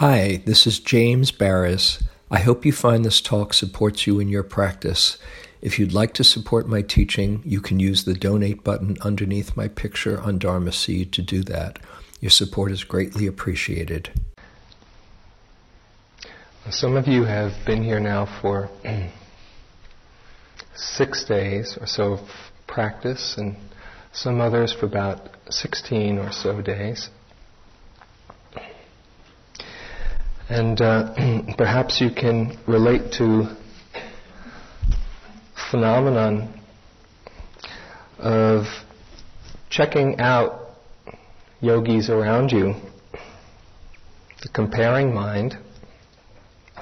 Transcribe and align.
Hi, 0.00 0.40
this 0.46 0.66
is 0.66 0.78
James 0.78 1.30
Baraz. 1.30 2.02
I 2.30 2.38
hope 2.38 2.64
you 2.64 2.72
find 2.72 3.04
this 3.04 3.20
talk 3.20 3.52
supports 3.52 4.06
you 4.06 4.18
in 4.18 4.28
your 4.28 4.42
practice. 4.42 5.18
If 5.60 5.78
you'd 5.78 5.92
like 5.92 6.14
to 6.14 6.24
support 6.24 6.66
my 6.66 6.80
teaching, 6.80 7.42
you 7.44 7.60
can 7.60 7.78
use 7.78 8.04
the 8.04 8.14
donate 8.14 8.64
button 8.64 8.96
underneath 9.02 9.58
my 9.58 9.68
picture 9.68 10.18
on 10.18 10.38
Dharma 10.38 10.72
Seed 10.72 11.12
to 11.12 11.20
do 11.20 11.42
that. 11.42 11.80
Your 12.18 12.30
support 12.30 12.72
is 12.72 12.82
greatly 12.82 13.26
appreciated. 13.26 14.08
Some 16.70 16.96
of 16.96 17.06
you 17.06 17.24
have 17.24 17.52
been 17.66 17.82
here 17.82 18.00
now 18.00 18.24
for 18.40 18.70
six 20.74 21.26
days 21.26 21.76
or 21.78 21.86
so 21.86 22.14
of 22.14 22.30
practice, 22.66 23.36
and 23.36 23.54
some 24.12 24.40
others 24.40 24.72
for 24.72 24.86
about 24.86 25.28
16 25.50 26.16
or 26.16 26.32
so 26.32 26.62
days. 26.62 27.10
And 30.50 30.80
uh, 30.80 31.14
perhaps 31.56 32.00
you 32.00 32.10
can 32.10 32.58
relate 32.66 33.12
to 33.18 33.56
phenomenon 35.70 36.60
of 38.18 38.64
checking 39.68 40.18
out 40.18 40.72
yogis 41.60 42.10
around 42.10 42.50
you, 42.50 42.74
the 44.42 44.48
comparing 44.52 45.14
mind, 45.14 45.56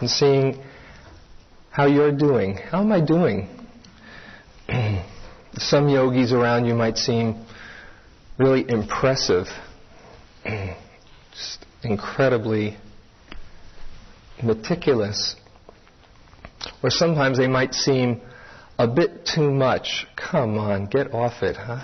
and 0.00 0.08
seeing 0.08 0.64
how 1.70 1.84
you're 1.84 2.16
doing. 2.16 2.56
How 2.56 2.80
am 2.80 2.90
I 2.90 3.02
doing? 3.02 3.50
Some 5.58 5.90
yogis 5.90 6.32
around 6.32 6.64
you 6.64 6.74
might 6.74 6.96
seem 6.96 7.44
really 8.38 8.64
impressive, 8.66 9.46
just 10.44 11.66
incredibly 11.82 12.78
meticulous. 14.42 15.36
Or 16.82 16.90
sometimes 16.90 17.38
they 17.38 17.46
might 17.46 17.74
seem 17.74 18.20
a 18.78 18.86
bit 18.86 19.26
too 19.26 19.50
much. 19.50 20.06
Come 20.16 20.58
on, 20.58 20.86
get 20.86 21.12
off 21.12 21.42
it, 21.42 21.56
huh? 21.56 21.80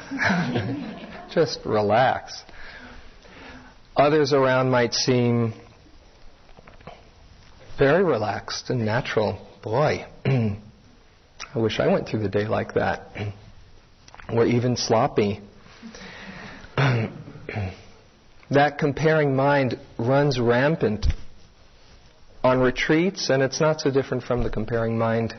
Just 1.30 1.60
relax. 1.64 2.42
Others 3.96 4.32
around 4.32 4.70
might 4.70 4.94
seem 4.94 5.54
very 7.78 8.04
relaxed 8.04 8.70
and 8.70 8.84
natural. 8.84 9.38
Boy, 9.62 10.06
I 10.26 10.58
wish 11.56 11.80
I 11.80 11.88
went 11.88 12.08
through 12.08 12.20
the 12.20 12.28
day 12.28 12.46
like 12.46 12.74
that. 12.74 13.08
or 14.32 14.46
even 14.46 14.76
sloppy. 14.76 15.40
that 16.76 17.10
comparing 18.78 19.34
mind 19.34 19.78
runs 19.98 20.38
rampant 20.38 21.06
on 22.44 22.60
retreats, 22.60 23.30
and 23.30 23.42
it's 23.42 23.58
not 23.58 23.80
so 23.80 23.90
different 23.90 24.22
from 24.22 24.42
the 24.42 24.50
comparing 24.50 24.98
mind 24.98 25.34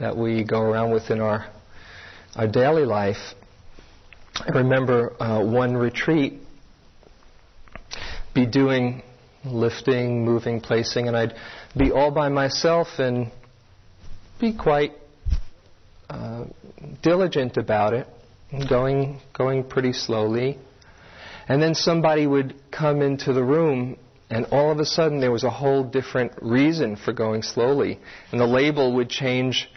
that 0.00 0.16
we 0.16 0.42
go 0.44 0.60
around 0.60 0.90
with 0.90 1.10
in 1.10 1.20
our, 1.20 1.46
our 2.34 2.48
daily 2.48 2.86
life. 2.86 3.34
I 4.34 4.56
remember 4.58 5.14
uh, 5.22 5.44
one 5.44 5.76
retreat, 5.76 6.40
be 8.34 8.46
doing 8.46 9.02
lifting, 9.44 10.24
moving, 10.24 10.62
placing, 10.62 11.06
and 11.06 11.14
I'd 11.14 11.34
be 11.76 11.92
all 11.92 12.10
by 12.10 12.30
myself 12.30 12.88
and 12.98 13.30
be 14.40 14.56
quite 14.56 14.92
uh, 16.08 16.44
diligent 17.02 17.58
about 17.58 17.92
it, 17.92 18.06
going 18.68 19.20
going 19.34 19.64
pretty 19.64 19.92
slowly. 19.92 20.58
And 21.46 21.62
then 21.62 21.74
somebody 21.74 22.26
would 22.26 22.54
come 22.70 23.02
into 23.02 23.34
the 23.34 23.44
room 23.44 23.98
and 24.28 24.46
all 24.46 24.72
of 24.72 24.80
a 24.80 24.84
sudden, 24.84 25.20
there 25.20 25.30
was 25.30 25.44
a 25.44 25.50
whole 25.50 25.84
different 25.84 26.32
reason 26.42 26.96
for 26.96 27.12
going 27.12 27.42
slowly. 27.42 28.00
And 28.32 28.40
the 28.40 28.46
label 28.46 28.94
would 28.94 29.08
change. 29.08 29.70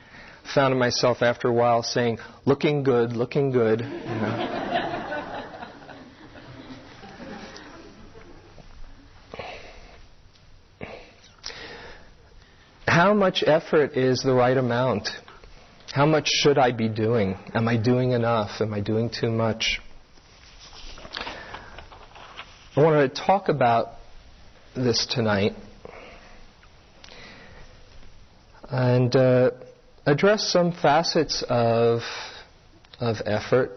Found 0.55 0.79
myself 0.79 1.21
after 1.21 1.47
a 1.47 1.53
while 1.53 1.83
saying, 1.83 2.17
looking 2.45 2.81
good, 2.81 3.13
looking 3.13 3.51
good. 3.51 3.81
You 3.81 3.87
know. 3.87 4.65
How 12.87 13.13
much 13.13 13.43
effort 13.45 13.95
is 13.95 14.23
the 14.23 14.33
right 14.33 14.57
amount? 14.57 15.09
How 15.91 16.07
much 16.07 16.27
should 16.27 16.57
I 16.57 16.71
be 16.71 16.89
doing? 16.89 17.37
Am 17.53 17.67
I 17.67 17.77
doing 17.77 18.11
enough? 18.11 18.61
Am 18.61 18.73
I 18.73 18.79
doing 18.79 19.11
too 19.11 19.29
much? 19.29 19.79
I 22.75 22.81
want 22.81 23.13
to 23.13 23.21
talk 23.21 23.49
about 23.49 23.98
this 24.75 25.05
tonight 25.05 25.53
and 28.69 29.15
uh, 29.15 29.51
address 30.05 30.51
some 30.51 30.71
facets 30.71 31.43
of, 31.49 32.01
of 32.99 33.17
effort. 33.25 33.71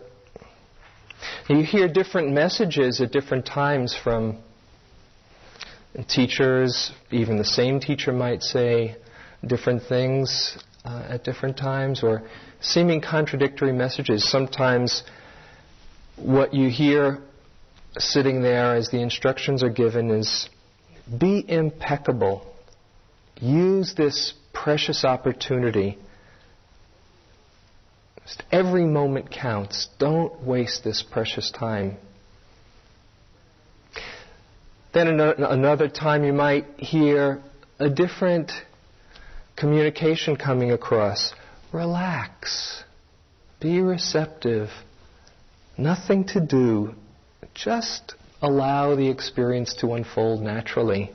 You 1.49 1.63
hear 1.65 1.89
different 1.89 2.33
messages 2.33 3.01
at 3.01 3.11
different 3.11 3.47
times 3.47 3.97
from 3.97 4.39
teachers, 6.09 6.93
even 7.11 7.37
the 7.37 7.45
same 7.45 7.81
teacher 7.81 8.13
might 8.13 8.43
say 8.43 8.97
different 9.47 9.83
things 9.85 10.59
uh, 10.85 11.07
at 11.09 11.25
different 11.25 11.57
times, 11.57 12.03
or 12.03 12.23
seeming 12.61 13.01
contradictory 13.01 13.73
messages. 13.73 14.29
Sometimes 14.29 15.05
what 16.17 16.53
you 16.55 16.69
hear 16.71 17.19
sitting 17.99 18.43
there 18.43 18.75
as 18.75 18.91
the 18.91 19.01
instructions 19.01 19.63
are 19.63 19.71
given 19.71 20.11
is 20.11 20.49
be 21.19 21.45
impeccable. 21.47 22.47
Use 23.41 23.95
this 23.95 24.35
precious 24.53 25.05
opportunity. 25.05 25.99
Every 28.51 28.85
moment 28.85 29.31
counts. 29.31 29.89
Don't 29.99 30.43
waste 30.43 30.85
this 30.85 31.03
precious 31.03 31.51
time. 31.51 31.97
Then 34.95 35.09
another 35.09 35.89
time 35.89 36.23
you 36.25 36.33
might 36.33 36.67
hear 36.77 37.43
a 37.79 37.89
different 37.89 38.53
communication 39.57 40.37
coming 40.37 40.71
across. 40.71 41.33
Relax. 41.73 42.85
Be 43.61 43.81
receptive. 43.81 44.69
Nothing 45.79 46.25
to 46.29 46.41
do. 46.41 46.95
Just 47.55 48.15
allow 48.43 48.97
the 48.97 49.09
experience 49.09 49.75
to 49.81 49.95
unfold 49.95 50.43
naturally. 50.43 51.11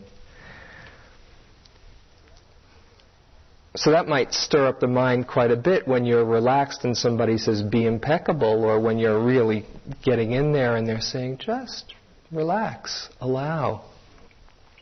So 3.75 3.91
that 3.91 4.07
might 4.07 4.33
stir 4.33 4.65
up 4.65 4.79
the 4.79 4.87
mind 4.87 5.27
quite 5.27 5.51
a 5.51 5.55
bit 5.55 5.87
when 5.87 6.03
you're 6.03 6.25
relaxed 6.25 6.83
and 6.83 6.97
somebody 6.97 7.37
says, 7.37 7.61
be 7.61 7.85
impeccable, 7.85 8.65
or 8.65 8.79
when 8.79 8.97
you're 8.97 9.23
really 9.23 9.65
getting 10.03 10.31
in 10.31 10.51
there 10.51 10.75
and 10.77 10.87
they're 10.87 10.99
saying, 10.99 11.37
just 11.37 11.93
relax, 12.31 13.07
allow. 13.21 13.83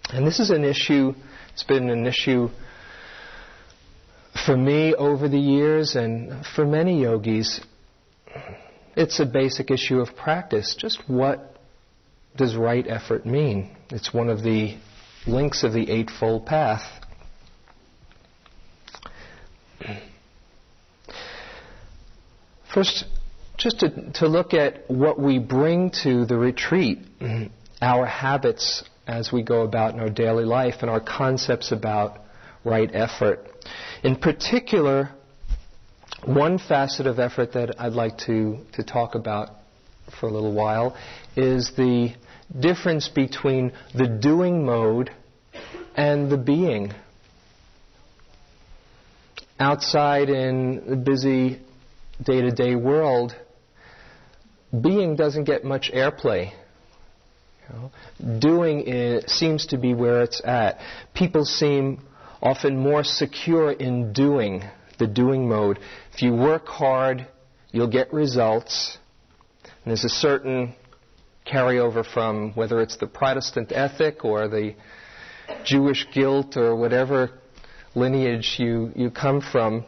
And 0.10 0.26
this 0.26 0.40
is 0.40 0.50
an 0.50 0.64
issue, 0.64 1.14
it's 1.52 1.64
been 1.64 1.90
an 1.90 2.06
issue 2.06 2.50
for 4.46 4.56
me 4.56 4.94
over 4.94 5.28
the 5.28 5.40
years 5.40 5.96
and 5.96 6.46
for 6.46 6.66
many 6.66 7.02
yogis. 7.02 7.60
It's 8.96 9.20
a 9.20 9.26
basic 9.26 9.72
issue 9.72 10.00
of 10.00 10.16
practice. 10.16 10.74
Just 10.80 11.04
what 11.08 11.55
does 12.36 12.56
right 12.56 12.86
effort 12.88 13.26
mean? 13.26 13.76
It's 13.90 14.14
one 14.14 14.30
of 14.30 14.44
the 14.44 14.78
links 15.28 15.64
of 15.64 15.74
the 15.74 15.90
Eightfold 15.90 16.46
Path. 16.46 16.84
First, 22.74 23.06
just 23.58 23.80
to, 23.80 24.12
to 24.14 24.28
look 24.28 24.54
at 24.54 24.90
what 24.90 25.20
we 25.20 25.40
bring 25.40 25.92
to 26.04 26.26
the 26.26 26.36
retreat, 26.36 27.00
our 27.82 28.06
habits 28.06 28.84
as 29.08 29.32
we 29.32 29.44
go 29.44 29.62
about 29.62 29.94
in 29.94 30.00
our 30.00 30.10
daily 30.10 30.46
life, 30.46 30.76
and 30.82 30.90
our 30.90 31.00
concepts 31.00 31.72
about 31.72 32.20
right 32.64 32.90
effort. 32.94 33.48
In 34.04 34.16
particular, 34.16 35.12
one 36.26 36.58
facet 36.58 37.06
of 37.06 37.20
effort 37.20 37.54
that 37.54 37.80
I'd 37.80 37.94
like 37.94 38.18
to, 38.20 38.58
to 38.74 38.84
talk 38.84 39.16
about 39.16 39.50
for 40.20 40.28
a 40.28 40.32
little 40.32 40.54
while 40.54 40.98
is 41.36 41.72
the 41.78 42.14
difference 42.58 43.08
between 43.08 43.72
the 43.94 44.08
doing 44.08 44.66
mode 44.66 45.12
and 45.96 46.30
the 46.30 46.38
being. 46.38 46.94
Outside 49.60 50.30
in 50.30 50.84
the 50.90 50.96
busy 50.98 51.62
day 52.22 52.42
to 52.42 52.52
day 52.52 52.76
world, 52.76 53.36
being 54.82 55.16
doesn't 55.16 55.46
get 55.46 55.64
much 55.64 55.92
airplay. 55.94 56.52
You 57.70 57.76
know? 57.76 58.40
Doing 58.40 59.22
seems 59.28 59.68
to 59.68 59.78
be 59.78 59.94
where 59.94 60.22
it's 60.24 60.42
at. 60.44 60.80
People 61.14 61.46
seem 61.46 62.02
often 62.42 62.78
more 62.78 63.04
secure 63.04 63.72
in 63.72 64.14
doing, 64.14 64.64
the 65.00 65.08
doing 65.08 65.48
mode. 65.48 65.80
If 66.14 66.22
you 66.22 66.34
work 66.34 66.68
hard, 66.68 67.28
you'll 67.72 67.88
get 67.90 68.14
results. 68.14 68.98
And 69.64 69.92
there's 69.92 70.04
a 70.04 70.10
certain 70.10 70.76
carryover 71.46 72.06
from 72.06 72.54
whether 72.54 72.82
it's 72.82 72.98
the 72.98 73.08
Protestant 73.08 73.72
ethic 73.72 74.26
or 74.26 74.48
the 74.48 74.76
Jewish 75.64 76.08
guilt 76.14 76.58
or 76.58 76.76
whatever 76.76 77.32
lineage 77.94 78.56
you, 78.60 78.92
you 78.96 79.12
come 79.12 79.42
from, 79.42 79.86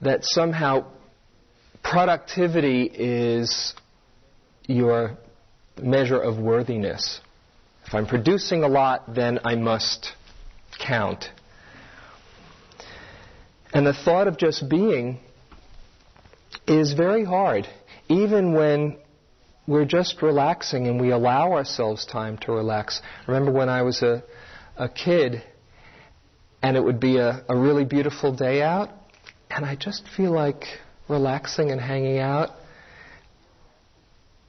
that 0.00 0.24
somehow 0.24 0.86
productivity 1.82 2.84
is 2.84 3.74
your 4.66 5.16
measure 5.80 6.20
of 6.20 6.38
worthiness. 6.38 7.20
If 7.86 7.94
I'm 7.94 8.06
producing 8.06 8.64
a 8.64 8.68
lot, 8.68 9.14
then 9.14 9.38
I 9.44 9.54
must 9.54 10.12
count. 10.78 11.30
And 13.72 13.86
the 13.86 13.92
thought 13.92 14.26
of 14.26 14.38
just 14.38 14.68
being 14.68 15.20
is 16.66 16.94
very 16.94 17.24
hard, 17.24 17.68
even 18.08 18.54
when 18.54 18.96
we're 19.66 19.84
just 19.84 20.22
relaxing 20.22 20.86
and 20.86 21.00
we 21.00 21.10
allow 21.10 21.52
ourselves 21.52 22.06
time 22.06 22.38
to 22.38 22.52
relax. 22.52 23.02
Remember 23.26 23.52
when 23.52 23.68
I 23.68 23.82
was 23.82 24.02
a, 24.02 24.22
a 24.76 24.88
kid 24.88 25.42
and 26.62 26.76
it 26.76 26.82
would 26.82 27.00
be 27.00 27.18
a, 27.18 27.44
a 27.48 27.56
really 27.56 27.84
beautiful 27.84 28.34
day 28.34 28.62
out, 28.62 28.90
and 29.50 29.64
I 29.64 29.76
just 29.76 30.08
feel 30.16 30.32
like 30.32 30.64
relaxing 31.08 31.70
and 31.70 31.80
hanging 31.80 32.18
out. 32.18 32.50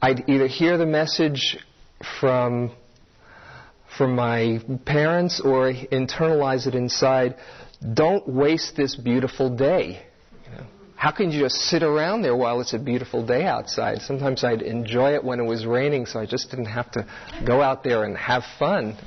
I'd 0.01 0.27
either 0.27 0.47
hear 0.47 0.77
the 0.77 0.85
message 0.85 1.57
from 2.19 2.71
from 3.97 4.15
my 4.15 4.59
parents 4.85 5.41
or 5.43 5.71
internalize 5.71 6.67
it 6.67 6.75
inside. 6.75 7.35
Don't 7.93 8.27
waste 8.27 8.75
this 8.75 8.95
beautiful 8.95 9.55
day. 9.55 10.06
How 10.97 11.11
can 11.11 11.31
you 11.31 11.41
just 11.41 11.55
sit 11.55 11.83
around 11.83 12.23
there 12.23 12.35
while 12.35 12.59
it's 12.59 12.73
a 12.73 12.79
beautiful 12.79 13.23
day 13.23 13.45
outside? 13.45 14.01
Sometimes 14.01 14.43
I'd 14.43 14.63
enjoy 14.63 15.13
it 15.13 15.23
when 15.23 15.39
it 15.39 15.43
was 15.43 15.63
raining, 15.63 16.07
so 16.07 16.19
I 16.19 16.25
just 16.25 16.49
didn't 16.49 16.65
have 16.65 16.91
to 16.93 17.05
go 17.45 17.61
out 17.61 17.83
there 17.83 18.03
and 18.03 18.17
have 18.17 18.41
fun. 18.57 18.97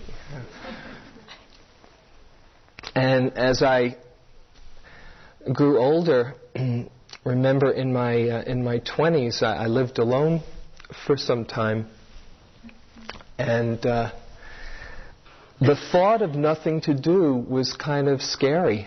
And 2.95 3.37
as 3.37 3.61
I 3.63 3.97
grew 5.53 5.81
older, 5.81 6.35
remember 7.25 7.73
in 7.73 7.93
my 7.93 8.29
uh, 8.29 8.43
in 8.43 8.63
my 8.63 8.79
20s, 8.79 9.43
I, 9.43 9.65
I, 9.65 9.67
lived 9.67 9.99
alone 9.99 10.43
for 11.07 11.17
some 11.17 11.45
time, 11.45 11.89
and 13.37 13.85
uh, 13.85 14.13
the 15.61 15.77
thought 15.91 16.23
of 16.23 16.37
nothing 16.37 16.83
to 16.83 16.95
do 16.95 17.35
was 17.35 17.73
kind 17.73 18.07
of 18.07 18.23
scary. 18.23 18.87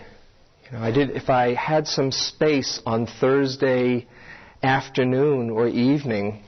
You 0.64 0.78
know, 0.78 0.84
I 0.84 0.90
did 0.92 1.10
if 1.10 1.28
I 1.28 1.54
had 1.54 1.86
some 1.86 2.10
space 2.10 2.80
on 2.86 3.06
Thursday 3.06 4.06
afternoon 4.62 5.50
or 5.50 5.68
evening, 5.68 6.42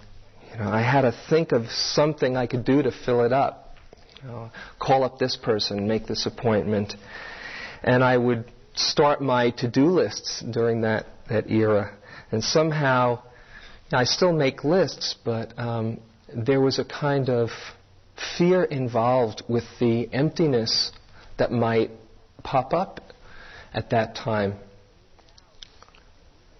you 0.50 0.58
know, 0.58 0.70
I 0.70 0.80
had 0.80 1.02
to 1.02 1.12
think 1.28 1.52
of 1.52 1.70
something 1.70 2.36
I 2.36 2.46
could 2.46 2.64
do 2.64 2.82
to 2.82 2.90
fill 2.90 3.24
it 3.24 3.32
up. 3.32 3.76
You 4.22 4.28
know, 4.28 4.50
call 4.78 5.04
up 5.04 5.18
this 5.18 5.36
person, 5.36 5.86
make 5.86 6.06
this 6.06 6.24
appointment, 6.24 6.94
and 7.82 8.02
I 8.02 8.16
would 8.16 8.50
start 8.74 9.20
my 9.20 9.50
to-do 9.50 9.86
lists 9.86 10.42
during 10.50 10.80
that 10.80 11.06
that 11.28 11.50
era, 11.50 11.94
and 12.32 12.42
somehow 12.42 13.22
I 13.92 14.04
still 14.04 14.32
make 14.32 14.64
lists, 14.64 15.14
but 15.24 15.58
um, 15.58 16.00
there 16.34 16.60
was 16.60 16.78
a 16.78 16.84
kind 16.84 17.28
of 17.28 17.50
fear 18.38 18.64
involved 18.64 19.42
with 19.46 19.64
the 19.78 20.08
emptiness 20.12 20.90
that 21.36 21.52
might 21.52 21.90
pop 22.42 22.72
up 22.72 23.00
at 23.72 23.90
that 23.90 24.14
time. 24.14 24.54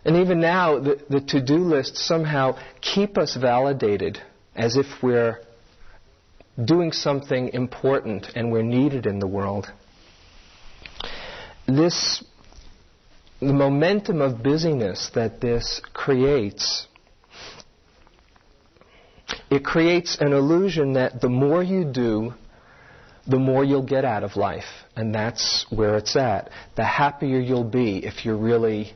And 0.05 0.17
even 0.17 0.41
now, 0.41 0.79
the, 0.79 1.03
the 1.11 1.21
to 1.21 1.41
do 1.41 1.57
lists 1.57 2.07
somehow 2.07 2.59
keep 2.81 3.19
us 3.19 3.37
validated 3.37 4.23
as 4.55 4.77
if 4.77 4.87
we're 5.03 5.41
doing 6.63 6.93
something 6.93 7.49
important 7.53 8.29
and 8.35 8.53
we're 8.53 8.63
needed 8.63 9.07
in 9.07 9.19
the 9.19 9.27
world. 9.27 9.67
This, 11.67 12.25
the 13.41 13.53
momentum 13.53 14.21
of 14.21 14.43
busyness 14.43 15.11
that 15.15 15.41
this 15.41 15.81
creates 15.93 16.87
it 19.51 19.65
creates 19.65 20.19
an 20.21 20.33
illusion 20.33 20.95
that 20.95 21.21
the 21.21 21.29
more 21.29 21.63
you 21.63 21.85
do, 21.85 22.35
the 23.27 23.39
more 23.39 23.65
you'll 23.65 23.83
get 23.83 24.05
out 24.05 24.25
of 24.25 24.37
life. 24.37 24.85
And 24.97 25.15
that's 25.15 25.67
where 25.71 25.97
it's 25.97 26.17
at. 26.17 26.51
The 26.75 26.85
happier 26.85 27.39
you'll 27.39 27.65
be 27.65 27.99
if 28.05 28.25
you're 28.25 28.39
really 28.39 28.95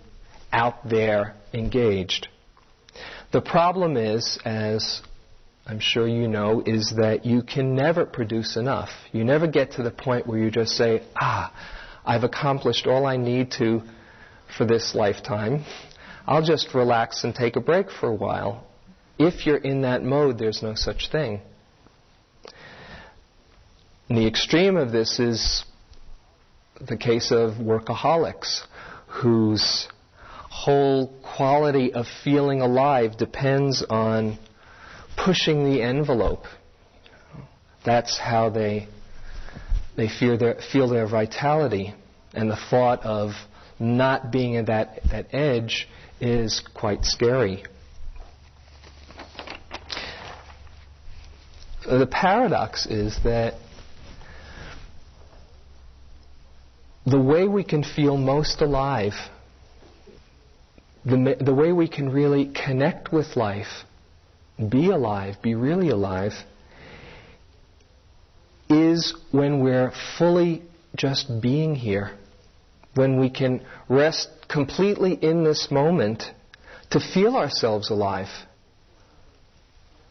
out 0.51 0.89
there 0.89 1.35
engaged. 1.53 2.29
The 3.33 3.43
problem 3.43 3.97
is, 3.97 4.39
as 4.45 5.03
I'm 5.67 5.79
sure 5.79 6.09
you 6.09 6.27
know, 6.27 6.63
is 6.65 6.95
that 6.97 7.25
you 7.25 7.43
can 7.43 7.77
never 7.77 8.05
produce 8.07 8.57
enough. 8.57 8.89
You 9.13 9.25
never 9.25 9.47
get 9.47 9.73
to 9.73 9.83
the 9.83 9.91
point 9.91 10.27
where 10.27 10.39
you 10.39 10.51
just 10.51 10.73
say, 10.73 11.03
ah, 11.21 11.55
I've 12.05 12.25
accomplished 12.25 12.87
all 12.87 13.07
I 13.07 13.17
need 13.17 13.53
to 13.59 13.83
for 14.57 14.65
this 14.65 14.95
lifetime. 14.95 15.65
I'll 16.27 16.43
just 16.43 16.75
relax 16.75 17.25
and 17.25 17.35
take 17.35 17.57
a 17.57 17.61
break 17.61 17.91
for 17.91 18.09
a 18.09 18.15
while. 18.15 18.67
If 19.19 19.47
you're 19.47 19.59
in 19.59 19.83
that 19.83 20.03
mode, 20.03 20.39
there's 20.39 20.63
no 20.63 20.75
such 20.75 21.11
thing. 21.13 21.41
And 24.09 24.19
the 24.19 24.27
extreme 24.27 24.77
of 24.77 24.91
this 24.91 25.21
is 25.21 25.65
the 26.81 26.97
case 26.97 27.31
of 27.31 27.55
workaholics 27.55 28.63
whose 29.07 29.89
whole 30.49 31.09
quality 31.37 31.93
of 31.93 32.07
feeling 32.25 32.61
alive 32.61 33.17
depends 33.17 33.85
on 33.89 34.39
pushing 35.17 35.65
the 35.65 35.83
envelope. 35.83 36.45
That's 37.85 38.19
how 38.19 38.51
they 38.51 38.89
they 39.97 40.09
feel 40.09 40.39
their, 40.39 40.57
feel 40.73 40.89
their 40.89 41.07
vitality. 41.07 41.95
And 42.33 42.51
the 42.51 42.57
thought 42.71 43.03
of 43.05 43.33
not 43.79 44.31
being 44.31 44.57
at 44.57 44.67
that, 44.67 45.01
that 45.11 45.35
edge 45.35 45.89
is 46.21 46.63
quite 46.75 47.05
scary. 47.05 47.65
the 51.87 52.07
paradox 52.07 52.87
is 52.87 53.19
that 53.25 53.55
the 57.07 57.21
way 57.21 57.49
we 57.49 57.65
can 57.65 57.83
feel 57.83 58.17
most 58.17 58.61
alive, 58.61 59.15
the, 61.05 61.37
the 61.41 61.55
way 61.55 61.73
we 61.73 61.89
can 61.89 62.11
really 62.11 62.53
connect 62.53 63.13
with 63.13 63.37
life, 63.37 63.85
be 64.69 64.91
alive, 64.91 65.37
be 65.43 65.55
really 65.55 65.89
alive, 65.89 66.33
is 68.69 69.15
when 69.31 69.61
we're 69.61 69.93
fully 70.19 70.63
just 70.95 71.41
being 71.41 71.75
here, 71.75 72.13
when 72.95 73.19
we 73.19 73.31
can 73.31 73.65
rest 73.89 74.29
completely 74.49 75.15
in 75.15 75.45
this 75.45 75.69
moment 75.71 76.25
to 76.91 77.01
feel 77.01 77.37
ourselves 77.37 77.91
alive. 77.91 78.29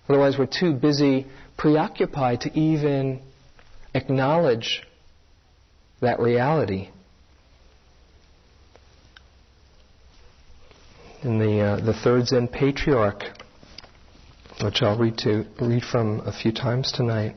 Otherwise, 0.08 0.38
we're 0.40 0.48
too 0.48 0.74
busy 0.74 1.28
preoccupied 1.58 2.42
to 2.42 2.60
even 2.60 3.22
acknowledge 3.94 4.82
that 6.02 6.20
reality. 6.20 6.90
In 11.22 11.40
the, 11.40 11.60
uh, 11.60 11.86
the 11.86 11.94
third 11.94 12.28
Zen 12.28 12.48
patriarch, 12.48 13.24
which 14.64 14.82
I'll 14.82 14.98
read, 14.98 15.18
to, 15.20 15.46
read 15.60 15.84
from 15.84 16.22
a 16.22 16.32
few 16.32 16.52
times 16.52 16.92
tonight. 16.92 17.36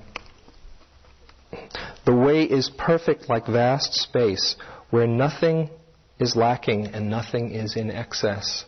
The 2.05 2.15
way 2.15 2.45
is 2.45 2.71
perfect 2.71 3.29
like 3.29 3.47
vast 3.47 3.95
space, 3.95 4.57
where 4.91 5.07
nothing 5.07 5.71
is 6.19 6.37
lacking 6.37 6.89
and 6.89 7.11
nothing 7.11 7.51
is 7.51 7.77
in 7.77 7.91
excess. 7.91 8.65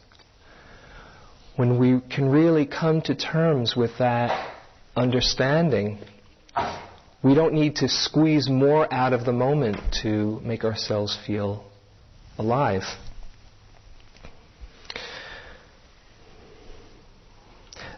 When 1.57 1.79
we 1.79 2.01
can 2.11 2.31
really 2.31 2.67
come 2.67 3.01
to 3.03 3.15
terms 3.15 3.77
with 3.77 3.99
that 3.99 4.53
understanding, 4.97 5.99
we 7.25 7.35
don't 7.35 7.55
need 7.55 7.77
to 7.77 7.89
squeeze 7.89 8.51
more 8.51 8.87
out 8.93 9.15
of 9.15 9.25
the 9.25 9.33
moment 9.33 9.79
to 10.03 10.39
make 10.45 10.63
ourselves 10.63 11.17
feel 11.27 11.65
alive. 12.37 12.83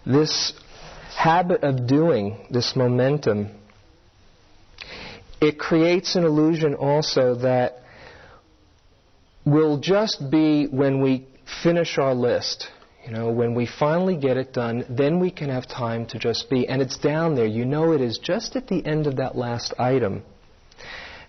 This 0.06 0.52
habit 1.16 1.64
of 1.64 1.88
doing, 1.88 2.47
this 2.50 2.76
momentum, 2.76 3.50
it 5.40 5.59
creates 5.59 6.14
an 6.14 6.23
illusion 6.23 6.75
also 6.75 7.35
that 7.37 7.80
will 9.45 9.78
just 9.78 10.30
be 10.30 10.68
when 10.68 11.00
we 11.02 11.26
finish 11.64 11.99
our 11.99 12.14
list 12.14 12.68
you 13.07 13.13
know, 13.13 13.31
when 13.31 13.55
we 13.55 13.67
finally 13.67 14.17
get 14.17 14.37
it 14.37 14.53
done, 14.53 14.85
then 14.91 15.21
we 15.21 15.31
can 15.31 15.49
have 15.49 15.69
time 15.69 16.07
to 16.07 16.19
just 16.19 16.51
be. 16.51 16.67
And 16.67 16.83
it's 16.83 16.99
down 16.99 17.37
there. 17.37 17.47
You 17.47 17.65
know 17.65 17.93
it 17.93 18.01
is 18.01 18.19
just 18.19 18.57
at 18.57 18.67
the 18.67 18.85
end 18.85 19.07
of 19.07 19.17
that 19.17 19.37
last 19.37 19.75
item. 19.79 20.25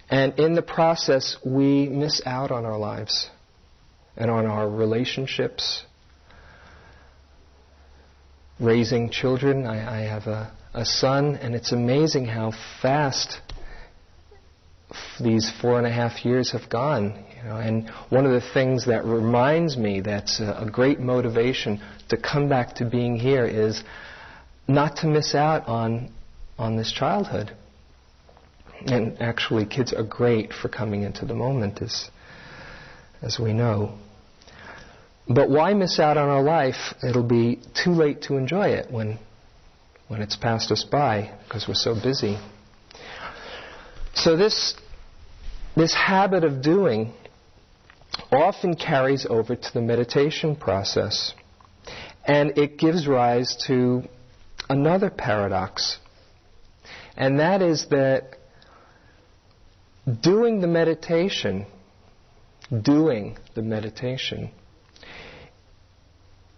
And 0.09 0.39
in 0.39 0.55
the 0.55 0.63
process, 0.63 1.37
we 1.45 1.87
miss 1.87 2.19
out 2.25 2.49
on 2.49 2.65
our 2.65 2.79
lives 2.79 3.29
and 4.15 4.31
on 4.31 4.47
our 4.47 4.67
relationships. 4.67 5.83
Raising 8.59 9.11
children, 9.11 9.67
I, 9.67 9.99
I 9.99 10.07
have 10.07 10.25
a, 10.25 10.51
a 10.73 10.83
son, 10.83 11.35
and 11.35 11.53
it's 11.53 11.73
amazing 11.73 12.25
how 12.25 12.53
fast 12.81 13.39
these 15.21 15.51
four 15.61 15.77
and 15.77 15.85
a 15.85 15.91
half 15.91 16.25
years 16.25 16.53
have 16.53 16.69
gone. 16.69 17.23
You 17.37 17.43
know, 17.43 17.57
and 17.57 17.89
one 18.09 18.25
of 18.25 18.31
the 18.31 18.41
things 18.53 18.87
that 18.87 19.05
reminds 19.05 19.77
me 19.77 20.01
that's 20.01 20.39
a, 20.39 20.63
a 20.65 20.69
great 20.69 20.99
motivation 20.99 21.81
to 22.09 22.17
come 22.17 22.49
back 22.49 22.75
to 22.75 22.85
being 22.85 23.15
here 23.15 23.45
is 23.45 23.83
not 24.67 24.97
to 24.97 25.07
miss 25.07 25.35
out 25.35 25.67
on 25.67 26.11
on 26.57 26.75
this 26.77 26.91
childhood. 26.91 27.55
And 28.85 29.21
actually, 29.21 29.65
kids 29.65 29.93
are 29.93 30.03
great 30.03 30.51
for 30.51 30.67
coming 30.67 31.03
into 31.03 31.25
the 31.25 31.35
moment, 31.35 31.81
as 31.81 32.09
as 33.21 33.39
we 33.39 33.53
know. 33.53 33.97
But 35.29 35.49
why 35.49 35.73
miss 35.73 35.99
out 35.99 36.17
on 36.17 36.29
our 36.29 36.41
life? 36.41 36.95
It'll 37.03 37.21
be 37.21 37.59
too 37.75 37.91
late 37.91 38.23
to 38.23 38.37
enjoy 38.37 38.69
it 38.69 38.91
when 38.91 39.19
when 40.07 40.21
it's 40.21 40.35
passed 40.35 40.71
us 40.71 40.83
by 40.83 41.37
because 41.43 41.67
we're 41.67 41.75
so 41.75 41.93
busy. 41.93 42.39
So 44.15 44.35
this 44.35 44.73
this 45.75 45.93
habit 45.93 46.43
of 46.43 46.63
doing 46.63 47.13
often 48.31 48.75
carries 48.75 49.25
over 49.29 49.55
to 49.55 49.73
the 49.73 49.81
meditation 49.81 50.55
process. 50.55 51.33
And 52.25 52.57
it 52.57 52.77
gives 52.77 53.07
rise 53.07 53.55
to 53.67 54.03
another 54.69 55.09
paradox. 55.09 55.97
And 57.15 57.39
that 57.39 57.61
is 57.61 57.87
that 57.89 58.37
doing 60.21 60.61
the 60.61 60.67
meditation, 60.67 61.65
doing 62.81 63.37
the 63.55 63.61
meditation, 63.61 64.51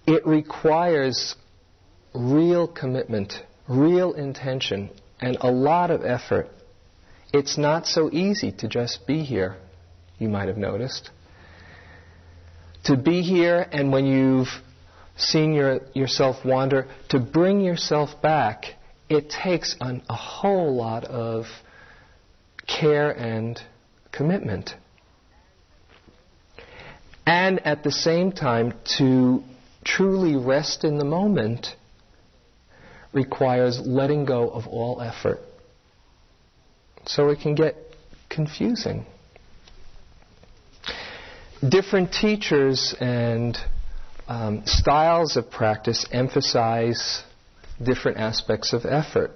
it 0.08 0.25
requires 0.25 1.36
real 2.13 2.68
commitment, 2.68 3.34
real 3.68 4.13
intention, 4.13 4.89
and 5.22 5.38
a 5.42 5.51
lot 5.51 5.92
of 5.92 6.04
effort. 6.04 6.50
It's 7.32 7.58
not 7.58 7.86
so 7.86 8.10
easy 8.12 8.51
to 8.54 8.68
just 8.68 9.06
be 9.06 9.24
here, 9.24 9.58
you 10.18 10.30
might 10.30 10.48
have 10.48 10.58
noticed. 10.58 11.12
To 12.86 12.96
be 12.96 13.22
here, 13.22 13.68
and 13.72 13.92
when 13.92 14.06
you've 14.06 14.48
seen 15.18 15.54
your, 15.54 15.82
yourself 15.94 16.46
wander, 16.46 16.88
to 17.10 17.20
bring 17.20 17.62
yourself 17.62 18.22
back, 18.22 18.66
it 19.10 19.30
takes 19.30 19.76
an, 19.82 20.02
a 20.10 20.16
whole 20.16 20.76
lot 20.76 21.04
of 21.06 21.46
care 22.68 23.12
and 23.12 23.60
commitment. 24.12 24.76
And 27.26 27.66
at 27.66 27.84
the 27.84 27.92
same 27.92 28.32
time, 28.32 28.74
to 28.98 29.44
truly 29.84 30.36
rest 30.36 30.84
in 30.84 30.98
the 30.98 31.06
moment 31.06 31.76
requires 33.14 33.80
letting 33.80 34.26
go 34.26 34.50
of 34.50 34.68
all 34.68 35.02
effort. 35.02 35.40
So 37.06 37.30
it 37.30 37.40
can 37.42 37.56
get 37.56 37.76
confusing. 38.30 39.06
Different 41.68 42.13
teachers 42.13 42.96
and 43.00 43.58
um, 44.28 44.63
styles 44.66 45.36
of 45.36 45.51
practice 45.51 46.06
emphasize 46.12 47.24
different 47.84 48.18
aspects 48.18 48.72
of 48.72 48.86
effort. 48.86 49.32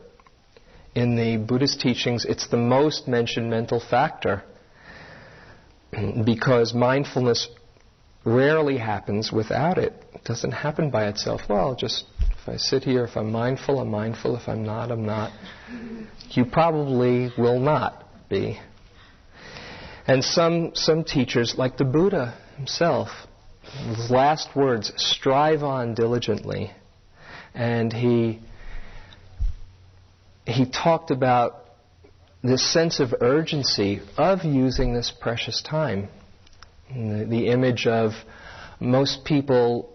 In 0.96 1.16
the 1.16 1.38
Buddhist 1.38 1.82
teachings, 1.82 2.24
it's 2.24 2.48
the 2.48 2.58
most 2.58 3.08
mentioned 3.08 3.50
mental 3.50 3.80
factor 3.80 4.44
because 6.26 6.74
mindfulness 6.74 7.50
rarely 8.24 8.78
happens 8.78 9.32
without 9.32 9.78
it. 9.78 9.94
It 10.14 10.24
doesn't 10.24 10.52
happen 10.52 10.92
by 10.92 11.08
itself. 11.08 11.42
Well, 11.50 11.76
just 11.76 12.06
if 12.42 12.48
I 12.48 12.58
sit 12.58 12.84
here, 12.84 13.04
if 13.04 13.18
I'm 13.18 13.32
mindful, 13.32 13.80
I'm 13.80 13.90
mindful. 13.90 14.38
If 14.38 14.48
I'm 14.48 14.64
not, 14.64 14.92
I'm 14.92 15.06
not. 15.06 15.32
You 16.30 16.46
probably 16.46 17.32
will 17.38 17.60
not 17.60 18.06
be. 18.30 18.60
And 20.06 20.24
some, 20.24 20.72
some 20.76 21.04
teachers, 21.04 21.56
like 21.58 21.78
the 21.78 21.86
Buddha 21.86 22.38
himself, 22.58 23.10
his 23.62 24.12
last 24.12 24.56
words, 24.56 24.92
strive 24.98 25.64
on 25.64 25.94
diligently. 25.94 26.72
And 27.54 27.94
he, 27.94 28.42
he 30.46 30.66
talked 30.66 31.12
about 31.12 31.64
this 32.44 32.74
sense 32.74 33.00
of 33.00 33.14
urgency 33.22 34.02
of 34.18 34.44
using 34.44 34.94
this 34.94 35.12
precious 35.12 35.62
time. 35.62 36.10
The, 36.90 37.26
the 37.30 37.48
image 37.48 37.88
of 37.88 38.12
most 38.82 39.24
people 39.24 39.90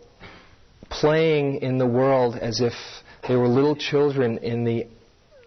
playing 0.89 1.57
in 1.57 1.77
the 1.77 1.87
world 1.87 2.37
as 2.37 2.63
if 2.63 2.73
they 3.29 3.37
were 3.37 3.47
little 3.47 3.77
children 3.77 4.39
in 4.39 4.65
the, 4.65 4.87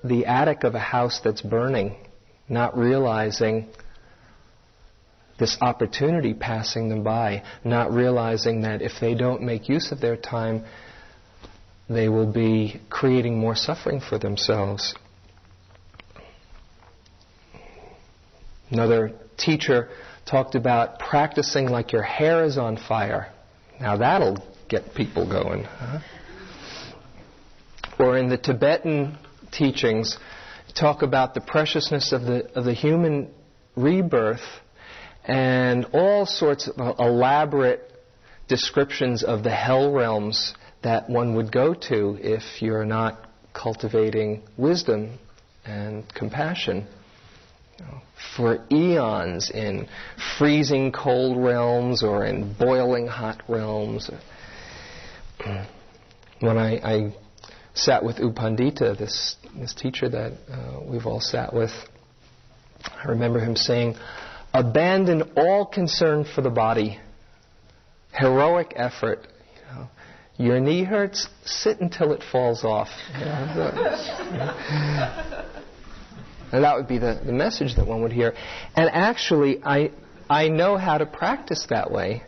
the 0.03 0.27
attic 0.27 0.63
of 0.63 0.75
a 0.75 0.79
house 0.79 1.19
that's 1.23 1.41
burning, 1.41 1.95
not 2.47 2.77
realizing 2.77 3.67
this 5.41 5.57
opportunity 5.60 6.36
passing 6.36 6.88
them 6.88 7.03
by, 7.03 7.43
not 7.65 7.91
realizing 7.91 8.62
that 8.62 8.81
if 8.83 8.93
they 9.01 9.15
don't 9.15 9.41
make 9.41 9.67
use 9.67 9.91
of 9.91 10.00
their 10.00 10.15
time, 10.15 10.63
they 11.89 12.07
will 12.07 12.31
be 12.31 12.79
creating 12.91 13.39
more 13.39 13.55
suffering 13.55 14.00
for 14.00 14.19
themselves. 14.19 14.93
Another 18.69 19.13
teacher 19.36 19.89
talked 20.25 20.53
about 20.53 21.00
practicing 21.00 21.65
like 21.67 21.91
your 21.91 22.03
hair 22.03 22.45
is 22.45 22.60
on 22.60 22.77
fire. 22.77 23.33
Now 23.79 23.98
that'll 23.98 24.38
get 24.69 24.93
people 24.93 25.27
going. 25.27 25.63
Huh? 25.63 26.00
Or 27.98 28.15
in 28.15 28.29
the 28.29 28.38
Tibetan 28.38 29.17
teachings, 29.51 30.17
talk 30.75 31.01
about 31.01 31.33
the 31.33 31.41
preciousness 31.41 32.12
of 32.13 32.21
the, 32.21 32.45
of 32.55 32.63
the 32.63 32.74
human 32.74 33.31
rebirth 33.75 34.41
and 35.25 35.85
all 35.93 36.25
sorts 36.25 36.67
of 36.67 36.99
elaborate 36.99 37.91
descriptions 38.47 39.23
of 39.23 39.43
the 39.43 39.51
hell 39.51 39.91
realms 39.91 40.53
that 40.83 41.09
one 41.09 41.35
would 41.35 41.51
go 41.51 41.73
to 41.73 42.17
if 42.21 42.61
you're 42.61 42.85
not 42.85 43.27
cultivating 43.53 44.41
wisdom 44.57 45.19
and 45.65 46.03
compassion. 46.13 46.87
for 48.35 48.63
eons 48.71 49.49
in 49.49 49.87
freezing 50.37 50.91
cold 50.91 51.43
realms 51.43 52.03
or 52.03 52.23
in 52.23 52.53
boiling 52.53 53.07
hot 53.07 53.41
realms. 53.47 54.09
When 56.39 56.57
I, 56.57 56.77
I 56.77 57.13
sat 57.75 58.03
with 58.03 58.17
U 58.17 58.31
Pandita, 58.31 58.97
this, 58.97 59.35
this 59.55 59.75
teacher 59.75 60.09
that 60.09 60.33
uh, 60.49 60.79
we've 60.83 61.05
all 61.05 61.19
sat 61.19 61.53
with, 61.53 61.69
I 62.83 63.09
remember 63.09 63.39
him 63.39 63.55
saying, 63.55 63.95
abandon 64.53 65.31
all 65.36 65.65
concern 65.65 66.25
for 66.25 66.41
the 66.41 66.50
body, 66.50 67.00
heroic 68.13 68.74
effort. 68.75 69.27
You 69.55 69.75
know, 69.75 69.89
your 70.38 70.60
knee 70.60 70.84
hurts, 70.84 71.27
sit 71.46 71.79
until 71.79 72.12
it 72.13 72.24
falls 72.31 72.63
off. 72.63 72.89
You 73.17 73.25
know, 73.25 74.55
and 76.51 76.63
that 76.65 76.75
would 76.75 76.88
be 76.88 76.98
the, 76.98 77.22
the 77.25 77.31
message 77.31 77.75
that 77.75 77.88
one 77.88 78.01
would 78.01 78.12
hear. 78.12 78.34
And 78.75 78.89
actually, 78.91 79.63
I, 79.63 79.91
I 80.29 80.50
know 80.50 80.77
how 80.77 80.98
to 80.98 81.05
practice 81.05 81.67
that 81.70 81.91
way. 81.91 82.24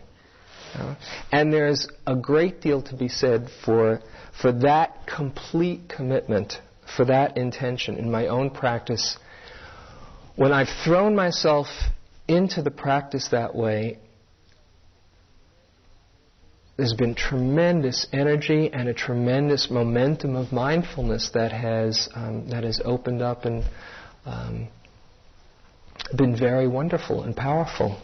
You 0.74 0.80
know? 0.80 0.96
And 1.32 1.52
there's 1.52 1.90
a 2.08 2.16
great 2.16 2.62
deal 2.62 2.82
to 2.84 2.96
be 2.96 3.10
said 3.10 3.50
for, 3.66 4.02
for 4.42 4.52
that 4.52 5.08
complete 5.08 5.90
commitment, 5.90 6.60
for 6.96 7.06
that 7.06 7.38
intention 7.38 7.98
in 7.98 8.10
my 8.10 8.28
own 8.28 8.50
practice. 8.50 9.18
When 10.36 10.54
I've 10.54 10.70
thrown 10.86 11.16
myself 11.16 11.68
into 12.28 12.62
the 12.62 12.72
practice 12.72 13.30
that 13.32 13.56
way, 13.56 14.00
there's 16.78 16.94
been 16.94 17.14
tremendous 17.14 18.08
energy 18.12 18.72
and 18.74 18.90
a 18.90 18.94
tremendous 18.94 19.70
momentum 19.70 20.36
of 20.36 20.52
mindfulness 20.52 21.30
that 21.34 21.52
has 21.52 22.10
um, 22.16 22.50
that 22.50 22.64
has 22.64 22.82
opened 22.84 23.22
up 23.22 23.46
and 23.46 23.64
um, 24.26 24.68
been 26.16 26.38
very 26.38 26.68
wonderful 26.68 27.24
and 27.24 27.36
powerful. 27.36 28.02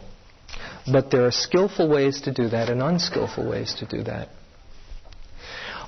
But 0.90 1.10
there 1.10 1.26
are 1.26 1.32
skillful 1.32 1.88
ways 1.88 2.20
to 2.22 2.32
do 2.32 2.48
that 2.48 2.68
and 2.68 2.80
unskillful 2.80 3.48
ways 3.48 3.74
to 3.80 3.86
do 3.86 4.04
that. 4.04 4.28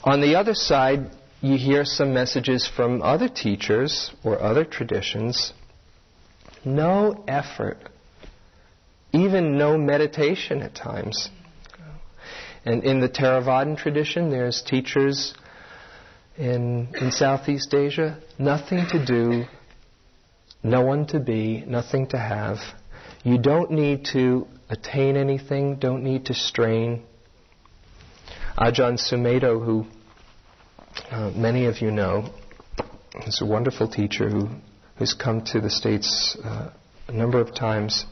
On 0.05 0.21
the 0.21 0.35
other 0.35 0.55
side, 0.55 1.11
you 1.41 1.57
hear 1.57 1.85
some 1.85 2.13
messages 2.13 2.69
from 2.69 3.03
other 3.03 3.29
teachers 3.29 4.11
or 4.25 4.41
other 4.41 4.65
traditions. 4.65 5.53
No 6.65 7.25
effort 7.27 7.89
even 9.13 9.59
no 9.59 9.77
meditation 9.77 10.63
at 10.63 10.75
times. 10.75 11.29
And 12.65 12.85
in 12.85 13.01
the 13.01 13.09
Theravadan 13.09 13.77
tradition, 13.77 14.31
there's 14.31 14.63
teachers 14.63 15.35
in, 16.39 16.89
in 16.99 17.11
Southeast 17.11 17.75
Asia, 17.75 18.19
nothing 18.39 18.87
to 18.91 19.05
do, 19.05 19.45
no 20.63 20.83
one 20.83 21.07
to 21.09 21.21
be, 21.21 21.65
nothing 21.67 22.07
to 22.09 22.19
have. 22.19 22.59
You 23.25 23.39
don't 23.39 23.71
need 23.73 24.07
to 24.13 24.47
attain 24.71 25.17
anything, 25.17 25.77
don't 25.77 26.03
need 26.03 26.27
to 26.27 26.35
strain. 26.35 27.03
Ajahn 28.57 28.99
Sumedho, 28.99 29.65
who 29.65 29.87
uh, 31.11 31.31
many 31.35 31.67
of 31.67 31.81
you 31.81 31.91
know, 31.91 32.31
is 33.27 33.41
a 33.43 33.47
wonderful 33.47 33.89
teacher 33.89 34.29
who, 34.29 34.49
who's 34.97 35.15
come 35.15 35.43
to 35.47 35.61
the 35.61 35.71
States 35.71 36.37
uh, 36.45 36.71
a 37.09 37.13
number 37.13 37.41
of 37.41 37.55
times 37.55 38.07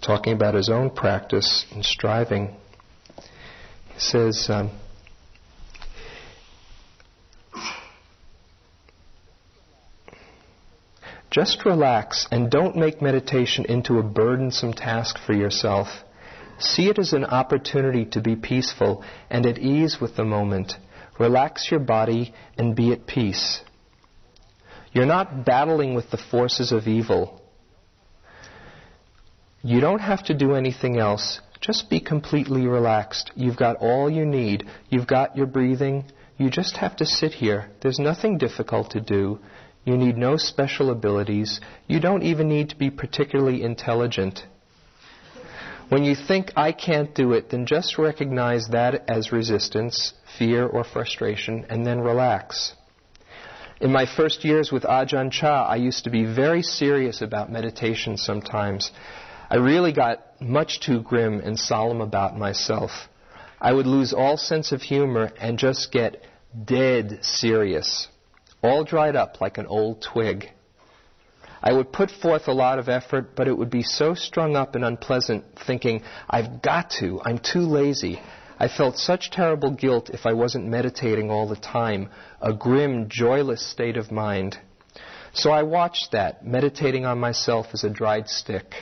talking 0.00 0.32
about 0.32 0.54
his 0.54 0.68
own 0.68 0.90
practice 0.90 1.66
and 1.72 1.84
striving. 1.84 2.54
He 3.94 3.98
says, 3.98 4.46
um, 4.48 4.70
Just 11.30 11.66
relax 11.66 12.26
and 12.30 12.50
don't 12.50 12.74
make 12.74 13.02
meditation 13.02 13.66
into 13.66 13.98
a 13.98 14.02
burdensome 14.02 14.72
task 14.72 15.18
for 15.18 15.34
yourself. 15.34 15.88
See 16.58 16.88
it 16.88 16.98
as 16.98 17.12
an 17.12 17.24
opportunity 17.24 18.06
to 18.06 18.20
be 18.20 18.34
peaceful 18.34 19.04
and 19.28 19.44
at 19.44 19.58
ease 19.58 19.98
with 20.00 20.16
the 20.16 20.24
moment. 20.24 20.72
Relax 21.18 21.70
your 21.70 21.80
body 21.80 22.34
and 22.56 22.74
be 22.74 22.92
at 22.92 23.06
peace. 23.06 23.60
You're 24.92 25.06
not 25.06 25.44
battling 25.44 25.94
with 25.94 26.10
the 26.10 26.16
forces 26.16 26.72
of 26.72 26.88
evil. 26.88 27.42
You 29.62 29.80
don't 29.80 30.00
have 30.00 30.24
to 30.26 30.34
do 30.34 30.54
anything 30.54 30.98
else. 30.98 31.40
Just 31.60 31.90
be 31.90 31.98
completely 31.98 32.66
relaxed. 32.66 33.32
You've 33.34 33.56
got 33.56 33.76
all 33.76 34.08
you 34.08 34.24
need. 34.24 34.64
You've 34.88 35.08
got 35.08 35.36
your 35.36 35.46
breathing. 35.46 36.04
You 36.36 36.50
just 36.50 36.76
have 36.76 36.94
to 36.96 37.06
sit 37.06 37.32
here. 37.32 37.70
There's 37.80 37.98
nothing 37.98 38.38
difficult 38.38 38.90
to 38.92 39.00
do. 39.00 39.40
You 39.84 39.96
need 39.96 40.16
no 40.16 40.36
special 40.36 40.90
abilities. 40.90 41.60
You 41.88 41.98
don't 41.98 42.22
even 42.22 42.48
need 42.48 42.70
to 42.70 42.76
be 42.76 42.90
particularly 42.90 43.62
intelligent. 43.62 44.46
When 45.88 46.04
you 46.04 46.14
think, 46.14 46.52
I 46.54 46.72
can't 46.72 47.14
do 47.14 47.32
it, 47.32 47.50
then 47.50 47.66
just 47.66 47.98
recognize 47.98 48.68
that 48.68 49.08
as 49.08 49.32
resistance, 49.32 50.12
fear, 50.38 50.66
or 50.66 50.84
frustration, 50.84 51.64
and 51.70 51.84
then 51.84 52.00
relax. 52.00 52.74
In 53.80 53.90
my 53.90 54.06
first 54.06 54.44
years 54.44 54.70
with 54.70 54.82
Ajahn 54.82 55.32
Chah, 55.32 55.64
I 55.64 55.76
used 55.76 56.04
to 56.04 56.10
be 56.10 56.24
very 56.24 56.62
serious 56.62 57.22
about 57.22 57.50
meditation 57.50 58.16
sometimes. 58.16 58.90
I 59.50 59.56
really 59.56 59.92
got 59.92 60.40
much 60.40 60.80
too 60.80 61.00
grim 61.00 61.40
and 61.40 61.58
solemn 61.58 62.02
about 62.02 62.36
myself. 62.36 62.90
I 63.60 63.72
would 63.72 63.86
lose 63.86 64.12
all 64.12 64.36
sense 64.36 64.72
of 64.72 64.82
humor 64.82 65.32
and 65.40 65.58
just 65.58 65.90
get 65.90 66.22
dead 66.64 67.20
serious, 67.22 68.08
all 68.62 68.84
dried 68.84 69.16
up 69.16 69.40
like 69.40 69.56
an 69.58 69.66
old 69.66 70.02
twig. 70.02 70.50
I 71.62 71.72
would 71.72 71.92
put 71.92 72.10
forth 72.10 72.46
a 72.46 72.52
lot 72.52 72.78
of 72.78 72.88
effort, 72.88 73.34
but 73.34 73.48
it 73.48 73.56
would 73.56 73.70
be 73.70 73.82
so 73.82 74.14
strung 74.14 74.54
up 74.54 74.74
and 74.74 74.84
unpleasant 74.84 75.44
thinking, 75.66 76.02
I've 76.28 76.62
got 76.62 76.90
to, 77.00 77.20
I'm 77.24 77.38
too 77.38 77.62
lazy. 77.62 78.20
I 78.60 78.68
felt 78.68 78.98
such 78.98 79.30
terrible 79.30 79.70
guilt 79.70 80.10
if 80.10 80.26
I 80.26 80.34
wasn't 80.34 80.66
meditating 80.66 81.30
all 81.30 81.48
the 81.48 81.56
time, 81.56 82.10
a 82.40 82.52
grim, 82.52 83.08
joyless 83.08 83.64
state 83.66 83.96
of 83.96 84.12
mind. 84.12 84.58
So 85.32 85.50
I 85.50 85.62
watched 85.62 86.12
that, 86.12 86.44
meditating 86.46 87.06
on 87.06 87.18
myself 87.18 87.68
as 87.72 87.82
a 87.82 87.90
dried 87.90 88.28
stick. 88.28 88.72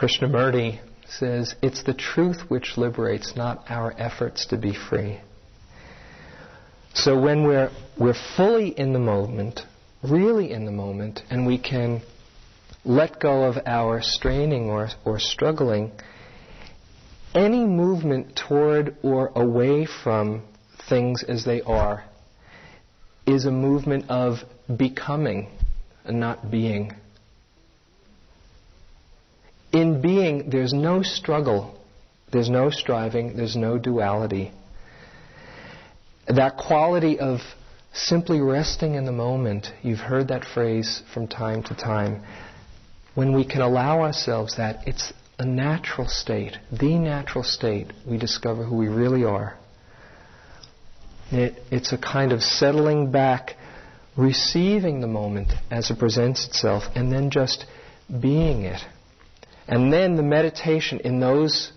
Krishnamurti 0.00 0.80
says, 1.06 1.54
It's 1.60 1.82
the 1.82 1.92
truth 1.92 2.48
which 2.48 2.78
liberates, 2.78 3.36
not 3.36 3.64
our 3.68 3.92
efforts 3.98 4.46
to 4.46 4.56
be 4.56 4.72
free. 4.74 5.20
So 6.94 7.20
when 7.20 7.44
we're, 7.44 7.70
we're 7.98 8.16
fully 8.34 8.68
in 8.68 8.94
the 8.94 8.98
moment, 8.98 9.60
really 10.02 10.52
in 10.52 10.64
the 10.64 10.72
moment, 10.72 11.20
and 11.28 11.46
we 11.46 11.58
can 11.58 12.00
let 12.82 13.20
go 13.20 13.44
of 13.44 13.58
our 13.66 14.00
straining 14.00 14.70
or, 14.70 14.88
or 15.04 15.18
struggling, 15.18 15.92
any 17.34 17.66
movement 17.66 18.40
toward 18.48 18.96
or 19.02 19.30
away 19.36 19.86
from 20.02 20.44
things 20.88 21.22
as 21.22 21.44
they 21.44 21.60
are 21.60 22.04
is 23.26 23.44
a 23.44 23.50
movement 23.50 24.08
of 24.08 24.38
becoming 24.78 25.50
and 26.06 26.18
not 26.18 26.50
being. 26.50 26.94
In 29.72 30.00
being, 30.00 30.50
there's 30.50 30.72
no 30.72 31.02
struggle, 31.02 31.78
there's 32.32 32.50
no 32.50 32.70
striving, 32.70 33.36
there's 33.36 33.56
no 33.56 33.78
duality. 33.78 34.52
That 36.26 36.56
quality 36.56 37.18
of 37.18 37.40
simply 37.92 38.40
resting 38.40 38.94
in 38.94 39.04
the 39.04 39.12
moment, 39.12 39.68
you've 39.82 40.00
heard 40.00 40.28
that 40.28 40.44
phrase 40.44 41.02
from 41.12 41.28
time 41.28 41.62
to 41.64 41.74
time. 41.74 42.22
When 43.14 43.34
we 43.34 43.44
can 43.44 43.60
allow 43.60 44.00
ourselves 44.00 44.56
that, 44.56 44.86
it's 44.86 45.12
a 45.38 45.44
natural 45.44 46.08
state, 46.08 46.58
the 46.70 46.98
natural 46.98 47.44
state, 47.44 47.92
we 48.08 48.18
discover 48.18 48.64
who 48.64 48.76
we 48.76 48.88
really 48.88 49.24
are. 49.24 49.56
It, 51.30 51.62
it's 51.70 51.92
a 51.92 51.98
kind 51.98 52.32
of 52.32 52.42
settling 52.42 53.10
back, 53.12 53.56
receiving 54.16 55.00
the 55.00 55.06
moment 55.06 55.52
as 55.70 55.90
it 55.90 55.98
presents 55.98 56.46
itself, 56.46 56.84
and 56.94 57.12
then 57.12 57.30
just 57.30 57.64
being 58.20 58.62
it. 58.62 58.80
And 59.70 59.92
then 59.92 60.16
the 60.16 60.24
meditation 60.24 60.98
in 60.98 61.20
those, 61.20 61.70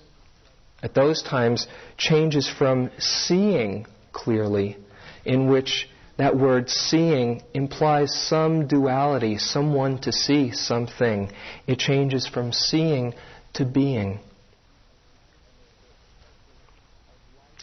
at 0.81 0.95
those 0.95 1.21
times, 1.21 1.67
changes 1.95 2.49
from 2.49 2.89
seeing 2.97 3.85
clearly, 4.11 4.77
in 5.23 5.47
which 5.47 5.87
that 6.17 6.35
word 6.35 6.71
seeing 6.71 7.43
implies 7.53 8.11
some 8.11 8.65
duality, 8.65 9.37
someone 9.37 9.99
to 10.01 10.11
see 10.11 10.51
something. 10.51 11.31
It 11.67 11.77
changes 11.77 12.27
from 12.27 12.51
seeing 12.51 13.13
to 13.53 13.63
being. 13.63 14.19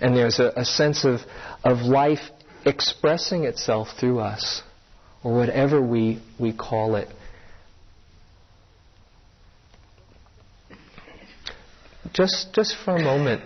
And 0.01 0.17
there's 0.17 0.39
a, 0.39 0.53
a, 0.55 0.65
sense 0.65 1.05
of, 1.05 1.21
of 1.65 1.79
life 1.79 2.31
expressing 2.65 3.45
itself 3.45 3.89
through 3.99 4.21
us, 4.21 4.63
or 5.25 5.35
whatever 5.35 5.83
we, 5.83 6.23
we 6.39 6.53
call 6.53 6.95
it. 6.95 7.09
Just, 12.13 12.53
just 12.53 12.77
for 12.85 12.97
a 12.97 13.03
moment, 13.03 13.43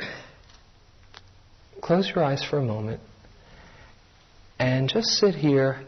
close 1.81 2.11
your 2.15 2.25
eyes 2.25 2.45
for 2.45 2.59
a 2.59 2.63
moment. 2.63 3.01
And 4.59 4.89
just 4.89 5.09
sit 5.09 5.35
here 5.35 5.83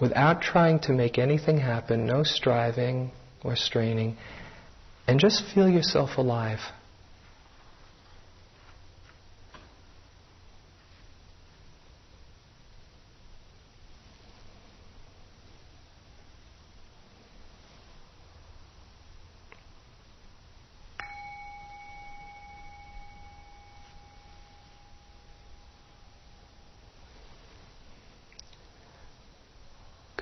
without 0.00 0.42
trying 0.42 0.80
to 0.80 0.92
make 0.92 1.18
anything 1.18 1.58
happen, 1.58 2.06
no 2.06 2.22
striving 2.22 3.10
or 3.44 3.56
straining, 3.56 4.16
and 5.06 5.20
just 5.20 5.44
feel 5.54 5.68
yourself 5.68 6.18
alive. 6.18 6.60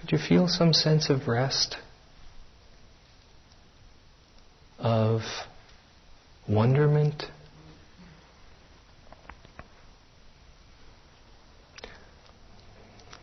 Could 0.04 0.20
you 0.20 0.28
feel 0.28 0.48
some 0.48 0.74
sense 0.74 1.08
of 1.08 1.28
rest? 1.28 1.78
Of 4.78 5.22
wonderment? 6.46 7.24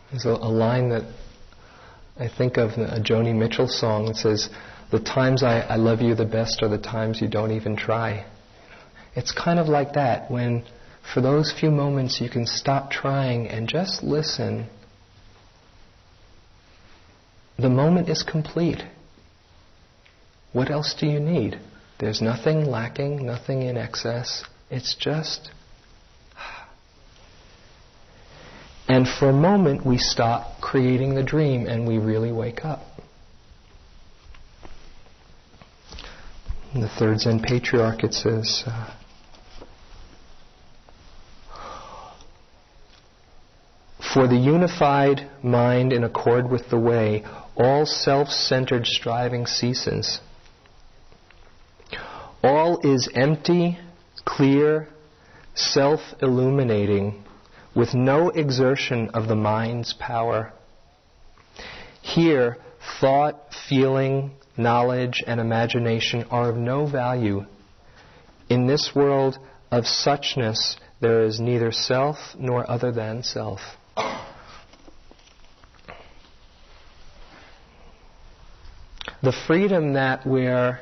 There's 0.10 0.26
a, 0.26 0.30
a 0.30 0.50
line 0.50 0.90
that 0.90 1.04
I 2.18 2.28
think 2.28 2.58
of 2.58 2.72
a 2.72 3.00
Joni 3.00 3.36
Mitchell 3.36 3.68
song 3.68 4.08
that 4.08 4.16
says, 4.16 4.50
The 4.92 5.00
times 5.00 5.44
I, 5.44 5.60
I 5.60 5.76
love 5.76 6.02
you 6.02 6.16
the 6.16 6.26
best 6.26 6.64
are 6.64 6.68
the 6.68 6.80
times 6.80 7.22
you 7.22 7.28
don't 7.28 7.52
even 7.52 7.76
try. 7.76 8.26
It's 9.16 9.32
kind 9.32 9.60
of 9.60 9.68
like 9.68 9.94
that 9.94 10.32
when, 10.32 10.64
for 11.14 11.22
those 11.22 11.54
few 11.54 11.70
moments, 11.70 12.20
you 12.20 12.28
can 12.28 12.48
stop 12.48 12.90
trying 12.90 13.50
and 13.50 13.68
just 13.68 14.02
listen 14.02 14.68
the 17.62 17.70
moment 17.70 18.10
is 18.10 18.24
complete. 18.24 18.84
What 20.54 20.70
else 20.70 20.96
do 21.00 21.08
you 21.08 21.20
need? 21.20 21.60
There's 22.00 22.22
nothing 22.22 22.66
lacking, 22.66 23.26
nothing 23.26 23.62
in 23.62 23.78
excess. 23.78 24.44
It's 24.70 24.96
just. 24.96 25.52
And 28.88 29.08
for 29.08 29.30
a 29.30 29.34
moment, 29.34 29.86
we 29.86 29.98
stop 29.98 30.60
creating 30.60 31.16
the 31.16 31.24
dream 31.24 31.66
and 31.66 31.88
we 31.88 31.98
really 31.98 32.34
wake 32.34 32.66
up. 32.66 32.82
In 36.74 36.82
the 36.82 36.90
third 36.90 37.22
Zen 37.22 37.42
patriarch, 37.42 38.04
it 38.04 38.14
says, 38.14 38.64
uh, 38.66 38.94
For 44.14 44.28
the 44.28 44.36
unified 44.36 45.30
mind 45.42 45.94
in 45.94 46.04
accord 46.04 46.50
with 46.50 46.70
the 46.70 46.80
way, 46.80 47.24
all 47.56 47.86
self 47.86 48.30
centered 48.30 48.86
striving 48.86 49.46
ceases. 49.46 50.20
All 52.44 52.80
is 52.84 53.10
empty, 53.14 53.78
clear, 54.26 54.88
self 55.54 56.00
illuminating, 56.22 57.24
with 57.76 57.94
no 57.94 58.30
exertion 58.30 59.10
of 59.14 59.28
the 59.28 59.36
mind's 59.36 59.94
power. 59.94 60.54
Here, 62.02 62.58
thought, 63.00 63.54
feeling, 63.70 64.32
knowledge, 64.58 65.24
and 65.26 65.40
imagination 65.40 66.26
are 66.32 66.50
of 66.50 66.58
no 66.58 66.88
value. 66.88 67.46
In 68.50 68.68
this 68.68 68.92
world 68.96 69.38
of 69.70 69.86
suchness, 69.86 70.76
there 71.00 71.24
is 71.24 71.40
neither 71.40 71.72
self 71.72 72.18
nor 72.38 72.70
other 72.70 72.92
than 72.92 73.24
self. 73.24 73.60
The 79.24 79.32
freedom 79.46 79.94
that 79.94 80.26
we're 80.26 80.80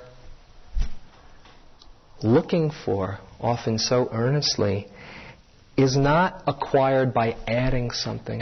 looking 2.24 2.72
for, 2.72 3.20
often 3.42 3.78
so 3.78 4.08
earnestly, 4.14 4.88
is 5.76 5.98
not 5.98 6.44
acquired 6.48 7.14
by 7.14 7.36
adding 7.48 7.92
something. 7.92 8.40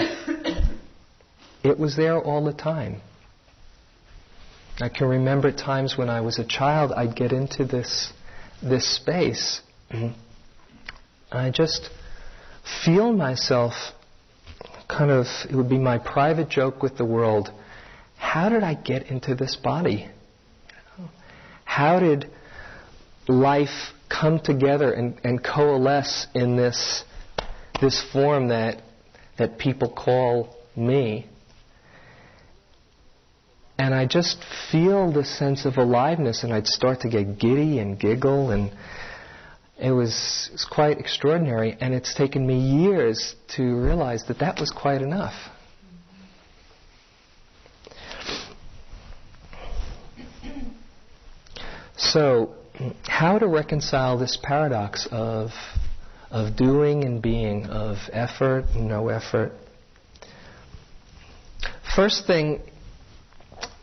it 1.64 1.80
was 1.80 1.96
there 1.96 2.22
all 2.22 2.46
the 2.46 2.54
time. 2.54 3.02
I 4.80 4.90
can 4.90 5.08
remember 5.08 5.52
times 5.52 5.98
when 5.98 6.10
I 6.10 6.22
was 6.22 6.38
a 6.38 6.46
child, 6.46 6.92
I'd 6.92 7.16
get 7.16 7.32
into 7.32 7.66
this, 7.66 8.14
this 8.62 8.88
space. 8.98 9.62
And 9.90 10.14
I 11.32 11.50
just 11.50 11.90
feel 12.86 13.12
myself 13.14 13.74
kind 14.88 15.10
of, 15.10 15.26
it 15.50 15.56
would 15.56 15.70
be 15.70 15.80
my 15.80 15.98
private 15.98 16.50
joke 16.50 16.84
with 16.84 16.98
the 16.98 17.06
world. 17.06 17.50
How 18.18 18.50
did 18.50 18.64
I 18.64 18.74
get 18.74 19.08
into 19.08 19.36
this 19.36 19.56
body? 19.56 20.10
How 21.64 22.00
did 22.00 22.30
life 23.28 23.94
come 24.10 24.40
together 24.40 24.92
and, 24.92 25.20
and 25.24 25.44
coalesce 25.44 26.28
in 26.34 26.56
this, 26.56 27.04
this 27.82 28.04
form 28.12 28.50
that, 28.50 28.82
that 29.38 29.58
people 29.58 29.90
call 29.90 30.56
me? 30.76 31.28
And 33.78 33.94
I 33.94 34.08
just 34.08 34.44
feel 34.72 35.12
the 35.12 35.24
sense 35.24 35.66
of 35.66 35.78
aliveness, 35.78 36.44
and 36.44 36.52
I'd 36.52 36.66
start 36.66 37.02
to 37.02 37.10
get 37.10 37.38
giddy 37.38 37.78
and 37.78 38.00
giggle, 38.00 38.50
and 38.50 38.72
it 39.80 39.92
was, 39.92 40.48
it 40.50 40.54
was 40.54 40.66
quite 40.66 40.98
extraordinary. 40.98 41.78
And 41.80 41.94
it's 41.94 42.16
taken 42.16 42.48
me 42.48 42.60
years 42.60 43.36
to 43.56 43.64
realize 43.64 44.26
that 44.30 44.40
that 44.40 44.60
was 44.60 44.72
quite 44.72 45.04
enough. 45.04 45.36
So, 51.98 52.54
how 53.08 53.40
to 53.40 53.48
reconcile 53.48 54.20
this 54.20 54.38
paradox 54.42 55.08
of, 55.12 55.50
of 56.30 56.56
doing 56.56 57.04
and 57.04 57.22
being, 57.22 57.66
of 57.66 57.98
effort 58.14 58.66
and 58.76 58.88
no 58.88 59.10
effort? 59.10 59.54
First 61.96 62.28
thing 62.28 62.62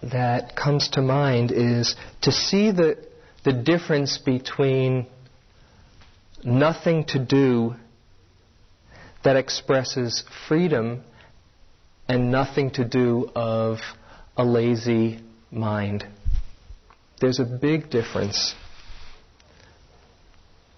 that 0.00 0.54
comes 0.54 0.90
to 0.90 1.02
mind 1.02 1.50
is 1.50 1.96
to 2.22 2.30
see 2.30 2.70
the, 2.70 2.98
the 3.44 3.52
difference 3.52 4.18
between 4.18 5.06
nothing 6.44 7.04
to 7.06 7.18
do 7.18 7.74
that 9.24 9.34
expresses 9.34 10.22
freedom 10.46 11.02
and 12.06 12.30
nothing 12.30 12.70
to 12.70 12.84
do 12.84 13.28
of 13.34 13.78
a 14.36 14.44
lazy 14.44 15.20
mind. 15.50 16.06
There's 17.24 17.40
a 17.40 17.46
big 17.46 17.88
difference. 17.88 18.54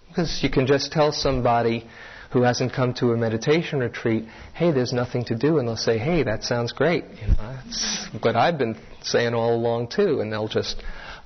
Because 0.06 0.44
you 0.44 0.48
can 0.48 0.68
just 0.68 0.92
tell 0.92 1.10
somebody 1.10 1.84
who 2.30 2.42
hasn't 2.42 2.72
come 2.72 2.94
to 2.94 3.10
a 3.10 3.16
meditation 3.16 3.80
retreat, 3.80 4.26
hey, 4.54 4.70
there's 4.70 4.92
nothing 4.92 5.24
to 5.24 5.34
do, 5.34 5.58
and 5.58 5.66
they'll 5.66 5.76
say, 5.76 5.98
hey, 5.98 6.22
that 6.22 6.44
sounds 6.44 6.70
great. 6.70 7.02
You 7.20 7.26
know, 7.26 7.34
that's 7.64 8.08
what 8.20 8.36
I've 8.36 8.58
been 8.58 8.76
saying 9.02 9.34
all 9.34 9.56
along 9.56 9.88
too, 9.88 10.20
and 10.20 10.32
they'll 10.32 10.46
just 10.46 10.80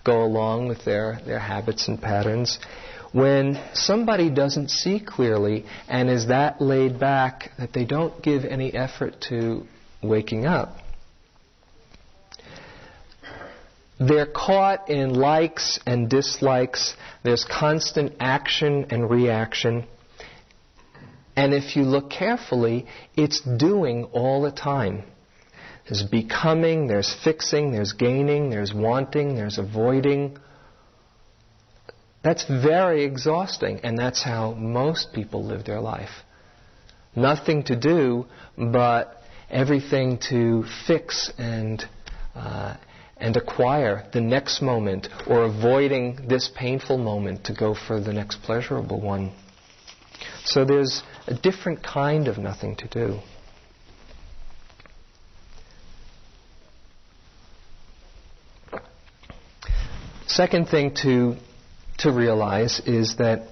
go 0.05 0.25
along 0.25 0.69
with 0.69 0.87
their, 0.87 1.21
their 1.27 1.39
habits 1.39 1.87
and 1.87 2.01
patterns. 2.01 2.59
When 3.13 3.63
somebody 3.75 4.31
doesn't 4.31 4.71
see 4.71 5.01
clearly 5.01 5.67
and 5.87 6.09
is 6.09 6.29
that 6.29 6.63
laid 6.63 6.99
back 6.99 7.51
that 7.59 7.75
they 7.75 7.85
don't 7.85 8.23
give 8.23 8.47
any 8.47 8.73
effort 8.73 9.21
to 9.29 9.67
waking 10.03 10.47
up, 10.47 10.79
they're 14.01 14.27
caught 14.27 14.89
in 14.89 15.13
likes 15.13 15.79
and 15.87 16.09
dislikes. 16.09 16.95
There's 17.23 17.45
constant 17.45 18.15
action 18.19 18.87
and 18.91 19.11
reaction. 19.11 19.87
And 21.37 21.53
if 21.53 21.77
you 21.77 21.83
look 21.83 22.11
carefully, 22.11 22.87
it's 23.15 23.41
doing 23.41 24.05
all 24.13 24.41
the 24.41 24.51
time. 24.51 25.05
There's 25.87 26.03
becoming, 26.03 26.87
there's 26.87 27.15
fixing, 27.23 27.73
there's 27.73 27.93
gaining, 27.93 28.49
there's 28.49 28.73
wanting, 28.73 29.35
there's 29.35 29.59
avoiding. 29.59 30.39
That's 32.25 32.45
very 32.45 33.05
exhausting, 33.05 33.81
and 33.83 33.99
that's 33.99 34.23
how 34.23 34.53
most 34.53 35.13
people 35.13 35.45
live 35.45 35.65
their 35.65 35.81
life. 35.81 36.11
Nothing 37.15 37.65
to 37.65 37.77
do, 37.77 38.27
but 38.57 39.21
everything 39.51 40.19
to 40.31 40.65
fix 40.87 41.33
and 41.37 41.85
uh, 42.35 42.77
and 43.21 43.37
acquire 43.37 44.09
the 44.13 44.21
next 44.21 44.63
moment 44.63 45.09
or 45.27 45.45
avoiding 45.45 46.27
this 46.29 46.51
painful 46.57 46.99
moment 46.99 47.45
to 47.45 47.55
go 47.55 47.75
for 47.75 48.01
the 48.01 48.13
next 48.13 48.43
pleasurable 48.43 49.01
one. 49.01 49.33
So 50.45 50.65
there's 50.65 51.03
a 51.27 51.35
different 51.35 51.83
kind 51.83 52.29
of 52.29 52.39
nothing 52.39 52.77
to 52.77 52.89
do. 52.89 53.19
Second 60.27 60.69
thing 60.69 60.95
to, 61.03 61.37
to 61.99 62.13
realize 62.13 62.81
is 62.87 63.17
that 63.17 63.49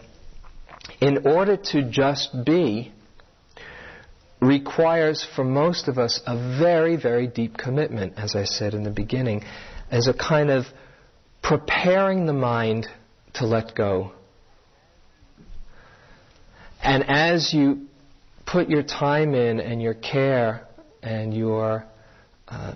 in 1.00 1.26
order 1.26 1.57
to 1.57 1.83
just 1.83 2.44
be, 2.44 2.92
requires 4.40 5.27
for 5.35 5.44
most 5.44 5.88
of 5.88 5.98
us 5.98 6.20
a 6.27 6.37
very, 6.59 6.96
very 6.96 7.27
deep 7.27 7.57
commitment, 7.57 8.14
as 8.16 8.37
I 8.37 8.44
said 8.44 8.74
in 8.74 8.85
the 8.85 8.90
beginning, 8.90 9.44
as 9.90 10.07
a 10.07 10.14
kind 10.14 10.51
of 10.51 10.66
preparing 11.42 12.27
the 12.27 12.33
mind 12.33 12.87
to 13.35 13.46
let 13.46 13.74
go. 13.74 14.12
And 16.83 17.05
as 17.09 17.53
you 17.53 17.87
put 18.46 18.68
your 18.68 18.83
time 18.83 19.35
in 19.35 19.61
and 19.61 19.83
your 19.83 19.94
care 19.94 20.66
and 21.03 21.35
your 21.35 21.85
uh, 22.46 22.74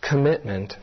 commitment, 0.00 0.76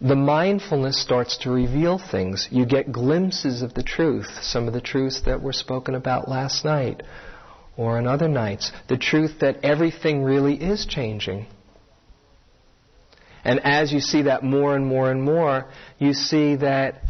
the 0.00 0.16
mindfulness 0.16 1.00
starts 1.00 1.38
to 1.38 1.50
reveal 1.50 1.98
things. 1.98 2.48
You 2.50 2.66
get 2.66 2.92
glimpses 2.92 3.62
of 3.62 3.74
the 3.74 3.82
truth, 3.82 4.28
some 4.42 4.68
of 4.68 4.74
the 4.74 4.80
truths 4.80 5.22
that 5.24 5.42
were 5.42 5.52
spoken 5.52 5.94
about 5.94 6.28
last 6.28 6.64
night 6.64 7.02
or 7.76 7.96
on 7.98 8.06
other 8.06 8.28
nights. 8.28 8.72
The 8.88 8.98
truth 8.98 9.40
that 9.40 9.64
everything 9.64 10.22
really 10.22 10.54
is 10.54 10.86
changing. 10.86 11.46
And 13.44 13.60
as 13.60 13.92
you 13.92 14.00
see 14.00 14.22
that 14.22 14.42
more 14.42 14.74
and 14.74 14.86
more 14.86 15.10
and 15.10 15.22
more, 15.22 15.66
you 15.98 16.12
see 16.12 16.56
that 16.56 17.02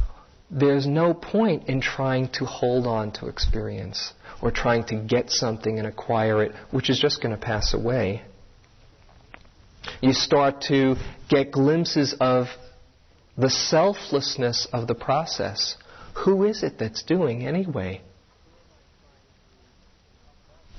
there's 0.50 0.86
no 0.86 1.12
point 1.12 1.68
in 1.68 1.80
trying 1.80 2.28
to 2.34 2.44
hold 2.44 2.86
on 2.86 3.10
to 3.12 3.26
experience 3.26 4.12
or 4.40 4.50
trying 4.50 4.84
to 4.84 4.96
get 4.96 5.30
something 5.30 5.78
and 5.78 5.88
acquire 5.88 6.42
it, 6.42 6.52
which 6.70 6.90
is 6.90 6.98
just 7.00 7.20
going 7.22 7.34
to 7.34 7.40
pass 7.40 7.74
away. 7.74 8.22
You 10.00 10.12
start 10.12 10.60
to 10.68 10.96
get 11.28 11.50
glimpses 11.50 12.14
of 12.20 12.46
the 13.36 13.50
selflessness 13.50 14.66
of 14.72 14.86
the 14.86 14.94
process. 14.94 15.76
Who 16.24 16.44
is 16.44 16.62
it 16.62 16.78
that's 16.78 17.02
doing 17.02 17.46
anyway? 17.46 18.00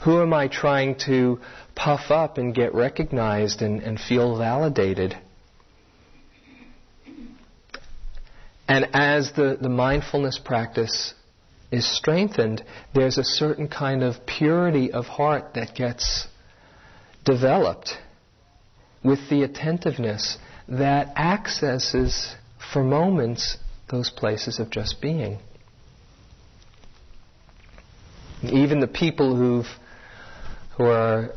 Who 0.04 0.22
am 0.22 0.34
I 0.34 0.48
trying 0.48 0.96
to 1.06 1.40
puff 1.76 2.12
up 2.12 2.38
and 2.38 2.54
get 2.54 2.74
recognized 2.74 3.62
and, 3.62 3.82
and 3.82 4.00
feel 4.00 4.38
validated? 4.38 5.18
And 8.68 8.90
as 8.94 9.32
the, 9.32 9.58
the 9.60 9.70
mindfulness 9.70 10.40
practice 10.44 11.14
is 11.72 11.86
strengthened, 11.98 12.64
there's 12.94 13.18
a 13.18 13.24
certain 13.24 13.68
kind 13.68 14.04
of 14.04 14.26
purity 14.26 14.92
of 14.92 15.06
heart 15.06 15.54
that 15.56 15.76
gets 15.76 16.28
developed 17.26 17.94
with 19.04 19.30
the 19.30 19.44
attentiveness 19.44 20.38
that 20.68 21.18
accesses 21.18 22.36
for 22.72 22.84
moments 22.84 23.58
those 23.90 24.10
places 24.10 24.60
of 24.60 24.70
just 24.70 25.02
being. 25.02 25.40
Even 28.44 28.80
the 28.80 28.88
people 28.88 29.36
who've, 29.36 29.66
who 30.76 30.84
are 30.84 31.34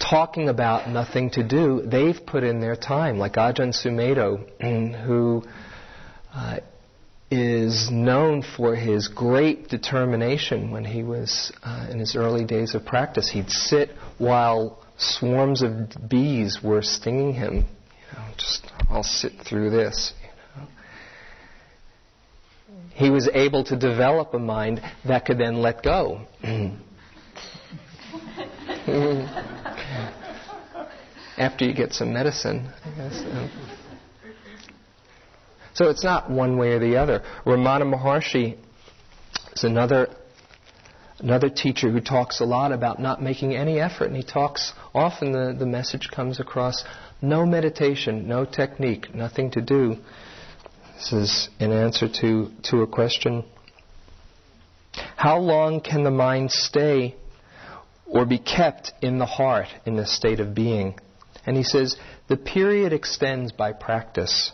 talking 0.00 0.48
about 0.48 0.88
nothing 0.88 1.30
to 1.30 1.42
do, 1.42 1.82
they've 1.82 2.24
put 2.26 2.44
in 2.44 2.60
their 2.60 2.76
time, 2.76 3.18
like 3.18 3.34
Ajahn 3.34 3.72
Sumedho, 3.74 5.04
who 5.06 5.42
uh, 6.32 6.58
is 7.30 7.90
known 7.90 8.42
for 8.42 8.74
his 8.74 9.08
great 9.08 9.68
determination 9.68 10.70
when 10.70 10.84
he 10.84 11.02
was 11.02 11.52
uh, 11.62 11.88
in 11.90 11.98
his 11.98 12.16
early 12.16 12.44
days 12.44 12.74
of 12.74 12.84
practice. 12.84 13.30
He'd 13.30 13.50
sit 13.50 13.90
while 14.18 14.82
swarms 14.96 15.62
of 15.62 16.08
bees 16.08 16.60
were 16.62 16.82
stinging 16.82 17.34
him. 17.34 17.54
You 17.54 18.18
know, 18.18 18.24
just 18.36 18.70
I'll 18.88 19.02
sit 19.02 19.32
through 19.46 19.70
this. 19.70 20.12
He 22.94 23.10
was 23.10 23.28
able 23.32 23.64
to 23.64 23.76
develop 23.76 24.34
a 24.34 24.38
mind 24.38 24.80
that 25.04 25.24
could 25.24 25.38
then 25.38 25.62
let 25.62 25.82
go. 25.82 26.26
After 31.38 31.64
you 31.64 31.74
get 31.74 31.92
some 31.92 32.12
medicine, 32.12 32.70
I 32.84 32.90
guess. 32.96 33.24
So 35.74 35.88
it's 35.88 36.04
not 36.04 36.30
one 36.30 36.58
way 36.58 36.72
or 36.72 36.78
the 36.78 36.96
other. 36.96 37.22
Ramana 37.46 37.84
Maharshi 37.84 38.58
is 39.54 39.64
another 39.64 40.08
another 41.18 41.48
teacher 41.48 41.90
who 41.90 42.00
talks 42.00 42.40
a 42.40 42.44
lot 42.44 42.72
about 42.72 43.00
not 43.00 43.22
making 43.22 43.54
any 43.54 43.80
effort, 43.80 44.06
and 44.06 44.16
he 44.16 44.22
talks 44.22 44.72
often 44.94 45.32
the, 45.32 45.54
the 45.58 45.66
message 45.66 46.10
comes 46.10 46.40
across 46.40 46.84
no 47.22 47.46
meditation, 47.46 48.28
no 48.28 48.44
technique, 48.44 49.14
nothing 49.14 49.50
to 49.52 49.62
do. 49.62 49.96
This 51.02 51.12
is 51.12 51.48
in 51.58 51.72
answer 51.72 52.08
to, 52.20 52.48
to 52.64 52.82
a 52.82 52.86
question. 52.86 53.44
How 55.16 55.38
long 55.38 55.80
can 55.80 56.04
the 56.04 56.12
mind 56.12 56.52
stay 56.52 57.16
or 58.06 58.24
be 58.24 58.38
kept 58.38 58.92
in 59.02 59.18
the 59.18 59.26
heart 59.26 59.66
in 59.84 59.96
this 59.96 60.14
state 60.14 60.38
of 60.38 60.54
being? 60.54 60.96
And 61.44 61.56
he 61.56 61.64
says, 61.64 61.96
the 62.28 62.36
period 62.36 62.92
extends 62.92 63.50
by 63.50 63.72
practice. 63.72 64.52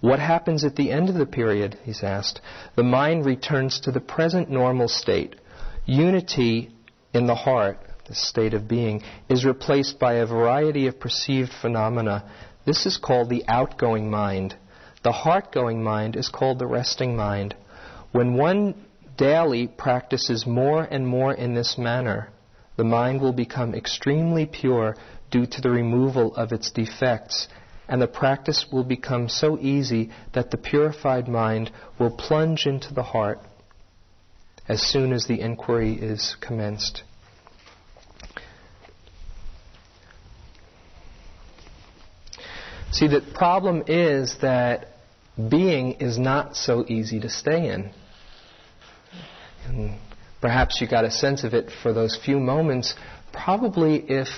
What 0.00 0.18
happens 0.18 0.64
at 0.64 0.76
the 0.76 0.90
end 0.90 1.10
of 1.10 1.16
the 1.16 1.26
period, 1.26 1.78
he's 1.84 2.02
asked? 2.02 2.40
The 2.74 2.82
mind 2.82 3.26
returns 3.26 3.80
to 3.80 3.92
the 3.92 4.00
present 4.00 4.48
normal 4.48 4.88
state. 4.88 5.36
Unity 5.84 6.70
in 7.12 7.26
the 7.26 7.34
heart, 7.34 7.78
the 8.08 8.14
state 8.14 8.54
of 8.54 8.66
being, 8.66 9.02
is 9.28 9.44
replaced 9.44 9.98
by 9.98 10.14
a 10.14 10.26
variety 10.26 10.86
of 10.86 10.98
perceived 10.98 11.52
phenomena. 11.60 12.32
This 12.64 12.86
is 12.86 12.96
called 12.96 13.28
the 13.28 13.44
outgoing 13.46 14.10
mind. 14.10 14.56
The 15.02 15.12
heart 15.12 15.52
going 15.52 15.82
mind 15.82 16.16
is 16.16 16.28
called 16.28 16.58
the 16.58 16.66
resting 16.66 17.16
mind. 17.16 17.54
When 18.12 18.34
one 18.34 18.74
daily 19.16 19.66
practices 19.66 20.46
more 20.46 20.82
and 20.82 21.06
more 21.06 21.32
in 21.34 21.54
this 21.54 21.76
manner, 21.76 22.28
the 22.76 22.84
mind 22.84 23.20
will 23.20 23.32
become 23.32 23.74
extremely 23.74 24.46
pure 24.46 24.96
due 25.30 25.46
to 25.46 25.60
the 25.60 25.70
removal 25.70 26.34
of 26.36 26.52
its 26.52 26.70
defects 26.70 27.48
and 27.88 28.00
the 28.00 28.06
practice 28.06 28.66
will 28.72 28.84
become 28.84 29.28
so 29.28 29.58
easy 29.60 30.10
that 30.32 30.50
the 30.50 30.56
purified 30.56 31.28
mind 31.28 31.70
will 31.98 32.10
plunge 32.10 32.66
into 32.66 32.94
the 32.94 33.02
heart 33.02 33.38
as 34.68 34.80
soon 34.80 35.12
as 35.12 35.26
the 35.26 35.40
inquiry 35.40 35.92
is 35.92 36.36
commenced. 36.40 37.02
See, 42.92 43.08
the 43.08 43.20
problem 43.34 43.84
is 43.86 44.36
that 44.42 44.91
being 45.36 45.92
is 45.94 46.18
not 46.18 46.56
so 46.56 46.84
easy 46.88 47.20
to 47.20 47.28
stay 47.28 47.68
in. 47.68 47.90
And 49.66 49.98
perhaps 50.40 50.80
you 50.80 50.88
got 50.88 51.04
a 51.04 51.10
sense 51.10 51.44
of 51.44 51.54
it 51.54 51.70
for 51.82 51.92
those 51.92 52.16
few 52.16 52.38
moments. 52.38 52.94
Probably 53.32 53.96
if 53.96 54.28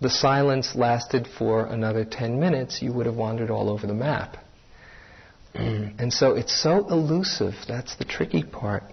the 0.00 0.10
silence 0.10 0.74
lasted 0.74 1.28
for 1.38 1.66
another 1.66 2.04
10 2.04 2.40
minutes, 2.40 2.82
you 2.82 2.92
would 2.92 3.06
have 3.06 3.14
wandered 3.14 3.50
all 3.50 3.68
over 3.68 3.86
the 3.86 3.94
map. 3.94 4.36
and 5.54 6.12
so 6.12 6.34
it's 6.34 6.60
so 6.60 6.88
elusive. 6.88 7.54
That's 7.68 7.96
the 7.96 8.04
tricky 8.04 8.42
part. 8.42 8.84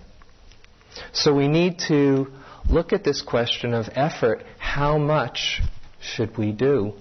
So 1.13 1.33
we 1.33 1.47
need 1.47 1.79
to 1.87 2.27
look 2.69 2.93
at 2.93 3.03
this 3.03 3.21
question 3.21 3.73
of 3.73 3.87
effort. 3.95 4.43
How 4.57 4.97
much 4.97 5.61
should 6.01 6.37
we 6.37 6.51
do 6.51 6.93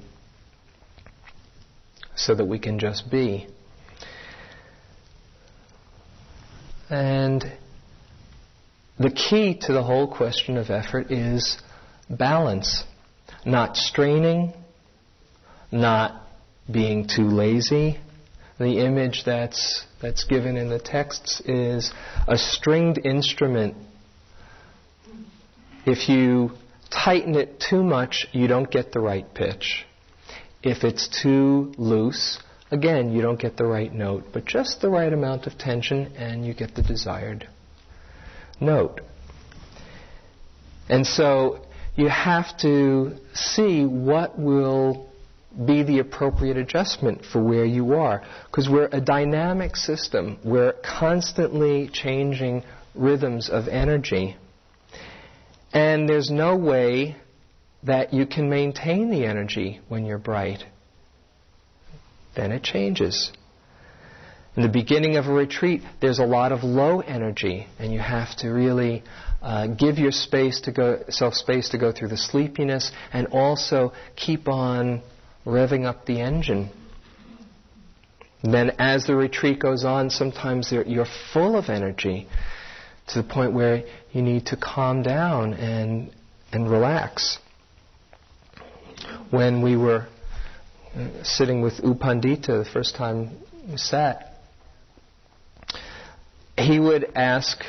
so 2.14 2.34
that 2.34 2.44
we 2.44 2.58
can 2.58 2.78
just 2.78 3.10
be? 3.10 3.48
And 6.90 7.44
the 8.98 9.10
key 9.10 9.58
to 9.62 9.72
the 9.72 9.82
whole 9.82 10.08
question 10.08 10.56
of 10.56 10.70
effort 10.70 11.10
is 11.10 11.58
balance 12.08 12.84
not 13.44 13.76
straining, 13.76 14.54
not 15.70 16.22
being 16.70 17.08
too 17.08 17.28
lazy. 17.28 17.98
The 18.58 18.84
image 18.84 19.22
that's, 19.24 19.84
that's 20.02 20.24
given 20.24 20.56
in 20.56 20.68
the 20.68 20.78
texts 20.78 21.40
is 21.44 21.92
a 22.26 22.36
stringed 22.36 22.98
instrument. 23.04 23.76
If 25.86 26.08
you 26.08 26.52
tighten 26.90 27.34
it 27.34 27.60
too 27.60 27.82
much, 27.84 28.26
you 28.32 28.48
don't 28.48 28.70
get 28.70 28.92
the 28.92 29.00
right 29.00 29.32
pitch. 29.32 29.86
If 30.62 30.82
it's 30.82 31.08
too 31.22 31.72
loose, 31.78 32.40
again, 32.70 33.12
you 33.12 33.22
don't 33.22 33.40
get 33.40 33.56
the 33.56 33.64
right 33.64 33.92
note, 33.92 34.24
but 34.32 34.44
just 34.44 34.80
the 34.80 34.88
right 34.88 35.12
amount 35.12 35.46
of 35.46 35.58
tension 35.58 36.12
and 36.16 36.46
you 36.46 36.54
get 36.54 36.74
the 36.74 36.82
desired 36.82 37.48
note. 38.60 39.00
And 40.88 41.06
so 41.06 41.60
you 41.96 42.08
have 42.08 42.56
to 42.58 43.16
see 43.34 43.84
what 43.84 44.38
will 44.38 45.08
be 45.66 45.82
the 45.82 45.98
appropriate 45.98 46.56
adjustment 46.56 47.24
for 47.24 47.42
where 47.42 47.64
you 47.64 47.94
are. 47.94 48.22
Because 48.46 48.68
we're 48.68 48.88
a 48.92 49.00
dynamic 49.00 49.76
system, 49.76 50.38
we're 50.44 50.74
constantly 50.84 51.88
changing 51.92 52.62
rhythms 52.94 53.50
of 53.50 53.68
energy. 53.68 54.36
And 55.72 56.08
there's 56.08 56.30
no 56.30 56.56
way 56.56 57.16
that 57.82 58.12
you 58.12 58.26
can 58.26 58.48
maintain 58.48 59.10
the 59.10 59.24
energy 59.24 59.80
when 59.88 60.04
you're 60.04 60.18
bright. 60.18 60.64
Then 62.38 62.52
it 62.52 62.62
changes. 62.62 63.32
In 64.56 64.62
the 64.62 64.68
beginning 64.68 65.16
of 65.16 65.26
a 65.26 65.32
retreat, 65.32 65.82
there's 66.00 66.20
a 66.20 66.24
lot 66.24 66.52
of 66.52 66.62
low 66.62 67.00
energy, 67.00 67.66
and 67.80 67.92
you 67.92 67.98
have 67.98 68.36
to 68.36 68.50
really 68.50 69.02
uh, 69.42 69.66
give 69.66 69.98
your 69.98 70.12
space 70.12 70.60
to 70.60 70.70
go, 70.70 71.02
self 71.08 71.34
space 71.34 71.70
to 71.70 71.78
go 71.78 71.90
through 71.90 72.08
the 72.08 72.16
sleepiness, 72.16 72.92
and 73.12 73.26
also 73.32 73.92
keep 74.14 74.46
on 74.46 75.02
revving 75.44 75.84
up 75.84 76.06
the 76.06 76.20
engine. 76.20 76.70
And 78.44 78.54
then, 78.54 78.70
as 78.78 79.04
the 79.04 79.16
retreat 79.16 79.58
goes 79.58 79.84
on, 79.84 80.08
sometimes 80.08 80.70
you're 80.70 81.12
full 81.32 81.56
of 81.56 81.68
energy 81.68 82.28
to 83.08 83.20
the 83.20 83.28
point 83.28 83.52
where 83.52 83.82
you 84.12 84.22
need 84.22 84.46
to 84.46 84.56
calm 84.56 85.02
down 85.02 85.54
and 85.54 86.12
and 86.52 86.70
relax. 86.70 87.38
When 89.30 89.60
we 89.60 89.76
were 89.76 90.06
sitting 91.22 91.62
with 91.62 91.80
U 91.82 91.94
Pandita 91.94 92.64
the 92.64 92.68
first 92.72 92.96
time 92.96 93.30
we 93.68 93.76
sat, 93.76 94.34
he 96.56 96.80
would 96.80 97.12
ask 97.14 97.62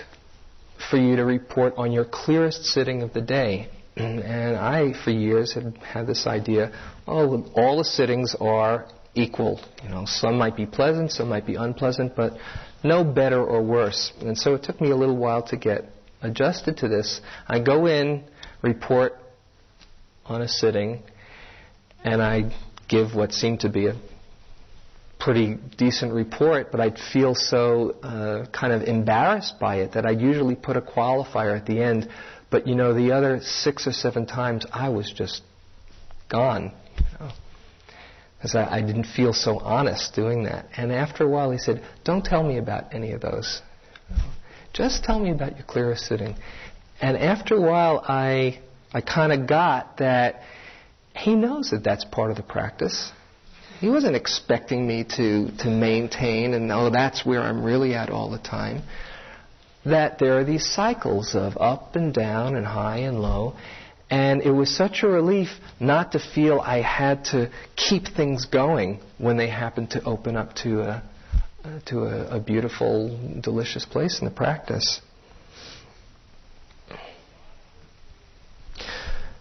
for 0.89 0.97
you 0.97 1.15
to 1.15 1.25
report 1.25 1.73
on 1.77 1.91
your 1.91 2.05
clearest 2.05 2.65
sitting 2.65 3.01
of 3.01 3.13
the 3.13 3.21
day. 3.21 3.69
And 3.95 4.55
I, 4.55 4.93
for 5.03 5.11
years, 5.11 5.53
had 5.53 5.77
had 5.77 6.07
this 6.07 6.25
idea, 6.25 6.71
oh, 7.05 7.43
all 7.53 7.77
the 7.77 7.83
sittings 7.83 8.35
are 8.39 8.85
equal. 9.13 9.59
You 9.83 9.89
know, 9.89 10.05
some 10.05 10.37
might 10.37 10.55
be 10.55 10.65
pleasant, 10.65 11.11
some 11.11 11.27
might 11.27 11.45
be 11.45 11.55
unpleasant, 11.55 12.15
but 12.15 12.33
no 12.83 13.03
better 13.03 13.43
or 13.43 13.61
worse. 13.61 14.13
And 14.21 14.37
so 14.37 14.53
it 14.53 14.63
took 14.63 14.79
me 14.79 14.91
a 14.91 14.95
little 14.95 15.17
while 15.17 15.43
to 15.47 15.57
get 15.57 15.85
adjusted 16.21 16.77
to 16.77 16.87
this. 16.87 17.19
I 17.47 17.59
go 17.59 17.87
in, 17.87 18.23
report 18.61 19.13
on 20.25 20.41
a 20.41 20.47
sitting, 20.47 21.03
and 22.03 22.21
I 22.21 22.55
give 22.89 23.15
what 23.15 23.31
seemed 23.31 23.61
to 23.61 23.69
be 23.69 23.87
a 23.87 23.95
pretty 25.19 25.57
decent 25.77 26.13
report, 26.13 26.71
but 26.71 26.79
I'd 26.79 26.97
feel 26.97 27.35
so 27.35 27.91
uh, 28.01 28.45
kind 28.51 28.73
of 28.73 28.83
embarrassed 28.83 29.59
by 29.59 29.77
it 29.77 29.93
that 29.93 30.05
I'd 30.05 30.21
usually 30.21 30.55
put 30.55 30.77
a 30.77 30.81
qualifier 30.81 31.55
at 31.55 31.65
the 31.65 31.81
end. 31.81 32.09
But 32.49 32.67
you 32.67 32.75
know, 32.75 32.93
the 32.93 33.11
other 33.11 33.39
six 33.41 33.85
or 33.85 33.91
seven 33.91 34.25
times 34.25 34.65
I 34.71 34.89
was 34.89 35.11
just 35.11 35.43
gone. 36.29 36.71
Because 38.37 38.55
I, 38.55 38.77
I 38.77 38.81
didn't 38.81 39.05
feel 39.05 39.33
so 39.33 39.59
honest 39.59 40.15
doing 40.15 40.43
that. 40.43 40.67
And 40.75 40.91
after 40.91 41.25
a 41.25 41.27
while, 41.27 41.51
he 41.51 41.57
said, 41.57 41.83
"Don't 42.05 42.23
tell 42.23 42.41
me 42.41 42.57
about 42.57 42.93
any 42.93 43.11
of 43.11 43.21
those. 43.21 43.61
Just 44.71 45.03
tell 45.03 45.19
me 45.19 45.31
about 45.31 45.57
your 45.57 45.65
clearest 45.65 46.05
sitting." 46.05 46.37
And 47.01 47.17
after 47.17 47.55
a 47.55 47.61
while, 47.61 48.03
I 48.07 48.61
I 48.93 49.01
kind 49.01 49.33
of 49.33 49.47
got 49.47 49.97
that 49.97 50.41
he 51.19 51.35
knows 51.35 51.71
that 51.71 51.83
that's 51.83 52.05
part 52.05 52.31
of 52.31 52.37
the 52.37 52.43
practice 52.43 53.11
he 53.79 53.87
wasn't 53.87 54.15
expecting 54.15 54.85
me 54.85 55.05
to, 55.05 55.51
to 55.59 55.69
maintain 55.69 56.53
and, 56.53 56.69
oh, 56.71 56.89
that's 56.89 57.25
where 57.25 57.41
I'm 57.41 57.63
really 57.63 57.93
at 57.93 58.09
all 58.09 58.29
the 58.29 58.37
time. 58.37 58.83
That 59.85 60.19
there 60.19 60.37
are 60.37 60.43
these 60.43 60.65
cycles 60.65 61.33
of 61.33 61.55
up 61.57 61.95
and 61.95 62.13
down 62.13 62.57
and 62.57 62.65
high 62.65 62.97
and 62.97 63.21
low. 63.21 63.55
And 64.09 64.41
it 64.41 64.51
was 64.51 64.75
such 64.75 65.03
a 65.03 65.07
relief 65.07 65.47
not 65.79 66.11
to 66.11 66.19
feel 66.19 66.59
I 66.59 66.81
had 66.81 67.25
to 67.25 67.49
keep 67.77 68.07
things 68.07 68.45
going 68.45 68.99
when 69.17 69.37
they 69.37 69.47
happened 69.47 69.91
to 69.91 70.03
open 70.03 70.35
up 70.35 70.55
to 70.55 70.81
a, 70.81 71.03
to 71.85 71.99
a, 72.03 72.37
a 72.37 72.39
beautiful, 72.41 73.39
delicious 73.39 73.85
place 73.85 74.19
in 74.19 74.25
the 74.25 74.33
practice. 74.33 74.99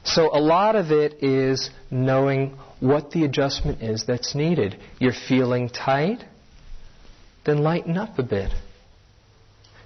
So 0.08 0.34
a 0.34 0.40
lot 0.40 0.74
of 0.74 0.90
it 0.90 1.22
is 1.22 1.68
knowing 1.90 2.56
what 2.80 3.10
the 3.10 3.24
adjustment 3.24 3.82
is 3.82 4.04
that's 4.06 4.34
needed. 4.34 4.78
You're 4.98 5.12
feeling 5.12 5.68
tight, 5.68 6.24
then 7.44 7.58
lighten 7.58 7.98
up 7.98 8.18
a 8.18 8.22
bit. 8.22 8.50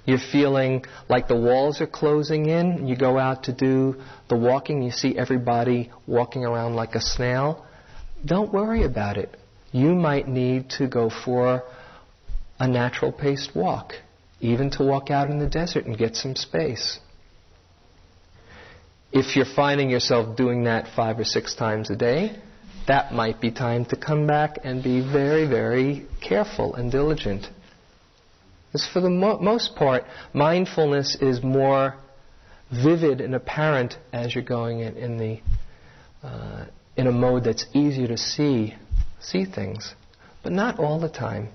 You're 0.04 0.18
feeling 0.18 0.85
like 1.08 1.26
the 1.26 1.37
walls 1.37 1.80
are 1.80 1.88
closing 1.88 2.46
in. 2.46 2.87
You 2.87 2.96
go 2.96 3.18
out 3.18 3.44
to 3.44 3.52
do 3.52 3.96
the 4.28 4.37
walking, 4.37 4.82
you 4.82 4.92
see 4.92 5.18
everybody 5.18 5.90
walking 6.06 6.44
around 6.44 6.76
like 6.76 6.94
a 6.94 7.00
snail. 7.00 7.66
Don't 8.24 8.52
worry 8.52 8.85
about 8.85 9.16
it. 9.16 9.37
You 9.72 9.94
might 9.96 10.28
need 10.28 10.70
to 10.78 10.87
go 10.87 11.11
for 11.11 11.64
a 12.61 12.68
natural 12.68 13.11
paced 13.11 13.56
walk, 13.56 13.94
even 14.40 14.70
to 14.72 14.85
walk 14.85 15.11
out 15.11 15.30
in 15.30 15.40
the 15.40 15.48
desert 15.48 15.85
and 15.87 15.98
get 15.98 16.14
some 16.14 16.37
space. 16.37 17.00
If 19.12 19.37
you're 19.37 19.44
finding 19.44 19.90
yourself 19.90 20.37
doing 20.37 20.64
that 20.64 20.88
five 20.96 21.18
or 21.18 21.25
six 21.25 21.55
times 21.55 21.90
a 21.90 21.96
day, 21.96 22.37
that 22.88 23.12
might 23.12 23.40
be 23.40 23.51
time 23.51 23.85
to 23.87 23.96
come 23.96 24.27
back 24.27 24.59
and 24.64 24.83
be 24.83 25.01
very, 25.01 25.46
very 25.46 26.07
careful 26.20 26.75
and 26.75 26.90
diligent. 26.90 27.46
Because 28.66 28.88
for 28.90 29.01
the 29.01 29.11
mo- 29.11 29.38
most 29.38 29.77
part, 29.77 30.05
mindfulness 30.33 31.16
is 31.20 31.42
more 31.42 31.94
vivid 32.70 33.20
and 33.20 33.35
apparent 33.35 33.96
as 34.12 34.35
you're 34.35 34.42
going 34.42 34.81
in, 34.81 34.96
in 34.96 35.18
the 35.18 35.40
uh, 36.27 36.64
in 36.96 37.07
a 37.07 37.12
mode 37.12 37.44
that's 37.44 37.66
easier 37.75 38.07
to 38.07 38.16
see 38.16 38.75
see 39.20 39.44
things, 39.44 39.94
but 40.42 40.53
not 40.53 40.79
all 40.79 40.98
the 40.98 41.09
time. 41.09 41.48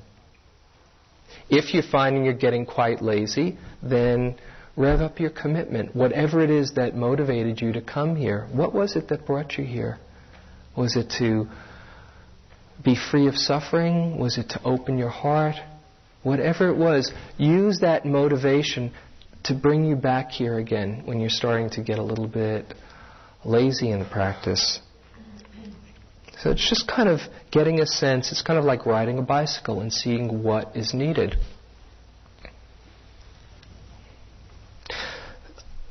If 1.50 1.74
you're 1.74 1.84
finding 1.84 2.26
you're 2.26 2.34
getting 2.34 2.66
quite 2.66 3.02
lazy, 3.02 3.58
then 3.82 4.36
rev 4.78 5.02
up 5.02 5.20
your 5.20 5.32
commitment. 5.32 5.96
Whatever 5.96 6.42
it 6.42 6.52
is 6.52 6.74
that 6.76 6.96
motivated 6.96 7.60
you 7.60 7.74
to 7.74 7.82
come 7.82 8.16
here, 8.16 8.48
what 8.54 8.74
was 8.74 8.96
it 8.96 9.10
that 9.10 9.26
brought 9.26 9.58
you 9.58 9.66
here? 9.66 9.98
Was 10.78 10.96
it 10.96 11.10
to 11.18 11.48
be 12.86 12.96
free 12.96 13.28
of 13.28 13.36
suffering? 13.36 14.20
Was 14.20 14.38
it 14.38 14.50
to 14.50 14.64
open 14.64 14.98
your 14.98 15.10
heart? 15.10 15.56
Whatever 16.22 16.70
it 16.70 16.78
was, 16.78 17.12
use 17.38 17.80
that 17.80 18.06
motivation 18.06 18.92
to 19.46 19.56
bring 19.56 19.86
you 19.86 19.96
back 19.96 20.30
here 20.30 20.60
again 20.60 21.02
when 21.06 21.20
you're 21.20 21.30
starting 21.30 21.70
to 21.72 21.82
get 21.82 21.98
a 21.98 22.04
little 22.04 22.28
bit 22.28 22.74
lazy 23.44 23.92
in 23.92 24.00
the 24.00 24.06
practice. 24.06 24.80
So 26.40 26.52
it's 26.52 26.70
just 26.70 26.88
kind 26.88 27.10
of 27.10 27.20
getting 27.50 27.80
a 27.80 27.86
sense, 27.88 28.32
it's 28.32 28.44
kind 28.44 28.60
of 28.60 28.66
like 28.66 28.86
riding 28.86 29.18
a 29.18 29.24
bicycle 29.24 29.82
and 29.82 29.92
seeing 29.92 30.44
what 30.44 30.76
is 30.76 30.94
needed. 30.94 31.36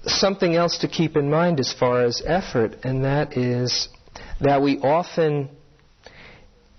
Something 0.07 0.55
else 0.55 0.79
to 0.79 0.89
keep 0.89 1.17
in 1.17 1.31
mind 1.31 1.61
as 1.61 1.73
far 1.73 2.03
as 2.03 2.23
effort, 2.25 2.77
and 2.85 3.05
that 3.05 3.37
is 3.37 3.89
that 4.41 4.63
we 4.63 4.79
often 4.79 5.51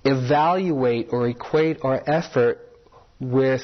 evaluate 0.05 1.07
or 1.11 1.27
equate 1.27 1.79
our 1.83 2.01
effort 2.07 2.59
with 3.19 3.63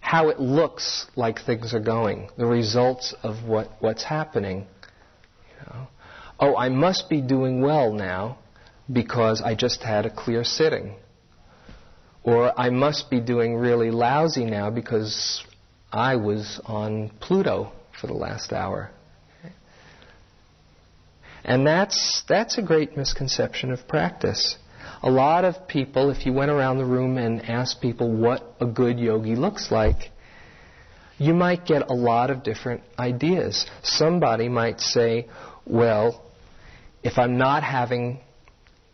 how 0.00 0.30
it 0.30 0.40
looks 0.40 1.06
like 1.16 1.38
things 1.44 1.74
are 1.74 1.80
going, 1.80 2.30
the 2.36 2.46
results 2.46 3.14
of 3.22 3.46
what, 3.46 3.70
what's 3.80 4.02
happening. 4.02 4.66
You 5.50 5.66
know? 5.66 5.88
Oh, 6.40 6.56
I 6.56 6.70
must 6.70 7.08
be 7.10 7.20
doing 7.20 7.60
well 7.60 7.92
now 7.92 8.38
because 8.90 9.42
I 9.42 9.54
just 9.54 9.82
had 9.82 10.06
a 10.06 10.10
clear 10.10 10.44
sitting. 10.44 10.96
Or 12.22 12.58
I 12.58 12.70
must 12.70 13.10
be 13.10 13.20
doing 13.20 13.56
really 13.56 13.90
lousy 13.90 14.44
now 14.44 14.70
because 14.70 15.44
I 15.92 16.16
was 16.16 16.60
on 16.64 17.10
Pluto 17.20 17.72
for 18.00 18.06
the 18.06 18.14
last 18.14 18.52
hour. 18.52 18.90
And 21.44 21.66
that's, 21.66 22.22
that's 22.28 22.58
a 22.58 22.62
great 22.62 22.96
misconception 22.96 23.72
of 23.72 23.88
practice. 23.88 24.56
A 25.02 25.10
lot 25.10 25.44
of 25.44 25.68
people, 25.68 26.10
if 26.10 26.26
you 26.26 26.32
went 26.32 26.50
around 26.50 26.78
the 26.78 26.84
room 26.84 27.16
and 27.16 27.40
asked 27.48 27.80
people 27.80 28.10
what 28.10 28.56
a 28.60 28.66
good 28.66 28.98
yogi 28.98 29.36
looks 29.36 29.70
like, 29.70 30.10
you 31.18 31.34
might 31.34 31.64
get 31.64 31.90
a 31.90 31.94
lot 31.94 32.30
of 32.30 32.42
different 32.42 32.82
ideas. 32.98 33.66
Somebody 33.82 34.48
might 34.48 34.80
say, 34.80 35.28
well, 35.64 36.22
if 37.02 37.18
I'm 37.18 37.38
not 37.38 37.62
having 37.62 38.20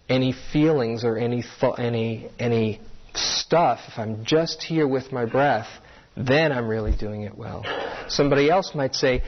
any 0.08 0.34
feelings 0.52 1.04
or 1.04 1.16
any, 1.16 1.42
th- 1.60 1.74
any, 1.78 2.30
any 2.38 2.80
stuff, 3.14 3.80
if 3.88 3.98
I'm 3.98 4.24
just 4.24 4.62
here 4.62 4.86
with 4.86 5.12
my 5.12 5.24
breath, 5.24 5.68
then 6.16 6.52
I'm 6.52 6.68
really 6.68 6.94
doing 6.96 7.22
it 7.22 7.36
well. 7.36 7.64
Somebody 8.08 8.50
else 8.50 8.74
might 8.74 8.94
say, 8.94 9.22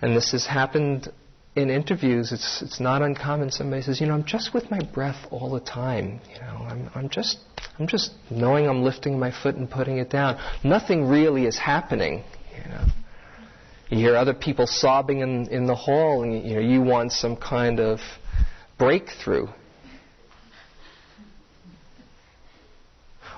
and 0.00 0.16
this 0.16 0.32
has 0.32 0.46
happened 0.46 1.12
in 1.56 1.70
interviews, 1.70 2.32
it's, 2.32 2.62
it's 2.62 2.80
not 2.80 3.02
uncommon. 3.02 3.50
Somebody 3.50 3.82
says, 3.82 4.00
you 4.00 4.06
know, 4.06 4.14
I'm 4.14 4.24
just 4.24 4.52
with 4.52 4.70
my 4.70 4.80
breath 4.80 5.26
all 5.30 5.50
the 5.50 5.60
time. 5.60 6.20
You 6.32 6.40
know, 6.40 6.66
I'm, 6.68 6.90
I'm 6.94 7.08
just, 7.08 7.38
I'm 7.78 7.86
just 7.86 8.12
knowing 8.30 8.68
I'm 8.68 8.82
lifting 8.82 9.18
my 9.18 9.30
foot 9.30 9.54
and 9.54 9.70
putting 9.70 9.98
it 9.98 10.10
down. 10.10 10.40
Nothing 10.64 11.06
really 11.06 11.46
is 11.46 11.56
happening. 11.56 12.24
You 12.56 12.70
know, 12.70 12.84
you 13.88 13.98
hear 13.98 14.16
other 14.16 14.34
people 14.34 14.66
sobbing 14.66 15.20
in, 15.20 15.46
in 15.48 15.66
the 15.66 15.74
hall, 15.74 16.22
and 16.22 16.44
you 16.44 16.54
know, 16.54 16.60
you 16.60 16.82
want 16.82 17.12
some 17.12 17.36
kind 17.36 17.78
of 17.78 18.00
breakthrough. 18.78 19.46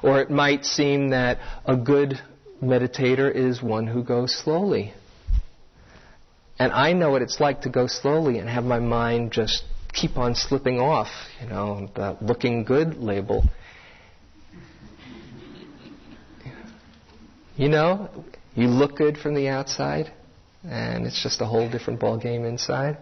Or 0.03 0.21
it 0.21 0.31
might 0.31 0.65
seem 0.65 1.11
that 1.11 1.39
a 1.67 1.77
good 1.77 2.21
meditator 2.63 3.33
is 3.35 3.63
one 3.63 3.87
who 3.87 4.03
goes 4.03 4.35
slowly. 4.35 4.93
And 6.59 6.73
I 6.73 6.93
know 6.93 7.11
what 7.11 7.23
it's 7.23 7.39
like 7.39 7.63
to 7.63 7.69
go 7.69 7.87
slowly 7.87 8.39
and 8.39 8.49
have 8.49 8.65
my 8.65 8.79
mind 8.79 9.33
just 9.33 9.65
keep 9.93 10.17
on 10.17 10.35
slipping 10.35 10.81
off, 10.81 11.09
you 11.41 11.49
know, 11.49 11.89
the 11.95 12.17
looking 12.21 12.65
good 12.65 12.97
label. 12.97 13.45
You 17.57 17.69
know, 17.69 18.11
you 18.55 18.69
look 18.69 18.97
good 18.97 19.17
from 19.17 19.35
the 19.35 19.49
outside, 19.49 20.13
and 20.63 21.07
it's 21.07 21.23
just 21.23 21.41
a 21.41 21.47
whole 21.47 21.71
different 21.71 22.01
ball 22.01 22.19
game 22.19 22.45
inside. 22.45 22.99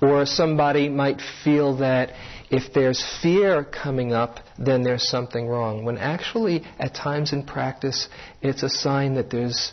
Or 0.00 0.26
somebody 0.26 0.88
might 0.88 1.20
feel 1.44 1.76
that 1.78 2.10
if 2.50 2.72
there's 2.72 3.04
fear 3.22 3.64
coming 3.64 4.12
up, 4.12 4.40
then 4.58 4.82
there's 4.82 5.08
something 5.08 5.48
wrong. 5.48 5.84
When 5.84 5.98
actually, 5.98 6.64
at 6.78 6.94
times 6.94 7.32
in 7.32 7.44
practice, 7.44 8.08
it's 8.40 8.62
a 8.62 8.68
sign 8.68 9.14
that 9.14 9.30
there's 9.30 9.72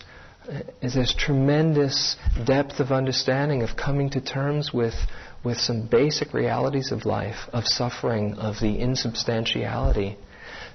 uh, 0.49 0.59
is 0.81 0.93
this 0.93 1.13
tremendous 1.17 2.17
depth 2.45 2.81
of 2.81 2.91
understanding 2.91 3.63
of 3.63 3.77
coming 3.77 4.09
to 4.09 4.19
terms 4.19 4.73
with, 4.73 4.95
with 5.43 5.57
some 5.57 5.88
basic 5.88 6.33
realities 6.33 6.91
of 6.91 7.05
life, 7.05 7.47
of 7.53 7.65
suffering, 7.65 8.33
of 8.33 8.59
the 8.59 8.77
insubstantiality. 8.77 10.17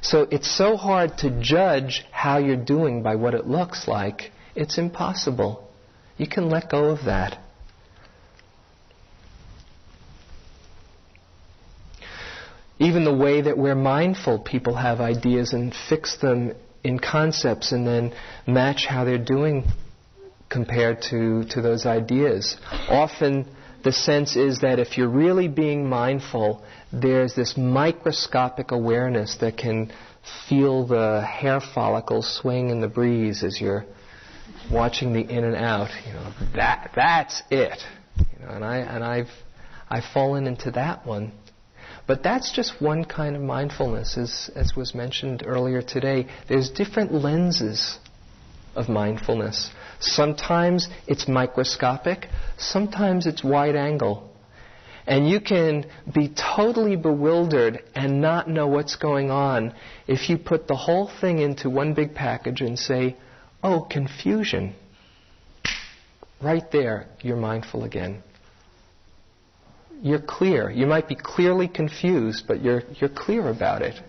So 0.01 0.27
it's 0.31 0.51
so 0.51 0.77
hard 0.77 1.19
to 1.19 1.43
judge 1.43 2.07
how 2.11 2.39
you're 2.39 2.57
doing 2.57 3.03
by 3.03 3.17
what 3.17 3.35
it 3.35 3.47
looks 3.47 3.87
like. 3.87 4.31
It's 4.55 4.79
impossible. 4.79 5.69
You 6.17 6.29
can 6.29 6.49
let 6.49 6.71
go 6.71 6.87
of 6.87 7.05
that. 7.05 7.39
Even 12.79 13.05
the 13.05 13.15
way 13.15 13.41
that 13.41 13.59
we're 13.59 13.75
mindful, 13.75 14.39
people 14.39 14.77
have 14.77 15.01
ideas 15.01 15.53
and 15.53 15.75
fix 15.89 16.17
them 16.19 16.53
in 16.85 16.99
concepts 16.99 17.73
and 17.73 17.87
then 17.87 18.13
match 18.47 18.87
how 18.87 19.05
they're 19.05 19.19
doing 19.19 19.65
compared 20.49 21.03
to, 21.03 21.45
to 21.51 21.61
those 21.61 21.87
ideas. 21.87 22.57
Often 22.89 23.47
the 23.85 23.93
sense 23.93 24.37
is 24.37 24.61
that 24.61 24.79
if 24.79 24.97
you're 24.97 25.09
really 25.09 25.49
being 25.49 25.89
mindful, 25.89 26.65
there's 26.93 27.35
this 27.35 27.57
microscopic 27.57 28.71
awareness 28.71 29.37
that 29.41 29.57
can 29.57 29.93
feel 30.49 30.87
the 30.87 31.23
hair 31.23 31.61
follicles 31.61 32.41
swing 32.41 32.71
in 32.71 32.81
the 32.81 32.89
breeze 32.89 33.43
as 33.43 33.61
you're 33.61 33.85
watching 34.71 35.13
the 35.13 35.21
in 35.21 35.45
and 35.45 35.57
out. 35.57 35.91
You 36.07 36.13
know, 36.13 36.33
that 36.55 36.91
that's 36.95 37.43
it. 37.51 37.79
You 38.19 38.47
know, 38.47 38.53
and 38.53 38.65
I 38.65 38.79
and 38.79 39.05
I've 39.05 39.31
I've 39.89 40.05
fallen 40.13 40.47
into 40.47 40.71
that 40.73 41.07
one 41.07 41.33
but 42.09 42.23
that's 42.23 42.51
just 42.51 42.81
one 42.81 43.05
kind 43.05 43.37
of 43.37 43.43
mindfulness, 43.43 44.17
as, 44.17 44.51
as 44.57 44.75
was 44.75 44.95
mentioned 44.95 45.43
earlier 45.47 45.83
today. 45.83 46.27
There's 46.49 46.71
different 46.71 47.13
lenses 47.13 47.99
of 48.75 48.89
mindfulness. 48.89 49.71
Sometimes 50.01 50.89
it's 51.07 51.29
microscopic, 51.29 52.29
sometimes 52.57 53.27
it's 53.27 53.45
wide 53.45 53.77
angle. 53.77 54.27
And 55.07 55.29
you 55.29 55.41
can 55.41 55.87
be 56.15 56.29
totally 56.57 56.97
bewildered 56.97 57.83
and 57.95 58.23
not 58.23 58.49
know 58.49 58.69
what's 58.69 58.97
going 58.97 59.31
on 59.31 59.75
if 60.07 60.31
you 60.31 60.39
put 60.39 60.67
the 60.67 60.77
whole 60.77 61.11
thing 61.21 61.39
into 61.39 61.69
one 61.69 61.93
big 61.93 62.15
package 62.15 62.63
and 62.63 62.79
say, 62.79 63.17
oh, 63.63 63.87
confusion. 63.91 64.75
Right 66.43 66.71
there, 66.73 67.07
you're 67.21 67.37
mindful 67.37 67.85
again. 67.85 68.23
You're 70.03 70.21
clear. 70.21 70.71
You 70.71 70.87
might 70.87 71.09
be 71.09 71.15
clearly 71.15 71.69
confused, 71.69 72.45
but 72.47 72.63
you're, 72.63 72.83
you're 73.01 73.11
clear 73.11 73.49
about 73.49 73.83
it. 73.83 74.01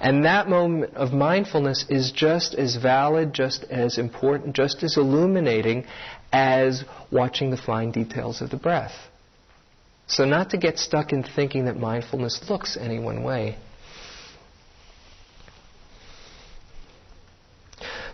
And 0.00 0.24
that 0.24 0.48
moment 0.48 0.94
of 0.94 1.12
mindfulness 1.12 1.86
is 1.88 2.12
just 2.12 2.54
as 2.54 2.76
valid, 2.76 3.32
just 3.32 3.64
as 3.64 3.98
important, 3.98 4.54
just 4.54 4.82
as 4.82 4.96
illuminating 4.96 5.86
as 6.32 6.84
watching 7.10 7.50
the 7.50 7.56
fine 7.56 7.90
details 7.90 8.40
of 8.42 8.50
the 8.50 8.56
breath. 8.56 8.92
So, 10.06 10.24
not 10.24 10.50
to 10.50 10.58
get 10.58 10.78
stuck 10.78 11.12
in 11.12 11.22
thinking 11.22 11.66
that 11.66 11.76
mindfulness 11.76 12.48
looks 12.48 12.76
any 12.78 12.98
one 12.98 13.22
way. 13.22 13.56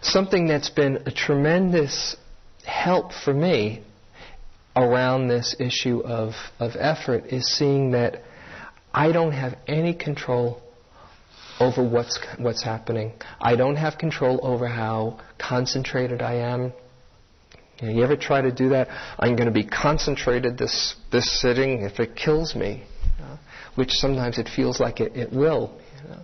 Something 0.02 0.46
that's 0.46 0.70
been 0.70 1.02
a 1.06 1.10
tremendous 1.10 2.16
help 2.64 3.12
for 3.12 3.32
me 3.32 3.82
around 4.76 5.28
this 5.28 5.54
issue 5.58 6.00
of, 6.00 6.32
of 6.58 6.72
effort 6.78 7.26
is 7.26 7.46
seeing 7.46 7.92
that 7.92 8.22
I 8.92 9.12
don't 9.12 9.32
have 9.32 9.56
any 9.66 9.94
control 9.94 10.60
over 11.60 11.82
what's, 11.82 12.18
what's 12.38 12.62
happening. 12.62 13.12
I 13.40 13.56
don't 13.56 13.76
have 13.76 13.98
control 13.98 14.40
over 14.42 14.66
how 14.66 15.20
concentrated 15.38 16.22
I 16.22 16.34
am. 16.34 16.72
You, 17.80 17.88
know, 17.88 17.94
you 17.94 18.02
ever 18.02 18.16
try 18.16 18.40
to 18.40 18.52
do 18.52 18.70
that? 18.70 18.88
I'm 19.18 19.36
going 19.36 19.46
to 19.46 19.52
be 19.52 19.64
concentrated 19.64 20.58
this, 20.58 20.96
this 21.12 21.40
sitting 21.40 21.82
if 21.82 22.00
it 22.00 22.16
kills 22.16 22.54
me, 22.54 22.84
you 23.18 23.24
know, 23.24 23.38
which 23.76 23.90
sometimes 23.92 24.38
it 24.38 24.48
feels 24.48 24.80
like 24.80 25.00
it, 25.00 25.16
it 25.16 25.32
will. 25.32 25.78
You 26.02 26.08
know. 26.10 26.22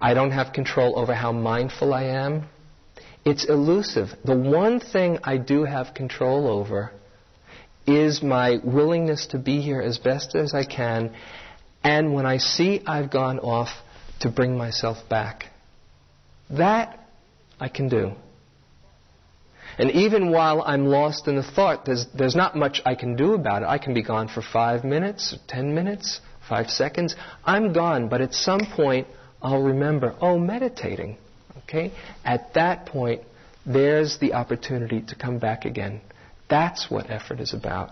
I 0.00 0.14
don't 0.14 0.30
have 0.30 0.52
control 0.52 0.98
over 0.98 1.14
how 1.14 1.32
mindful 1.32 1.92
I 1.92 2.04
am. 2.04 2.48
It's 3.24 3.46
elusive. 3.48 4.08
The 4.24 4.36
one 4.36 4.80
thing 4.80 5.18
I 5.24 5.36
do 5.38 5.64
have 5.64 5.94
control 5.94 6.46
over 6.46 6.92
is 7.88 8.22
my 8.22 8.58
willingness 8.62 9.26
to 9.28 9.38
be 9.38 9.60
here 9.60 9.80
as 9.80 9.98
best 9.98 10.34
as 10.34 10.54
I 10.54 10.64
can, 10.64 11.14
and 11.82 12.14
when 12.14 12.26
I 12.26 12.38
see 12.38 12.82
I've 12.86 13.10
gone 13.10 13.38
off, 13.38 13.70
to 14.20 14.30
bring 14.30 14.56
myself 14.56 15.08
back. 15.08 15.44
That 16.50 16.98
I 17.60 17.68
can 17.68 17.88
do. 17.88 18.12
And 19.78 19.92
even 19.92 20.32
while 20.32 20.62
I'm 20.62 20.86
lost 20.86 21.28
in 21.28 21.36
the 21.36 21.42
thought, 21.42 21.84
there's, 21.84 22.06
there's 22.12 22.34
not 22.34 22.56
much 22.56 22.80
I 22.84 22.96
can 22.96 23.14
do 23.14 23.34
about 23.34 23.62
it. 23.62 23.66
I 23.66 23.78
can 23.78 23.94
be 23.94 24.02
gone 24.02 24.28
for 24.28 24.42
five 24.42 24.82
minutes, 24.82 25.36
ten 25.46 25.74
minutes, 25.74 26.20
five 26.48 26.68
seconds. 26.68 27.14
I'm 27.44 27.72
gone, 27.72 28.08
but 28.08 28.20
at 28.20 28.34
some 28.34 28.66
point 28.74 29.06
I'll 29.40 29.62
remember, 29.62 30.16
oh, 30.20 30.36
meditating. 30.38 31.16
Okay? 31.58 31.92
At 32.24 32.54
that 32.54 32.86
point, 32.86 33.22
there's 33.64 34.18
the 34.18 34.32
opportunity 34.32 35.02
to 35.02 35.14
come 35.14 35.38
back 35.38 35.64
again. 35.64 36.00
That's 36.48 36.90
what 36.90 37.10
effort 37.10 37.40
is 37.40 37.52
about. 37.52 37.90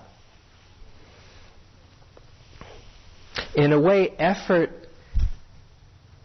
In 3.55 3.73
a 3.73 3.81
way, 3.81 4.11
effort 4.19 4.71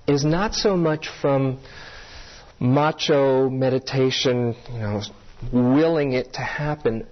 is 0.08 0.24
not 0.26 0.54
so 0.54 0.76
much 0.76 1.10
from 1.22 1.60
macho 2.60 3.50
meditation, 3.50 4.56
you 4.72 4.80
know, 4.80 5.02
willing 5.52 6.14
it 6.14 6.34
to 6.34 6.42
happen. 6.42 7.06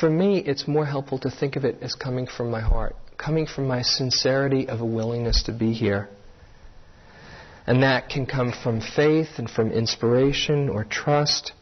For 0.00 0.10
me, 0.10 0.38
it's 0.38 0.66
more 0.68 0.84
helpful 0.84 1.18
to 1.20 1.30
think 1.30 1.56
of 1.56 1.64
it 1.64 1.78
as 1.80 1.94
coming 1.94 2.26
from 2.26 2.50
my 2.50 2.60
heart, 2.60 2.96
coming 3.16 3.46
from 3.46 3.66
my 3.66 3.82
sincerity 3.82 4.68
of 4.68 4.80
a 4.80 4.84
willingness 4.84 5.44
to 5.44 5.52
be 5.52 5.72
here. 5.72 6.08
And 7.66 7.82
that 7.82 8.08
can 8.08 8.26
come 8.26 8.52
from 8.52 8.80
faith 8.80 9.38
and 9.38 9.50
from 9.50 9.72
inspiration 9.72 10.68
or 10.68 10.84
trust, 10.84 11.52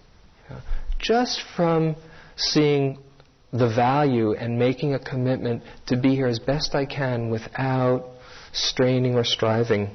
just 0.99 1.43
from 1.57 1.97
seeing 2.37 2.99
the 3.53 3.69
value 3.69 4.33
and 4.35 4.59
making 4.59 4.95
a 4.95 4.99
commitment 4.99 5.63
to 5.87 5.97
be 5.97 6.15
here 6.15 6.27
as 6.27 6.39
best 6.39 6.75
I 6.75 6.87
can 6.87 7.31
without 7.31 8.05
straining 8.53 9.15
or 9.15 9.25
striving. 9.25 9.91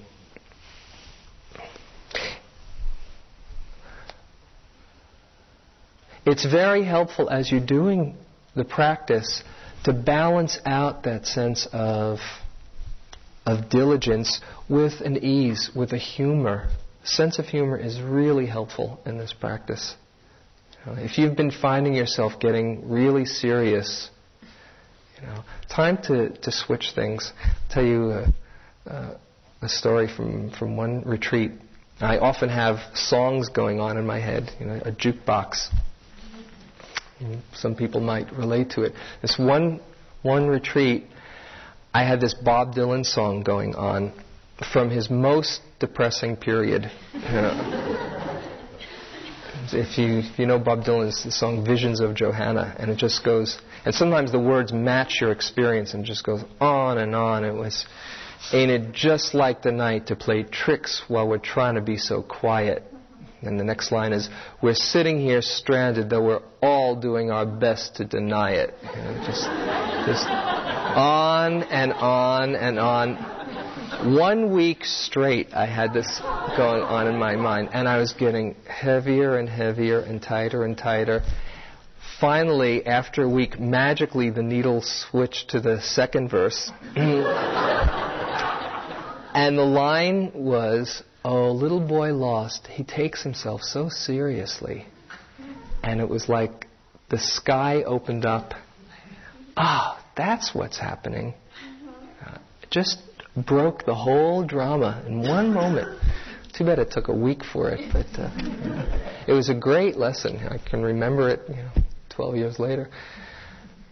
It's 6.26 6.46
very 6.46 6.84
helpful 6.86 7.30
as 7.30 7.52
you're 7.52 7.66
doing 7.66 8.16
the 8.56 8.64
practice 8.64 9.44
to 9.84 9.94
balance 9.94 10.60
out 10.66 11.04
that 11.04 11.26
sense 11.26 11.68
of, 11.74 12.20
of 13.46 13.70
diligence 13.70 14.40
with 14.70 15.02
an 15.02 15.24
ease, 15.24 15.72
with 15.76 15.92
a 15.94 15.98
humor. 15.98 16.70
Sense 17.04 17.40
of 17.40 17.46
humor 17.46 17.78
is 17.78 18.02
really 18.02 18.46
helpful 18.46 19.00
in 19.06 19.18
this 19.18 19.34
practice. 19.34 19.96
You 20.86 20.92
know, 20.92 21.02
if 21.02 21.18
you've 21.18 21.36
been 21.36 21.52
finding 21.52 21.94
yourself 21.94 22.40
getting 22.40 22.90
really 22.90 23.26
serious, 23.26 24.10
you 25.22 25.28
know, 25.28 25.44
time 25.70 25.98
to, 26.04 26.30
to 26.30 26.52
switch 26.52 26.92
things. 26.96 27.34
I'll 27.44 27.54
tell 27.70 27.86
you 27.86 28.12
a, 28.12 28.34
a, 28.86 29.20
a 29.64 29.70
story 29.70 30.08
from, 30.08 30.52
from 30.52 30.78
one 30.78 31.04
retreat. 31.04 31.52
I 32.00 32.18
often 32.18 32.50
have 32.50 32.78
songs 32.96 33.50
going 33.50 33.80
on 33.80 33.98
in 33.98 34.06
my 34.06 34.20
head, 34.20 34.52
you 34.60 34.66
know, 34.66 34.80
a 34.86 34.92
jukebox. 34.92 35.68
Some 37.54 37.76
people 37.76 38.00
might 38.00 38.32
relate 38.32 38.70
to 38.72 38.84
it. 38.84 38.94
This 39.22 39.38
one, 39.38 39.82
one 40.22 40.48
retreat, 40.48 41.06
I 41.94 42.06
had 42.06 42.22
this 42.22 42.34
Bob 42.34 42.74
Dylan 42.74 43.06
song 43.06 43.44
going 43.44 43.76
on 43.76 44.14
from 44.72 44.90
his 44.90 45.10
most 45.10 45.60
depressing 45.80 46.38
period. 46.38 46.90
You 47.14 47.20
know. 47.32 48.16
if 49.74 49.98
you 49.98 50.20
if 50.20 50.40
you 50.40 50.46
know 50.46 50.60
Bob 50.60 50.84
Dylan's 50.84 51.24
the 51.24 51.32
song 51.32 51.66
"Visions 51.66 52.00
of 52.00 52.16
Johanna," 52.16 52.76
and 52.80 52.90
it 52.90 52.98
just 52.98 53.24
goes, 53.24 53.58
and 53.86 53.94
sometimes 53.94 54.32
the 54.32 54.40
words 54.40 54.74
match 54.74 55.22
your 55.22 55.32
experience, 55.32 55.94
and 55.94 56.06
just 56.06 56.24
goes 56.24 56.44
on 56.60 56.98
and 56.98 57.16
on. 57.16 57.44
It 57.44 57.54
was, 57.54 57.86
ain't 58.54 58.72
it 58.72 58.92
just 58.92 59.34
like 59.34 59.62
the 59.62 59.72
night 59.72 60.08
to 60.08 60.16
play 60.16 60.44
tricks 60.44 61.04
while 61.08 61.28
we're 61.28 61.38
trying 61.38 61.76
to 61.76 61.82
be 61.82 61.98
so 61.98 62.22
quiet? 62.22 62.84
And 63.42 63.58
the 63.58 63.64
next 63.64 63.92
line 63.92 64.12
is, 64.12 64.30
We're 64.62 64.76
sitting 64.76 65.20
here 65.20 65.42
stranded, 65.42 66.10
though 66.10 66.24
we're 66.24 66.42
all 66.62 66.96
doing 66.96 67.32
our 67.32 67.46
best 67.46 67.96
to 67.96 68.06
deny 68.06 68.52
it. 68.52 68.74
You 68.82 69.02
know, 69.02 69.24
just, 69.26 69.44
just 70.06 70.28
on 70.28 71.64
and 71.64 71.94
on 71.94 72.56
and 72.56 72.78
on. 72.78 73.39
One 73.90 74.54
week 74.54 74.86
straight, 74.86 75.54
I 75.54 75.66
had 75.66 75.94
this 75.94 76.22
going 76.56 76.84
on 76.84 77.08
in 77.08 77.18
my 77.18 77.36
mind, 77.36 77.70
and 77.74 77.88
I 77.88 77.98
was 77.98 78.14
getting 78.14 78.56
heavier 78.68 79.38
and 79.38 79.50
heavier 79.50 80.00
and 80.00 80.22
tighter 80.22 80.64
and 80.64 80.78
tighter. 80.78 81.24
Finally, 82.22 82.86
after 82.86 83.24
a 83.24 83.30
week, 83.30 83.60
magically 83.60 84.30
the 84.30 84.44
needle 84.44 84.84
switched 84.84 85.50
to 85.50 85.60
the 85.60 85.82
second 85.82 86.30
verse. 86.30 86.72
and 86.96 87.18
the 89.58 89.64
line 89.64 90.32
was, 90.36 91.02
Oh, 91.26 91.52
little 91.52 91.82
boy 91.82 92.14
lost, 92.14 92.68
he 92.68 92.84
takes 92.84 93.24
himself 93.24 93.64
so 93.64 93.90
seriously. 93.90 94.86
And 95.82 96.00
it 96.00 96.08
was 96.08 96.30
like 96.30 96.68
the 97.10 97.18
sky 97.18 97.82
opened 97.84 98.26
up. 98.26 98.54
Ah, 99.58 100.06
that's 100.16 100.54
what's 100.54 100.78
happening. 100.78 101.34
Uh, 102.24 102.38
just 102.70 103.00
broke 103.36 103.86
the 103.86 103.96
whole 103.96 104.44
drama 104.44 105.04
in 105.08 105.22
one 105.22 105.54
moment. 105.54 106.00
Too 106.54 106.66
bad 106.66 106.80
it 106.80 106.92
took 106.92 107.08
a 107.08 107.16
week 107.16 107.44
for 107.44 107.70
it, 107.70 107.92
but 107.94 108.08
uh, 108.20 108.30
it 109.28 109.34
was 109.34 109.50
a 109.50 109.54
great 109.54 109.98
lesson. 109.98 110.38
I 110.48 110.58
can 110.58 110.84
remember 110.84 111.30
it, 111.30 111.42
you 111.48 111.56
know, 111.56 111.72
12 112.10 112.36
years 112.36 112.60
later 112.60 112.90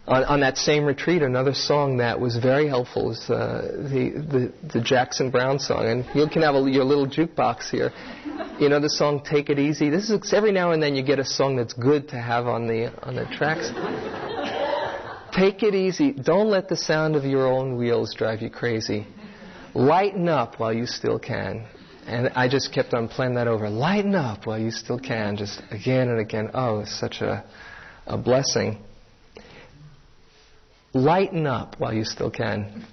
on, 0.08 0.24
on, 0.24 0.40
that 0.40 0.58
same 0.58 0.86
retreat, 0.86 1.22
another 1.22 1.54
song 1.54 1.98
that 1.98 2.20
was 2.20 2.38
very 2.38 2.68
helpful 2.68 3.08
was 3.08 3.30
uh, 3.30 3.88
the, 3.92 4.54
the, 4.64 4.68
the 4.74 4.82
Jackson 4.82 5.30
Browne 5.30 5.60
song, 5.60 5.86
and 5.86 6.06
you 6.16 6.28
can 6.30 6.44
have 6.44 6.56
a, 6.56 6.70
your 6.70 6.86
little 6.86 7.08
jukebox 7.08 7.70
here. 7.70 7.92
You 8.60 8.70
know 8.70 8.80
the 8.80 8.90
song 8.90 9.22
"Take 9.24 9.50
It 9.50 9.60
Easy." 9.60 9.90
This 9.90 10.10
is 10.10 10.34
every 10.34 10.52
now 10.52 10.72
and 10.72 10.82
then 10.82 10.96
you 10.96 11.04
get 11.04 11.20
a 11.20 11.26
song 11.26 11.58
that's 11.58 11.74
good 11.74 12.08
to 12.10 12.16
have 12.16 12.48
on 12.48 12.68
the 12.68 12.94
on 13.04 13.16
the 13.16 13.26
tracks. 13.26 13.70
Take 15.34 15.62
it 15.62 15.76
easy. 15.76 16.14
Don't 16.14 16.50
let 16.50 16.68
the 16.70 16.78
sound 16.78 17.16
of 17.16 17.24
your 17.24 17.46
own 17.46 17.76
wheels 17.76 18.16
drive 18.16 18.42
you 18.42 18.50
crazy. 18.50 19.06
Lighten 19.74 20.28
up 20.30 20.60
while 20.60 20.74
you 20.74 20.86
still 20.86 21.20
can. 21.20 21.66
And 22.06 22.30
I 22.30 22.48
just 22.48 22.74
kept 22.74 22.94
on 22.94 23.10
playing 23.10 23.36
that 23.36 23.48
over. 23.48 23.70
Lighten 23.70 24.16
up 24.16 24.48
while 24.48 24.60
you 24.60 24.72
still 24.72 25.00
can, 25.00 25.36
just 25.36 25.62
again 25.72 26.08
and 26.10 26.20
again. 26.20 26.52
Oh, 26.54 26.80
it's 26.80 26.98
such 26.98 27.22
a, 27.22 27.44
a 28.06 28.18
blessing 28.18 28.80
lighten 30.98 31.46
up 31.48 31.80
while 31.80 31.94
you 31.94 32.04
still 32.04 32.32
can. 32.32 32.86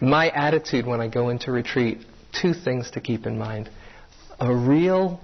My 0.00 0.28
attitude 0.30 0.86
when 0.86 1.00
I 1.00 1.08
go 1.08 1.28
into 1.28 1.52
retreat, 1.52 2.04
two 2.32 2.52
things 2.52 2.90
to 2.92 3.00
keep 3.00 3.26
in 3.26 3.38
mind 3.38 3.70
a 4.40 4.54
real 4.54 5.20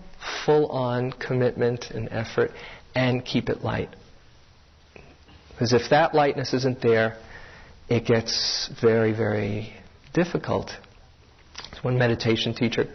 full 0.47 0.67
on 0.67 1.11
commitment 1.13 1.91
and 1.91 2.09
effort, 2.13 2.53
and 2.95 3.25
keep 3.25 3.49
it 3.49 3.63
light. 3.65 3.89
Because 5.51 5.73
if 5.73 5.91
that 5.91 6.15
lightness 6.15 6.55
isn't 6.55 6.81
there, 6.81 7.19
it 7.89 8.07
gets 8.07 8.71
very, 8.81 9.13
very 9.13 9.75
difficult. 10.13 10.71
One 11.83 11.99
meditation 11.99 12.55
teacher 12.55 12.89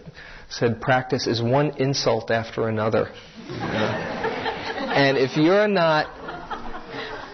said 0.49 0.80
practice 0.82 1.28
is 1.28 1.41
one 1.41 1.78
insult 1.78 2.30
after 2.30 2.68
another. 2.68 3.09
and 3.49 5.18
if 5.18 5.38
you're 5.38 5.68
not 5.68 6.07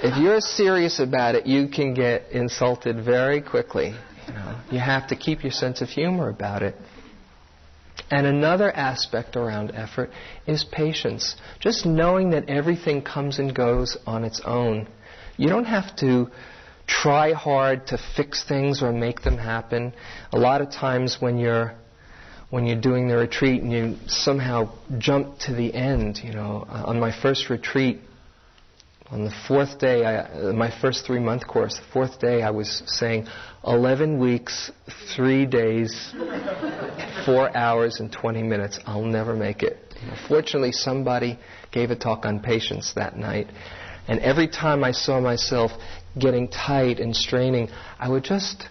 if 0.04 0.18
you're 0.18 0.42
serious 0.42 1.00
about 1.00 1.36
it, 1.36 1.46
you 1.46 1.68
can 1.68 1.94
get 1.94 2.32
insulted 2.32 3.06
very 3.06 3.40
quickly. 3.40 3.94
You 4.28 4.34
know, 4.34 4.60
you 4.72 4.80
have 4.80 5.08
to 5.10 5.16
keep 5.16 5.44
your 5.44 5.52
sense 5.52 5.82
of 5.82 5.90
humor 5.90 6.30
about 6.30 6.64
it. 6.64 6.76
And 8.10 8.26
another 8.26 8.72
aspect 8.72 9.36
around 9.36 9.72
effort 9.76 10.10
is 10.48 10.64
patience. 10.64 11.36
Just 11.60 11.86
knowing 11.86 12.32
that 12.32 12.50
everything 12.50 13.04
comes 13.04 13.38
and 13.38 13.54
goes 13.54 13.96
on 14.08 14.24
its 14.24 14.42
own. 14.44 14.88
You 15.38 15.50
don't 15.50 15.66
have 15.66 15.96
to 15.98 16.32
try 16.92 17.32
hard 17.32 17.88
to 17.88 17.98
fix 18.16 18.44
things 18.44 18.84
or 18.84 18.92
make 18.92 19.22
them 19.22 19.38
happen. 19.38 19.94
A 20.34 20.38
lot 20.38 20.62
of 20.62 20.70
times 20.72 21.18
when 21.20 21.38
you're 21.38 21.74
when 22.50 22.66
you're 22.66 22.82
doing 22.82 23.08
the 23.08 23.16
retreat 23.16 23.62
and 23.64 23.72
you 23.72 23.96
somehow 24.08 24.70
jump 24.98 25.40
to 25.40 25.54
the 25.54 25.74
end, 25.74 26.20
you 26.22 26.34
know, 26.34 26.66
uh, 26.68 26.84
on 26.86 27.00
my 27.00 27.10
first 27.22 27.50
retreat, 27.50 28.02
on 29.10 29.24
the 29.24 29.32
fourth 29.48 29.80
day, 29.80 30.04
I, 30.04 30.16
uh, 30.18 30.54
my 30.54 30.70
first 30.82 31.06
three 31.06 31.20
month 31.20 31.48
course, 31.48 31.78
the 31.78 31.86
fourth 31.94 32.20
day, 32.20 32.42
I 32.42 32.52
was 32.52 32.84
saying 32.88 33.28
11 33.66 34.20
weeks, 34.20 34.70
three 35.16 35.46
days, 35.46 36.14
four 37.26 37.56
hours, 37.56 38.02
and 38.02 38.12
20 38.12 38.44
minutes. 38.44 38.80
I'll 38.86 39.06
never 39.06 39.34
make 39.34 39.64
it. 39.64 39.78
Fortunately, 40.28 40.74
somebody 40.74 41.40
gave 41.72 41.90
a 41.92 41.96
talk 41.96 42.26
on 42.26 42.42
patience 42.42 42.94
that 42.96 43.16
night. 43.16 43.48
And 44.08 44.20
every 44.20 44.48
time 44.48 44.84
I 44.84 44.92
saw 44.92 45.20
myself 45.20 45.72
getting 46.18 46.48
tight 46.48 47.00
and 47.00 47.16
straining, 47.16 47.70
I 48.00 48.10
would 48.10 48.24
just 48.24 48.66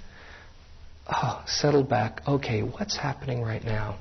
oh, 1.06 1.42
settle 1.46 1.84
back. 1.84 2.22
Okay, 2.26 2.62
what's 2.62 2.96
happening 2.96 3.42
right 3.42 3.64
now? 3.64 3.98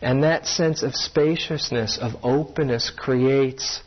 And 0.00 0.22
that 0.24 0.46
sense 0.46 0.82
of 0.82 0.94
spaciousness, 0.94 1.98
of 2.00 2.12
openness, 2.22 2.90
creates 2.90 3.80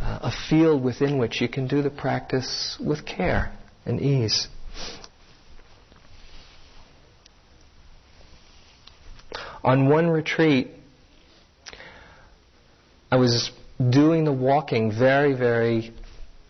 uh, 0.00 0.18
a 0.22 0.32
field 0.48 0.84
within 0.84 1.18
which 1.18 1.40
you 1.40 1.48
can 1.48 1.66
do 1.66 1.82
the 1.82 1.90
practice 1.90 2.78
with 2.84 3.06
care 3.06 3.52
and 3.84 4.00
ease. 4.00 4.48
On 9.64 9.88
one 9.88 10.08
retreat, 10.08 10.70
I 13.10 13.16
was 13.16 13.50
doing 13.90 14.24
the 14.24 14.32
walking 14.32 14.96
very, 14.96 15.32
very 15.32 15.92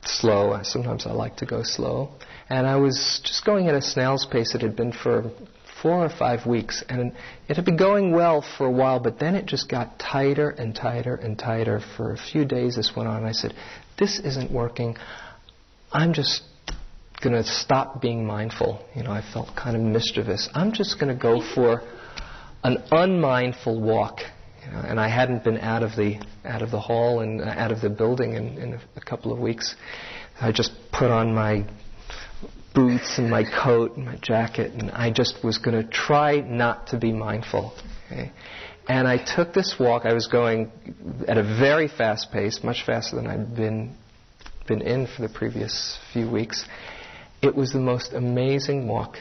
slow. 0.08 0.58
Sometimes 0.62 1.06
I 1.06 1.12
like 1.12 1.36
to 1.36 1.46
go 1.46 1.62
slow. 1.62 2.10
And 2.48 2.66
I 2.66 2.76
was 2.76 3.20
just 3.24 3.44
going 3.44 3.68
at 3.68 3.74
a 3.74 3.82
snail's 3.82 4.26
pace. 4.26 4.54
It 4.54 4.62
had 4.62 4.76
been 4.76 4.92
for 4.92 5.30
four 5.82 6.04
or 6.04 6.08
five 6.08 6.46
weeks. 6.46 6.84
And 6.88 7.12
it 7.48 7.56
had 7.56 7.64
been 7.64 7.76
going 7.76 8.12
well 8.12 8.42
for 8.56 8.66
a 8.66 8.70
while, 8.70 9.00
but 9.00 9.18
then 9.18 9.34
it 9.34 9.46
just 9.46 9.68
got 9.68 9.98
tighter 9.98 10.50
and 10.50 10.74
tighter 10.74 11.14
and 11.14 11.38
tighter. 11.38 11.80
For 11.96 12.12
a 12.12 12.16
few 12.16 12.44
days, 12.44 12.76
this 12.76 12.92
went 12.96 13.08
on. 13.08 13.24
I 13.24 13.32
said, 13.32 13.54
This 13.98 14.18
isn't 14.20 14.50
working. 14.50 14.96
I'm 15.92 16.12
just 16.12 16.42
going 17.22 17.34
to 17.34 17.44
stop 17.44 18.00
being 18.00 18.26
mindful. 18.26 18.84
You 18.94 19.02
know, 19.02 19.10
I 19.10 19.22
felt 19.22 19.56
kind 19.56 19.76
of 19.76 19.82
mischievous. 19.82 20.48
I'm 20.54 20.72
just 20.72 21.00
going 21.00 21.14
to 21.14 21.20
go 21.20 21.40
for 21.54 21.82
an 22.62 22.82
unmindful 22.90 23.80
walk. 23.80 24.20
Know, 24.72 24.80
and 24.80 25.00
I 25.00 25.08
hadn't 25.08 25.44
been 25.44 25.58
out 25.58 25.82
of 25.82 25.96
the 25.96 26.18
out 26.44 26.62
of 26.62 26.70
the 26.70 26.80
hall 26.80 27.20
and 27.20 27.40
uh, 27.40 27.44
out 27.44 27.72
of 27.72 27.80
the 27.80 27.90
building 27.90 28.34
in, 28.34 28.58
in 28.58 28.72
a, 28.74 28.80
a 28.96 29.00
couple 29.00 29.32
of 29.32 29.38
weeks. 29.38 29.74
I 30.40 30.52
just 30.52 30.72
put 30.92 31.10
on 31.10 31.34
my 31.34 31.66
boots 32.74 33.18
and 33.18 33.30
my 33.30 33.44
coat 33.44 33.96
and 33.96 34.04
my 34.04 34.16
jacket, 34.16 34.72
and 34.72 34.90
I 34.90 35.10
just 35.10 35.42
was 35.42 35.58
going 35.58 35.82
to 35.82 35.88
try 35.88 36.40
not 36.40 36.88
to 36.88 36.98
be 36.98 37.12
mindful. 37.12 37.72
Okay? 38.06 38.32
And 38.88 39.08
I 39.08 39.16
took 39.16 39.52
this 39.52 39.76
walk. 39.80 40.04
I 40.04 40.12
was 40.12 40.26
going 40.26 40.70
at 41.26 41.38
a 41.38 41.42
very 41.42 41.88
fast 41.88 42.30
pace, 42.32 42.62
much 42.62 42.84
faster 42.84 43.16
than 43.16 43.26
I'd 43.26 43.56
been 43.56 43.94
been 44.66 44.82
in 44.82 45.06
for 45.06 45.22
the 45.22 45.28
previous 45.28 45.96
few 46.12 46.28
weeks. 46.28 46.64
It 47.40 47.54
was 47.54 47.72
the 47.72 47.80
most 47.80 48.12
amazing 48.12 48.88
walk. 48.88 49.16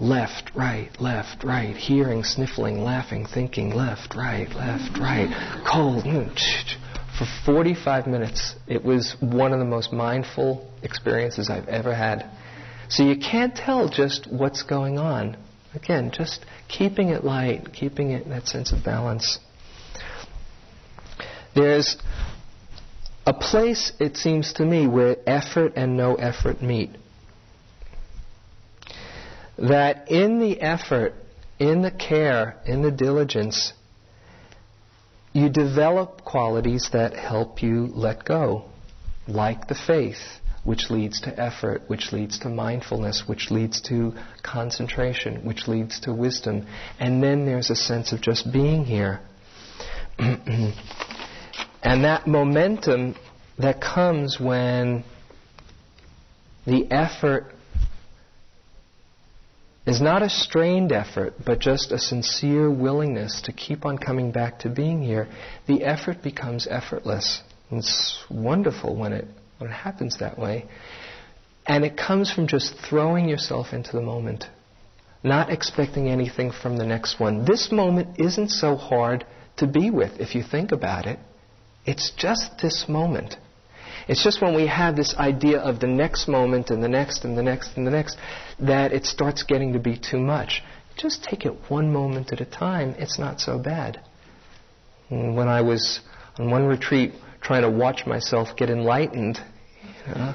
Left, 0.00 0.52
right, 0.54 0.90
left, 1.00 1.42
right, 1.42 1.76
hearing, 1.76 2.22
sniffling, 2.22 2.82
laughing, 2.82 3.26
thinking, 3.26 3.70
left, 3.70 4.14
right, 4.14 4.48
left, 4.54 4.96
right, 4.98 5.28
cold. 5.66 6.04
Mm, 6.04 6.30
for 7.18 7.26
45 7.44 8.06
minutes. 8.06 8.54
It 8.68 8.84
was 8.84 9.16
one 9.20 9.52
of 9.52 9.58
the 9.58 9.64
most 9.64 9.92
mindful 9.92 10.70
experiences 10.82 11.50
I've 11.50 11.68
ever 11.68 11.94
had. 11.94 12.30
So 12.88 13.02
you 13.02 13.16
can't 13.18 13.54
tell 13.54 13.88
just 13.88 14.30
what's 14.30 14.62
going 14.62 14.98
on. 14.98 15.36
Again, 15.74 16.10
just 16.12 16.44
keeping 16.68 17.10
it 17.10 17.24
light, 17.24 17.72
keeping 17.74 18.12
it 18.12 18.22
in 18.24 18.30
that 18.30 18.46
sense 18.46 18.72
of 18.72 18.84
balance. 18.84 19.38
There's 21.54 21.96
a 23.26 23.34
place, 23.34 23.92
it 23.98 24.16
seems 24.16 24.54
to 24.54 24.64
me, 24.64 24.86
where 24.86 25.16
effort 25.26 25.72
and 25.76 25.96
no 25.96 26.14
effort 26.14 26.62
meet. 26.62 26.90
That 29.58 30.10
in 30.10 30.38
the 30.38 30.60
effort, 30.60 31.14
in 31.58 31.82
the 31.82 31.90
care, 31.90 32.56
in 32.64 32.82
the 32.82 32.92
diligence, 32.92 33.72
you 35.32 35.48
develop 35.48 36.24
qualities 36.24 36.90
that 36.92 37.14
help 37.14 37.62
you 37.62 37.86
let 37.92 38.24
go, 38.24 38.64
like 39.26 39.66
the 39.68 39.74
faith, 39.74 40.40
which 40.64 40.90
leads 40.90 41.20
to 41.22 41.40
effort, 41.40 41.82
which 41.88 42.12
leads 42.12 42.38
to 42.40 42.48
mindfulness, 42.48 43.24
which 43.26 43.50
leads 43.50 43.80
to 43.82 44.14
concentration, 44.42 45.44
which 45.44 45.66
leads 45.66 46.00
to 46.00 46.12
wisdom. 46.12 46.66
And 46.98 47.22
then 47.22 47.44
there's 47.44 47.70
a 47.70 47.76
sense 47.76 48.12
of 48.12 48.20
just 48.20 48.52
being 48.52 48.84
here. 48.84 49.20
and 50.18 50.74
that 51.82 52.26
momentum 52.26 53.16
that 53.58 53.80
comes 53.80 54.38
when 54.40 55.04
the 56.66 56.90
effort 56.90 57.54
is 59.88 60.00
not 60.02 60.22
a 60.22 60.28
strained 60.28 60.92
effort, 60.92 61.32
but 61.44 61.58
just 61.58 61.92
a 61.92 61.98
sincere 61.98 62.70
willingness 62.70 63.40
to 63.42 63.52
keep 63.52 63.86
on 63.86 63.96
coming 63.96 64.30
back 64.30 64.58
to 64.60 64.68
being 64.68 65.02
here, 65.02 65.28
the 65.66 65.82
effort 65.82 66.22
becomes 66.22 66.66
effortless. 66.68 67.42
And 67.70 67.78
It's 67.80 68.22
wonderful 68.28 68.94
when 68.96 69.12
it, 69.12 69.26
when 69.56 69.70
it 69.70 69.74
happens 69.74 70.18
that 70.18 70.38
way. 70.38 70.66
And 71.66 71.84
it 71.84 71.96
comes 71.96 72.30
from 72.30 72.46
just 72.46 72.74
throwing 72.88 73.28
yourself 73.28 73.72
into 73.72 73.92
the 73.92 74.02
moment, 74.02 74.44
not 75.22 75.50
expecting 75.50 76.08
anything 76.08 76.50
from 76.50 76.76
the 76.76 76.86
next 76.86 77.18
one. 77.18 77.44
This 77.44 77.72
moment 77.72 78.20
isn't 78.20 78.50
so 78.50 78.76
hard 78.76 79.24
to 79.56 79.66
be 79.66 79.90
with 79.90 80.20
if 80.20 80.34
you 80.34 80.42
think 80.42 80.72
about 80.72 81.06
it. 81.06 81.18
It's 81.86 82.10
just 82.10 82.58
this 82.60 82.86
moment. 82.88 83.36
It's 84.08 84.24
just 84.24 84.40
when 84.40 84.54
we 84.54 84.66
have 84.66 84.96
this 84.96 85.14
idea 85.16 85.58
of 85.58 85.80
the 85.80 85.86
next 85.86 86.28
moment 86.28 86.70
and 86.70 86.82
the 86.82 86.88
next 86.88 87.24
and 87.24 87.36
the 87.36 87.42
next 87.42 87.76
and 87.76 87.86
the 87.86 87.90
next 87.90 88.16
that 88.58 88.92
it 88.92 89.04
starts 89.04 89.42
getting 89.42 89.74
to 89.74 89.78
be 89.78 89.98
too 89.98 90.18
much. 90.18 90.62
Just 90.96 91.22
take 91.22 91.44
it 91.44 91.52
one 91.68 91.92
moment 91.92 92.32
at 92.32 92.40
a 92.40 92.46
time. 92.46 92.94
It's 92.98 93.18
not 93.18 93.38
so 93.40 93.58
bad. 93.58 94.00
when 95.10 95.48
I 95.48 95.60
was 95.60 96.00
on 96.38 96.50
one 96.50 96.64
retreat 96.64 97.12
trying 97.40 97.62
to 97.62 97.70
watch 97.70 98.06
myself 98.06 98.56
get 98.56 98.70
enlightened, 98.70 99.38
you 100.06 100.14
know, 100.14 100.34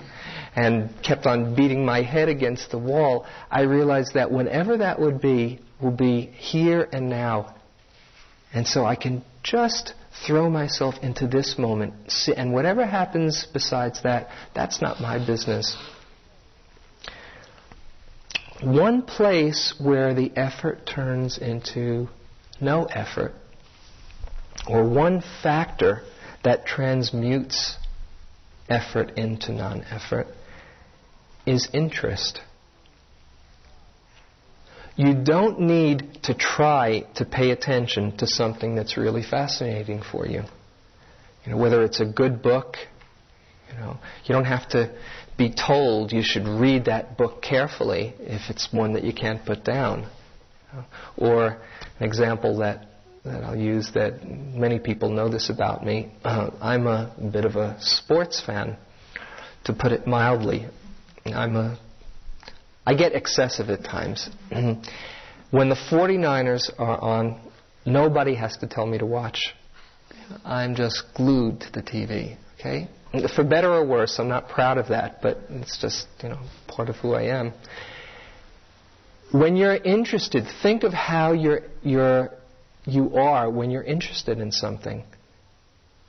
and 0.56 0.90
kept 1.04 1.26
on 1.26 1.56
beating 1.56 1.86
my 1.86 2.02
head 2.02 2.30
against 2.30 2.72
the 2.72 2.78
wall, 2.78 3.26
I 3.52 3.62
realized 3.62 4.14
that 4.14 4.32
whenever 4.32 4.78
that 4.78 5.00
would 5.00 5.20
be, 5.20 5.60
will 5.82 5.92
be 5.92 6.22
here 6.22 6.88
and 6.92 7.10
now. 7.10 7.56
And 8.54 8.68
so 8.68 8.86
I 8.86 8.96
can 8.96 9.24
just 9.42 9.94
throw 10.26 10.50
myself 10.50 10.96
into 11.02 11.28
this 11.28 11.58
moment. 11.58 11.94
And 12.36 12.54
whatever 12.54 12.86
happens 12.86 13.48
besides 13.52 14.04
that, 14.04 14.30
that's 14.54 14.82
not 14.82 15.02
my 15.02 15.24
business. 15.26 15.76
One 18.62 19.02
place 19.02 19.74
where 19.80 20.14
the 20.14 20.32
effort 20.36 20.86
turns 20.86 21.38
into 21.38 22.08
no 22.62 22.86
effort, 22.86 23.34
or 24.68 24.88
one 24.88 25.22
factor 25.42 26.04
that 26.44 26.66
transmutes 26.66 27.78
effort 28.70 29.18
into 29.18 29.52
non 29.52 29.84
effort, 29.84 30.28
is 31.46 31.68
interest. 31.74 32.40
You 34.96 35.16
don't 35.16 35.60
need 35.62 36.20
to 36.24 36.34
try 36.34 37.06
to 37.16 37.26
pay 37.26 37.52
attention 37.52 38.16
to 38.18 38.28
something 38.28 38.76
that's 38.76 38.96
really 38.96 39.24
fascinating 39.24 40.02
for 40.04 40.28
you. 40.28 40.44
You 41.46 41.52
know, 41.52 41.58
whether 41.58 41.84
it's 41.84 42.00
a 42.00 42.06
good 42.06 42.42
book, 42.42 42.78
you 43.72 43.78
know, 43.80 43.98
you 44.26 44.34
don't 44.34 44.46
have 44.46 44.70
to 44.70 44.96
be 45.38 45.52
told 45.52 46.12
you 46.12 46.22
should 46.24 46.48
read 46.48 46.86
that 46.86 47.18
book 47.18 47.42
carefully 47.42 48.14
if 48.20 48.50
it's 48.50 48.72
one 48.72 48.94
that 48.94 49.04
you 49.04 49.14
can't 49.14 49.44
put 49.46 49.64
down. 49.64 50.08
Or 51.18 51.60
an 52.00 52.06
example 52.06 52.60
that, 52.60 52.86
that 53.26 53.44
I'll 53.44 53.56
use 53.56 53.92
that 53.96 54.28
many 54.28 54.80
people 54.80 55.10
know 55.10 55.28
this 55.28 55.50
about 55.50 55.84
me. 55.84 56.14
Uh, 56.24 56.52
I'm 56.62 56.88
a 56.88 57.14
bit 57.32 57.46
of 57.46 57.56
a 57.56 57.78
sports 57.80 58.42
fan, 58.42 58.78
to 59.66 59.74
put 59.74 59.92
it 59.92 60.06
mildly. 60.06 60.68
I'm 61.26 61.56
a 61.56 61.80
I 62.86 62.94
get 62.96 63.14
excessive 63.14 63.70
at 63.70 63.84
times. 63.84 64.30
when 64.52 65.70
the 65.70 65.78
49ers 65.90 66.72
are 66.78 67.00
on, 67.00 67.40
nobody 67.86 68.36
has 68.36 68.58
to 68.58 68.68
tell 68.68 68.86
me 68.86 68.98
to 68.98 69.06
watch. 69.06 69.54
I'm 70.44 70.76
just 70.76 71.04
glued 71.16 71.62
to 71.62 71.72
the 71.72 71.82
TV, 71.82 72.38
okay? 72.60 72.88
For 73.36 73.44
better 73.44 73.72
or 73.72 73.86
worse, 73.86 74.18
I'm 74.20 74.28
not 74.28 74.50
proud 74.50 74.78
of 74.78 74.88
that, 74.90 75.22
but 75.22 75.38
it's 75.50 75.78
just, 75.80 76.08
you 76.22 76.30
know, 76.30 76.40
part 76.68 76.90
of 76.90 76.96
who 76.98 77.14
I 77.14 77.24
am. 77.24 77.54
When 79.32 79.56
you're 79.56 79.76
interested, 79.76 80.46
think 80.62 80.84
of 80.84 80.94
how 80.94 81.34
you're, 81.34 81.62
you're, 81.82 82.32
you 82.86 83.16
are 83.16 83.50
when 83.50 83.72
you're 83.72 83.84
interested 83.84 84.40
in 84.40 84.52
something. 84.52 85.04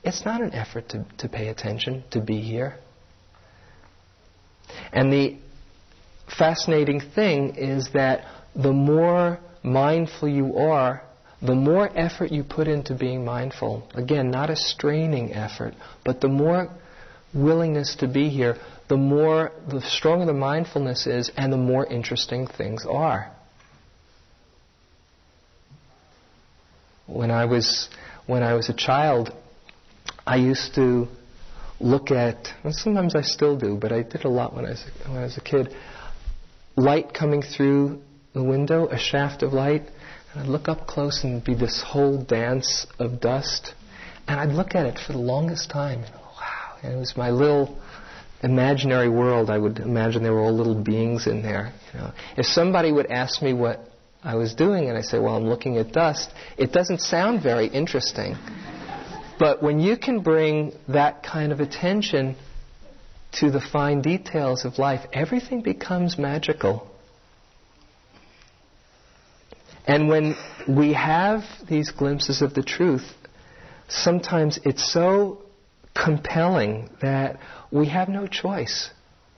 It's 0.03 0.25
not 0.25 0.41
an 0.41 0.53
effort 0.53 0.89
to, 0.89 1.05
to 1.19 1.29
pay 1.29 1.47
attention, 1.47 2.03
to 2.11 2.21
be 2.21 2.39
here. 2.41 2.77
And 4.91 5.11
the 5.11 5.37
fascinating 6.27 6.99
thing 6.99 7.55
is 7.55 7.89
that 7.93 8.25
the 8.55 8.73
more 8.73 9.39
mindful 9.63 10.27
you 10.27 10.57
are, 10.57 11.01
the 11.41 11.55
more 11.55 11.89
effort 11.95 12.31
you 12.31 12.43
put 12.43 12.67
into 12.67 12.95
being 12.95 13.25
mindful, 13.25 13.87
again, 13.93 14.31
not 14.31 14.49
a 14.49 14.55
straining 14.55 15.33
effort, 15.33 15.73
but 16.03 16.21
the 16.21 16.27
more 16.27 16.69
willingness 17.33 17.95
to 17.97 18.07
be 18.07 18.29
here, 18.29 18.57
the 18.87 18.97
more, 18.97 19.51
the 19.69 19.81
stronger 19.81 20.25
the 20.25 20.33
mindfulness 20.33 21.07
is, 21.07 21.31
and 21.35 21.51
the 21.51 21.57
more 21.57 21.85
interesting 21.85 22.47
things 22.47 22.85
are. 22.85 23.31
When 27.07 27.29
I 27.29 27.45
was, 27.45 27.89
when 28.25 28.41
I 28.41 28.53
was 28.53 28.69
a 28.69 28.73
child, 28.73 29.31
I 30.25 30.37
used 30.37 30.73
to 30.75 31.07
look 31.79 32.09
at, 32.09 32.47
and 32.63 32.73
sometimes 32.73 33.15
I 33.15 33.21
still 33.21 33.57
do, 33.57 33.77
but 33.79 33.91
I 33.91 34.01
did 34.01 34.25
a 34.25 34.29
lot 34.29 34.55
when 34.55 34.65
I 34.65 34.69
was, 34.69 34.85
when 35.05 35.17
I 35.17 35.23
was 35.23 35.37
a 35.37 35.41
kid, 35.41 35.75
light 36.75 37.13
coming 37.13 37.41
through 37.41 38.01
the 38.33 38.43
window, 38.43 38.87
a 38.87 38.97
shaft 38.97 39.43
of 39.43 39.53
light, 39.53 39.83
and 40.33 40.43
I'd 40.43 40.47
look 40.47 40.67
up 40.67 40.87
close 40.87 41.23
and 41.23 41.43
be 41.43 41.53
this 41.55 41.81
whole 41.81 42.21
dance 42.21 42.85
of 42.99 43.21
dust. 43.21 43.73
And 44.27 44.39
I'd 44.39 44.53
look 44.53 44.75
at 44.75 44.85
it 44.85 44.99
for 44.99 45.13
the 45.13 45.19
longest 45.19 45.69
time. 45.69 46.03
And, 46.03 46.13
wow. 46.13 46.77
And 46.83 46.93
it 46.93 46.97
was 46.97 47.15
my 47.15 47.29
little 47.29 47.77
imaginary 48.43 49.09
world. 49.09 49.49
I 49.49 49.57
would 49.57 49.79
imagine 49.79 50.23
there 50.23 50.33
were 50.33 50.41
all 50.41 50.55
little 50.55 50.81
beings 50.81 51.27
in 51.27 51.41
there. 51.41 51.73
You 51.93 51.99
know. 51.99 52.11
If 52.37 52.45
somebody 52.45 52.91
would 52.91 53.05
ask 53.07 53.41
me 53.41 53.53
what 53.53 53.79
I 54.23 54.35
was 54.35 54.55
doing, 54.55 54.89
and 54.89 54.97
I 54.97 55.01
say, 55.01 55.19
well, 55.19 55.35
I'm 55.35 55.47
looking 55.47 55.77
at 55.77 55.93
dust, 55.93 56.31
it 56.57 56.73
doesn't 56.73 56.99
sound 56.99 57.41
very 57.41 57.67
interesting. 57.67 58.35
But 59.39 59.61
when 59.61 59.79
you 59.79 59.97
can 59.97 60.21
bring 60.21 60.73
that 60.87 61.23
kind 61.23 61.51
of 61.51 61.59
attention 61.59 62.35
to 63.35 63.51
the 63.51 63.61
fine 63.61 64.01
details 64.01 64.65
of 64.65 64.79
life, 64.79 65.01
everything 65.11 65.61
becomes 65.61 66.17
magical. 66.17 66.87
And 69.87 70.09
when 70.09 70.35
we 70.67 70.93
have 70.93 71.43
these 71.69 71.91
glimpses 71.91 72.41
of 72.41 72.53
the 72.53 72.63
truth, 72.63 73.05
sometimes 73.87 74.59
it's 74.63 74.91
so 74.91 75.43
compelling 75.93 76.89
that 77.01 77.39
we 77.71 77.89
have 77.89 78.09
no 78.09 78.27
choice. 78.27 78.89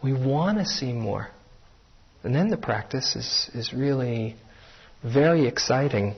We 0.03 0.13
want 0.13 0.57
to 0.59 0.65
see 0.65 0.93
more. 0.93 1.29
And 2.23 2.33
then 2.33 2.49
the 2.49 2.57
practice 2.57 3.15
is, 3.15 3.49
is 3.53 3.73
really 3.73 4.35
very 5.03 5.47
exciting. 5.47 6.15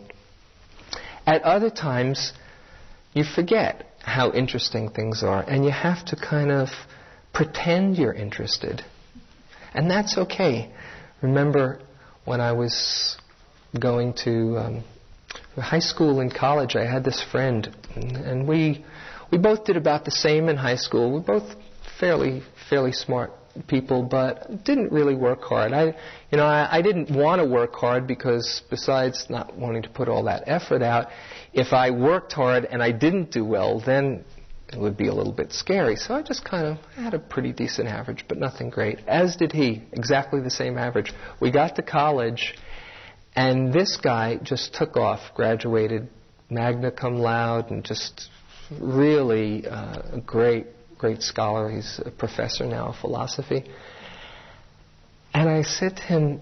At 1.25 1.41
other 1.43 1.69
times, 1.69 2.33
you 3.13 3.23
forget 3.23 3.85
how 3.99 4.31
interesting 4.31 4.89
things 4.89 5.23
are, 5.23 5.41
and 5.41 5.65
you 5.65 5.71
have 5.71 6.05
to 6.05 6.15
kind 6.15 6.51
of 6.51 6.69
pretend 7.33 7.97
you're 7.97 8.13
interested. 8.13 8.83
And 9.73 9.89
that's 9.89 10.17
okay. 10.17 10.71
Remember 11.21 11.79
when 12.25 12.41
I 12.41 12.53
was 12.53 13.17
going 13.79 14.13
to 14.25 14.57
um, 14.57 14.83
high 15.55 15.79
school 15.79 16.19
and 16.19 16.33
college, 16.33 16.75
I 16.75 16.85
had 16.85 17.03
this 17.03 17.23
friend, 17.31 17.75
and, 17.95 18.47
we 18.47 18.83
we 19.31 19.37
both 19.37 19.65
did 19.65 19.77
about 19.77 20.05
the 20.05 20.11
same 20.11 20.49
in 20.49 20.57
high 20.57 20.75
school. 20.75 21.11
We're 21.11 21.19
both 21.19 21.55
fairly 21.99 22.41
fairly 22.69 22.91
smart 22.91 23.31
people, 23.67 24.03
but 24.03 24.63
didn't 24.63 24.91
really 24.91 25.15
work 25.15 25.41
hard. 25.43 25.73
I, 25.73 25.95
you 26.31 26.37
know, 26.37 26.45
I, 26.45 26.77
I 26.77 26.81
didn't 26.81 27.11
want 27.15 27.41
to 27.41 27.47
work 27.47 27.73
hard 27.75 28.07
because 28.07 28.61
besides 28.69 29.27
not 29.29 29.55
wanting 29.57 29.83
to 29.83 29.89
put 29.89 30.07
all 30.07 30.23
that 30.23 30.43
effort 30.47 30.81
out, 30.81 31.07
if 31.53 31.73
I 31.73 31.91
worked 31.91 32.33
hard 32.33 32.65
and 32.65 32.81
I 32.81 32.91
didn't 32.91 33.31
do 33.31 33.43
well, 33.43 33.81
then 33.85 34.23
it 34.71 34.79
would 34.79 34.97
be 34.97 35.07
a 35.07 35.13
little 35.13 35.33
bit 35.33 35.51
scary. 35.51 35.95
So 35.95 36.13
I 36.13 36.21
just 36.21 36.45
kind 36.45 36.67
of 36.67 36.77
had 36.95 37.13
a 37.13 37.19
pretty 37.19 37.51
decent 37.51 37.87
average, 37.87 38.25
but 38.27 38.37
nothing 38.37 38.69
great. 38.69 38.99
As 39.07 39.35
did 39.35 39.51
he, 39.51 39.83
exactly 39.91 40.41
the 40.41 40.51
same 40.51 40.77
average. 40.77 41.11
We 41.39 41.51
got 41.51 41.75
to 41.77 41.81
college, 41.81 42.55
and 43.35 43.73
this 43.73 43.97
guy 43.97 44.37
just 44.43 44.73
took 44.73 44.95
off, 44.95 45.21
graduated 45.35 46.09
magna 46.49 46.91
cum 46.91 47.15
laude, 47.15 47.71
and 47.71 47.83
just 47.83 48.29
really 48.79 49.65
uh, 49.65 50.17
a 50.17 50.21
great, 50.21 50.67
great 50.97 51.23
scholar. 51.23 51.69
He's 51.71 51.99
a 52.05 52.11
professor 52.11 52.65
now 52.65 52.89
of 52.89 52.97
philosophy. 52.97 53.63
And 55.33 55.49
I 55.49 55.63
said 55.63 55.97
to 55.97 56.03
him, 56.03 56.41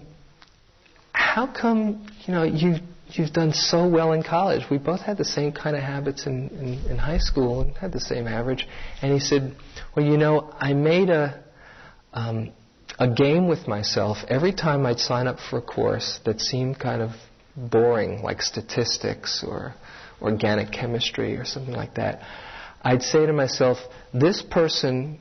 "How 1.12 1.46
come 1.46 2.06
you 2.26 2.34
know 2.34 2.42
you 2.42 2.76
you've 3.12 3.32
done 3.32 3.52
so 3.52 3.88
well 3.88 4.12
in 4.12 4.22
college. 4.22 4.64
We 4.70 4.78
both 4.78 5.00
had 5.00 5.16
the 5.16 5.24
same 5.24 5.52
kind 5.52 5.76
of 5.76 5.82
habits 5.82 6.26
in, 6.26 6.48
in, 6.48 6.90
in, 6.90 6.98
high 6.98 7.18
school 7.18 7.60
and 7.62 7.76
had 7.76 7.92
the 7.92 8.00
same 8.00 8.26
average. 8.26 8.66
And 9.02 9.12
he 9.12 9.20
said, 9.20 9.56
Well, 9.94 10.04
you 10.04 10.16
know, 10.16 10.52
I 10.58 10.74
made 10.74 11.08
a, 11.08 11.42
um, 12.12 12.50
a 12.98 13.08
game 13.08 13.48
with 13.48 13.66
myself 13.66 14.18
every 14.28 14.52
time 14.52 14.84
I'd 14.86 14.98
sign 14.98 15.26
up 15.26 15.38
for 15.38 15.58
a 15.58 15.62
course 15.62 16.20
that 16.24 16.40
seemed 16.40 16.78
kind 16.78 17.02
of 17.02 17.10
boring, 17.56 18.22
like 18.22 18.42
statistics 18.42 19.44
or 19.46 19.74
organic 20.20 20.72
chemistry 20.72 21.36
or 21.36 21.44
something 21.44 21.74
like 21.74 21.94
that. 21.94 22.20
I'd 22.82 23.02
say 23.02 23.26
to 23.26 23.32
myself, 23.32 23.78
This 24.12 24.42
person 24.42 25.18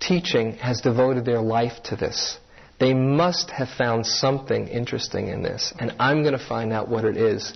teaching 0.00 0.52
has 0.54 0.80
devoted 0.80 1.24
their 1.24 1.40
life 1.40 1.82
to 1.84 1.96
this. 1.96 2.38
They 2.82 2.94
must 2.94 3.48
have 3.52 3.68
found 3.68 4.04
something 4.04 4.66
interesting 4.66 5.28
in 5.28 5.40
this, 5.40 5.72
and 5.78 5.94
I'm 6.00 6.22
going 6.22 6.36
to 6.36 6.46
find 6.48 6.72
out 6.72 6.88
what 6.88 7.04
it 7.04 7.16
is. 7.16 7.52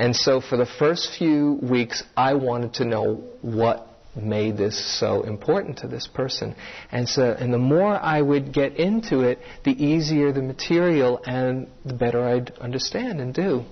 And 0.00 0.16
so 0.16 0.40
for 0.40 0.56
the 0.56 0.66
first 0.66 1.10
few 1.16 1.60
weeks, 1.62 2.02
I 2.16 2.34
wanted 2.34 2.74
to 2.74 2.84
know 2.84 3.22
what 3.40 3.86
made 4.16 4.56
this 4.56 4.76
so 4.98 5.22
important 5.22 5.78
to 5.78 5.86
this 5.86 6.08
person. 6.08 6.56
And 6.90 7.08
so, 7.08 7.36
and 7.38 7.54
the 7.54 7.58
more 7.58 7.94
I 7.94 8.20
would 8.20 8.52
get 8.52 8.74
into 8.74 9.20
it, 9.20 9.38
the 9.62 9.70
easier 9.70 10.32
the 10.32 10.42
material 10.42 11.22
and 11.24 11.68
the 11.84 11.94
better 11.94 12.24
I'd 12.24 12.50
understand 12.58 13.20
and 13.20 13.32
do. 13.32 13.62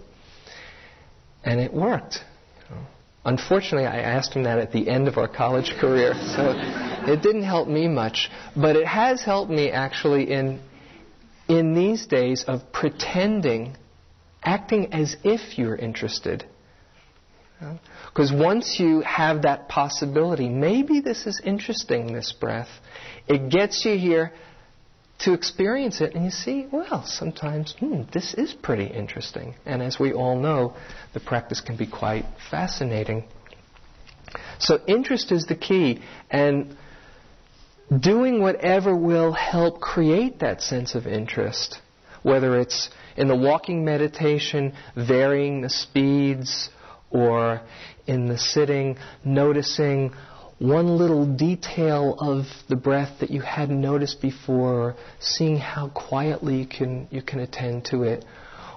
And 1.42 1.58
it 1.58 1.74
worked. 1.74 2.20
Unfortunately, 3.24 3.86
I 3.88 4.02
asked 4.02 4.34
him 4.34 4.44
that 4.44 4.60
at 4.60 4.70
the 4.70 4.88
end 4.88 5.08
of 5.08 5.18
our 5.18 5.26
college 5.26 5.74
career, 5.80 6.14
so 6.14 6.52
it 7.10 7.22
didn't 7.22 7.42
help 7.42 7.66
me 7.66 7.88
much. 7.88 8.30
But 8.54 8.76
it 8.76 8.86
has 8.86 9.20
helped 9.20 9.50
me 9.50 9.72
actually 9.72 10.30
in 10.30 10.60
in 11.52 11.74
these 11.74 12.06
days 12.06 12.44
of 12.48 12.72
pretending, 12.72 13.76
acting 14.42 14.94
as 14.94 15.16
if 15.22 15.58
you're 15.58 15.76
interested. 15.76 16.46
Because 18.06 18.32
once 18.32 18.80
you 18.80 19.02
have 19.02 19.42
that 19.42 19.68
possibility, 19.68 20.48
maybe 20.48 21.00
this 21.00 21.26
is 21.26 21.40
interesting, 21.44 22.12
this 22.14 22.32
breath, 22.32 22.70
it 23.28 23.50
gets 23.50 23.84
you 23.84 23.98
here 23.98 24.32
to 25.20 25.34
experience 25.34 26.00
it, 26.00 26.14
and 26.14 26.24
you 26.24 26.30
see, 26.30 26.66
well, 26.72 27.04
sometimes, 27.06 27.74
hmm, 27.78 28.02
this 28.12 28.34
is 28.34 28.54
pretty 28.54 28.86
interesting. 28.86 29.54
And 29.66 29.82
as 29.82 30.00
we 30.00 30.12
all 30.12 30.36
know, 30.40 30.74
the 31.12 31.20
practice 31.20 31.60
can 31.60 31.76
be 31.76 31.86
quite 31.86 32.24
fascinating. 32.50 33.24
So, 34.58 34.80
interest 34.88 35.30
is 35.30 35.44
the 35.44 35.54
key. 35.54 36.00
And 36.30 36.76
doing 38.00 38.40
whatever 38.40 38.96
will 38.96 39.32
help 39.32 39.80
create 39.80 40.38
that 40.40 40.62
sense 40.62 40.94
of 40.94 41.06
interest, 41.06 41.78
whether 42.22 42.58
it's 42.58 42.90
in 43.16 43.28
the 43.28 43.36
walking 43.36 43.84
meditation, 43.84 44.72
varying 44.96 45.60
the 45.60 45.70
speeds, 45.70 46.70
or 47.10 47.60
in 48.06 48.26
the 48.26 48.38
sitting, 48.38 48.96
noticing 49.24 50.12
one 50.58 50.96
little 50.96 51.26
detail 51.26 52.14
of 52.18 52.46
the 52.68 52.76
breath 52.76 53.18
that 53.20 53.30
you 53.30 53.40
hadn't 53.40 53.80
noticed 53.80 54.22
before, 54.22 54.94
seeing 55.18 55.56
how 55.56 55.88
quietly 55.88 56.60
you 56.60 56.66
can, 56.66 57.08
you 57.10 57.20
can 57.20 57.40
attend 57.40 57.84
to 57.84 58.04
it, 58.04 58.24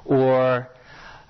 or 0.04 0.68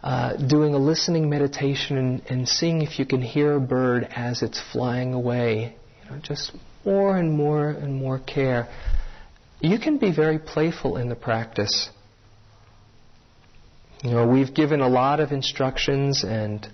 uh, 0.01 0.37
doing 0.47 0.73
a 0.73 0.77
listening 0.77 1.29
meditation 1.29 1.97
and, 1.97 2.21
and 2.29 2.47
seeing 2.47 2.81
if 2.81 2.99
you 2.99 3.05
can 3.05 3.21
hear 3.21 3.55
a 3.55 3.59
bird 3.59 4.07
as 4.15 4.41
it's 4.43 4.61
flying 4.71 5.13
away. 5.13 5.75
You 6.03 6.11
know, 6.11 6.21
just 6.21 6.51
more 6.85 7.17
and 7.17 7.31
more 7.31 7.69
and 7.69 7.95
more 7.95 8.19
care, 8.19 8.67
you 9.59 9.79
can 9.79 9.97
be 9.97 10.11
very 10.11 10.39
playful 10.39 10.97
in 10.97 11.09
the 11.09 11.15
practice. 11.15 11.89
You 14.03 14.11
know, 14.11 14.27
we've 14.27 14.53
given 14.53 14.81
a 14.81 14.87
lot 14.87 15.19
of 15.19 15.31
instructions 15.31 16.23
and 16.23 16.67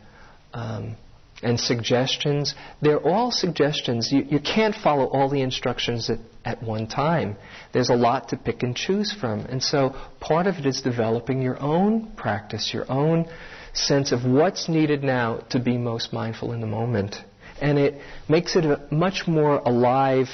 um, 0.54 0.98
and 1.44 1.60
suggestions. 1.60 2.54
They're 2.82 3.00
all 3.00 3.32
suggestions. 3.32 4.12
You, 4.12 4.26
you 4.30 4.40
can't 4.40 4.76
follow 4.76 5.06
all 5.08 5.30
the 5.30 5.42
instructions 5.42 6.10
at, 6.10 6.20
at 6.46 6.62
one 6.62 6.88
time. 6.88 7.36
There's 7.74 7.90
a 7.90 7.96
lot 7.96 8.30
to 8.30 8.38
pick 8.38 8.64
and 8.64 8.76
choose 8.76 9.12
from. 9.12 9.42
And 9.42 9.62
so 9.62 9.96
part 10.20 10.48
of 10.48 10.56
it 10.56 10.66
is 10.66 10.82
developing 10.82 11.42
your 11.42 11.60
own 11.60 12.12
practice, 12.16 12.72
your 12.74 12.90
own 12.92 13.28
sense 13.74 14.12
of 14.12 14.26
what's 14.26 14.68
needed 14.70 15.04
now 15.04 15.38
to 15.50 15.60
be 15.60 15.78
most 15.78 16.14
mindful 16.14 16.52
in 16.52 16.62
the 16.62 16.68
moment. 16.68 17.16
And 17.62 17.78
it 17.78 18.02
makes 18.28 18.56
it 18.56 18.66
a 18.66 18.82
much 18.92 19.28
more 19.28 19.58
alive 19.60 20.28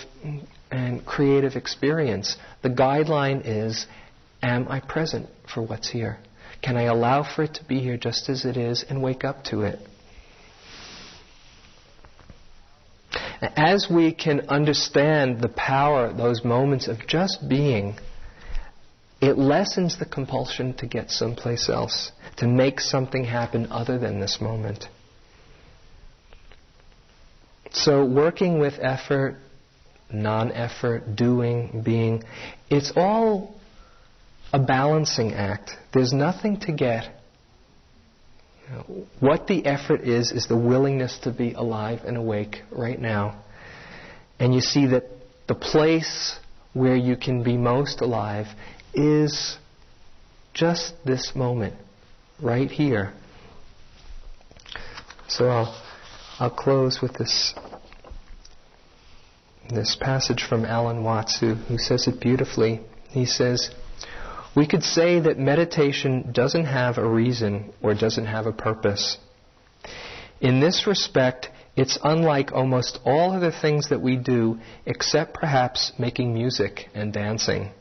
and 0.71 1.05
creative 1.05 1.55
experience. 1.55 2.37
The 2.61 2.69
guideline 2.69 3.41
is 3.45 3.85
Am 4.41 4.67
I 4.69 4.79
present 4.79 5.27
for 5.51 5.61
what's 5.61 5.89
here? 5.89 6.19
Can 6.61 6.77
I 6.77 6.83
allow 6.83 7.23
for 7.23 7.43
it 7.43 7.55
to 7.55 7.63
be 7.63 7.79
here 7.79 7.97
just 7.97 8.29
as 8.29 8.45
it 8.45 8.57
is 8.57 8.85
and 8.87 9.01
wake 9.01 9.23
up 9.23 9.43
to 9.45 9.61
it? 9.61 9.79
As 13.41 13.87
we 13.89 14.13
can 14.13 14.41
understand 14.49 15.41
the 15.41 15.49
power, 15.49 16.11
those 16.11 16.43
moments 16.43 16.87
of 16.87 17.07
just 17.07 17.47
being, 17.47 17.97
it 19.21 19.37
lessens 19.37 19.97
the 19.97 20.05
compulsion 20.05 20.73
to 20.75 20.87
get 20.87 21.11
someplace 21.11 21.69
else, 21.69 22.11
to 22.37 22.47
make 22.47 22.79
something 22.79 23.23
happen 23.23 23.67
other 23.71 23.99
than 23.99 24.19
this 24.19 24.39
moment. 24.41 24.87
So, 27.71 28.05
working 28.05 28.59
with 28.59 28.75
effort, 28.79 29.37
non 30.11 30.51
effort, 30.51 31.15
doing, 31.15 31.81
being, 31.83 32.23
it's 32.69 32.93
all 32.95 33.55
a 34.53 34.59
balancing 34.59 35.33
act. 35.33 35.71
There's 35.93 36.13
nothing 36.13 36.59
to 36.61 36.71
get. 36.71 37.13
What 39.19 39.47
the 39.47 39.65
effort 39.65 40.01
is, 40.01 40.31
is 40.31 40.47
the 40.47 40.57
willingness 40.57 41.19
to 41.19 41.31
be 41.31 41.53
alive 41.53 42.01
and 42.05 42.17
awake 42.17 42.63
right 42.71 42.99
now. 42.99 43.43
And 44.39 44.53
you 44.53 44.61
see 44.61 44.87
that 44.87 45.03
the 45.47 45.55
place 45.55 46.37
where 46.73 46.95
you 46.95 47.15
can 47.15 47.43
be 47.43 47.57
most 47.57 48.01
alive 48.01 48.47
is 48.93 49.57
just 50.53 50.93
this 51.05 51.33
moment, 51.35 51.75
right 52.41 52.69
here. 52.69 53.13
So 55.27 55.47
I'll, 55.47 55.86
I'll 56.39 56.51
close 56.51 57.01
with 57.01 57.13
this, 57.13 57.55
this 59.69 59.97
passage 59.99 60.43
from 60.43 60.65
Alan 60.65 61.03
Watts, 61.03 61.39
who, 61.39 61.55
who 61.55 61.79
says 61.79 62.07
it 62.07 62.19
beautifully. 62.19 62.81
He 63.09 63.25
says, 63.25 63.71
we 64.55 64.67
could 64.67 64.83
say 64.83 65.19
that 65.19 65.39
meditation 65.39 66.31
doesn't 66.31 66.65
have 66.65 66.99
a 66.99 67.07
reason 67.07 67.73
or 67.81 67.95
doesn't 67.95 68.27
have 68.27 68.45
a 68.45 68.51
purpose. 68.51 69.17
In 70.39 70.59
this 70.59 70.85
respect, 70.85 71.49
it's 71.75 71.97
unlike 72.03 72.51
almost 72.51 72.99
all 73.03 73.31
other 73.31 73.51
things 73.51 73.89
that 73.89 74.01
we 74.01 74.15
do, 74.15 74.59
except 74.85 75.33
perhaps 75.33 75.91
making 75.97 76.35
music 76.35 76.89
and 76.93 77.11
dancing. 77.11 77.71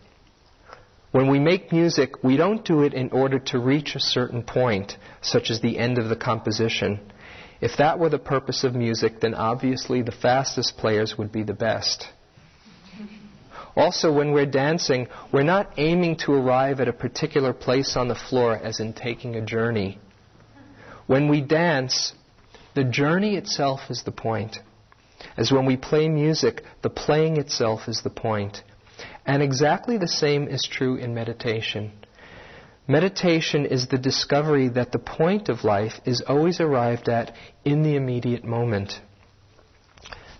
When 1.13 1.29
we 1.29 1.39
make 1.39 1.73
music, 1.73 2.23
we 2.25 2.39
don't 2.39 2.65
do 2.65 2.83
it 2.83 2.95
in 2.95 3.11
order 3.11 3.39
to 3.39 3.59
reach 3.59 3.95
a 3.95 4.01
certain 4.01 4.43
point, 4.43 4.97
such 5.21 5.51
as 5.51 5.61
the 5.61 5.79
end 5.79 5.99
of 5.99 6.09
the 6.09 6.17
composition. 6.17 7.01
If 7.61 7.79
that 7.79 7.99
were 7.99 8.11
the 8.11 8.19
purpose 8.19 8.65
of 8.65 8.75
music, 8.75 9.21
then 9.21 9.35
obviously 9.35 10.03
the 10.03 10.13
fastest 10.13 10.77
players 10.77 11.17
would 11.17 11.33
be 11.33 11.43
the 11.43 11.55
best. 11.55 12.09
Also, 13.77 14.11
when 14.11 14.33
we're 14.33 14.47
dancing, 14.47 15.07
we're 15.33 15.43
not 15.43 15.73
aiming 15.77 16.17
to 16.17 16.33
arrive 16.33 16.81
at 16.81 16.89
a 16.89 16.93
particular 16.93 17.53
place 17.53 17.95
on 17.97 18.09
the 18.09 18.15
floor 18.15 18.57
as 18.57 18.81
in 18.81 18.95
taking 18.95 19.37
a 19.37 19.45
journey. 19.45 19.99
When 21.07 21.29
we 21.29 21.43
dance, 21.43 22.15
the 22.75 22.85
journey 22.85 23.37
itself 23.37 23.81
is 23.91 24.03
the 24.03 24.13
point. 24.13 24.59
As 25.37 25.53
when 25.53 25.67
we 25.67 25.77
play 25.77 26.09
music, 26.09 26.63
the 26.83 26.91
playing 26.91 27.37
itself 27.37 27.89
is 27.89 28.03
the 28.03 28.11
point. 28.11 28.63
And 29.27 29.43
exactly 29.43 29.99
the 29.99 30.09
same 30.09 30.49
is 30.49 30.63
true 30.63 30.97
in 30.97 31.15
meditation. 31.15 31.93
Meditation 32.89 33.66
is 33.66 33.89
the 33.89 33.99
discovery 33.99 34.68
that 34.68 34.93
the 34.93 34.99
point 34.99 35.49
of 35.49 35.64
life 35.64 35.95
is 36.05 36.22
always 36.26 36.61
arrived 36.61 37.09
at 37.09 37.34
in 37.64 37.82
the 37.82 37.97
immediate 37.97 38.45
moment. 38.45 39.01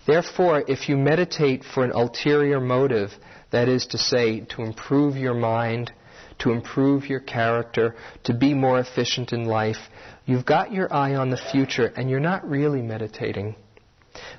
Therefore, 0.05 0.63
if 0.67 0.87
you 0.87 0.95
meditate 0.95 1.65
for 1.65 1.83
an 1.83 1.91
ulterior 1.91 2.61
motive, 2.61 3.11
that 3.51 3.67
is 3.67 3.85
to 3.87 3.97
say, 3.97 4.41
to 4.41 4.61
improve 4.61 5.17
your 5.17 5.33
mind, 5.33 5.91
to 6.39 6.51
improve 6.51 7.09
your 7.09 7.19
character, 7.19 7.95
to 8.23 8.33
be 8.33 8.53
more 8.53 8.79
efficient 8.79 9.33
in 9.33 9.43
life, 9.43 9.89
you've 10.25 10.45
got 10.45 10.71
your 10.71 10.93
eye 10.93 11.15
on 11.15 11.29
the 11.29 11.37
future 11.51 11.91
and 11.97 12.09
you're 12.09 12.21
not 12.21 12.49
really 12.49 12.81
meditating. 12.81 13.55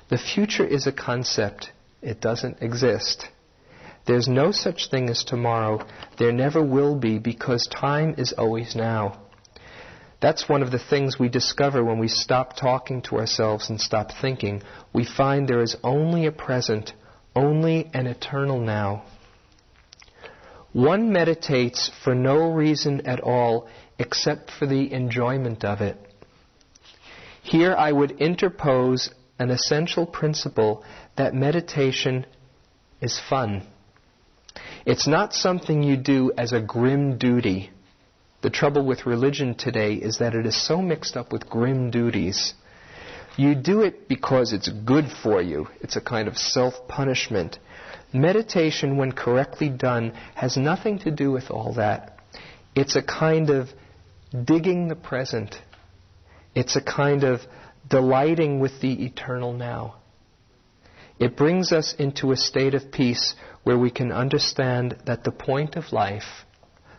The 0.09 0.17
future 0.17 0.65
is 0.65 0.87
a 0.87 0.91
concept, 0.91 1.71
it 2.01 2.19
doesn't 2.19 2.61
exist. 2.61 3.27
There's 4.09 4.27
no 4.27 4.51
such 4.51 4.89
thing 4.89 5.07
as 5.11 5.23
tomorrow. 5.23 5.85
There 6.17 6.31
never 6.31 6.63
will 6.63 6.95
be 6.95 7.19
because 7.19 7.67
time 7.67 8.15
is 8.17 8.33
always 8.33 8.75
now. 8.75 9.21
That's 10.19 10.49
one 10.49 10.63
of 10.63 10.71
the 10.71 10.79
things 10.79 11.19
we 11.19 11.29
discover 11.29 11.85
when 11.85 11.99
we 11.99 12.07
stop 12.07 12.55
talking 12.55 13.03
to 13.03 13.17
ourselves 13.19 13.69
and 13.69 13.79
stop 13.79 14.09
thinking. 14.19 14.63
We 14.93 15.05
find 15.05 15.47
there 15.47 15.61
is 15.61 15.77
only 15.83 16.25
a 16.25 16.31
present, 16.31 16.91
only 17.35 17.91
an 17.93 18.07
eternal 18.07 18.59
now. 18.59 19.03
One 20.73 21.13
meditates 21.13 21.91
for 22.03 22.15
no 22.15 22.51
reason 22.51 23.05
at 23.05 23.19
all 23.19 23.67
except 23.99 24.49
for 24.49 24.65
the 24.65 24.91
enjoyment 24.91 25.63
of 25.63 25.81
it. 25.81 25.97
Here 27.43 27.75
I 27.75 27.91
would 27.91 28.19
interpose 28.19 29.11
an 29.37 29.51
essential 29.51 30.07
principle 30.07 30.83
that 31.15 31.35
meditation 31.35 32.25
is 33.01 33.21
fun. 33.29 33.67
It's 34.85 35.07
not 35.07 35.33
something 35.33 35.83
you 35.83 35.97
do 35.97 36.31
as 36.37 36.53
a 36.53 36.61
grim 36.61 37.17
duty 37.17 37.71
the 38.41 38.49
trouble 38.49 38.85
with 38.85 39.05
religion 39.05 39.55
today 39.55 39.95
is 39.95 40.19
that 40.19 40.33
it 40.33 40.45
is 40.45 40.55
so 40.55 40.81
mixed 40.81 41.17
up 41.17 41.33
with 41.33 41.49
grim 41.49 41.91
duties. 41.91 42.53
You 43.35 43.53
do 43.53 43.81
it 43.81 44.07
because 44.07 44.53
it's 44.53 44.69
good 44.69 45.05
for 45.23 45.41
you. 45.41 45.67
It's 45.81 45.97
a 45.97 46.01
kind 46.01 46.27
of 46.27 46.37
self 46.37 46.87
punishment. 46.87 47.59
Meditation, 48.13 48.97
when 48.97 49.11
correctly 49.11 49.69
done, 49.69 50.13
has 50.35 50.57
nothing 50.57 50.99
to 50.99 51.11
do 51.11 51.31
with 51.31 51.51
all 51.51 51.73
that. 51.73 52.17
It's 52.75 52.95
a 52.95 53.03
kind 53.03 53.49
of 53.49 53.69
digging 54.45 54.87
the 54.87 54.95
present. 54.95 55.55
It's 56.55 56.75
a 56.75 56.81
kind 56.81 57.23
of 57.23 57.41
delighting 57.89 58.59
with 58.59 58.79
the 58.81 59.05
eternal 59.05 59.53
now. 59.53 59.95
It 61.19 61.35
brings 61.35 61.73
us 61.73 61.93
into 61.99 62.31
a 62.31 62.37
state 62.37 62.73
of 62.73 62.91
peace 62.91 63.35
where 63.69 63.77
we 63.77 63.91
can 63.91 64.11
understand 64.11 64.97
that 65.05 65.23
the 65.23 65.31
point 65.31 65.75
of 65.75 65.93
life 65.93 66.43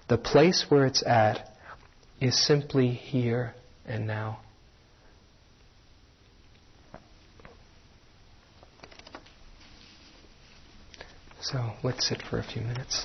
the 0.06 0.16
place 0.16 0.66
where 0.68 0.86
it's 0.86 1.02
at 1.04 1.50
is 2.20 2.46
simply 2.46 2.90
here 2.90 3.54
and 3.86 4.06
now. 4.06 4.38
So 11.40 11.72
let's 11.82 12.08
sit 12.08 12.22
for 12.22 12.38
a 12.38 12.44
few 12.44 12.62
minutes. 12.62 13.04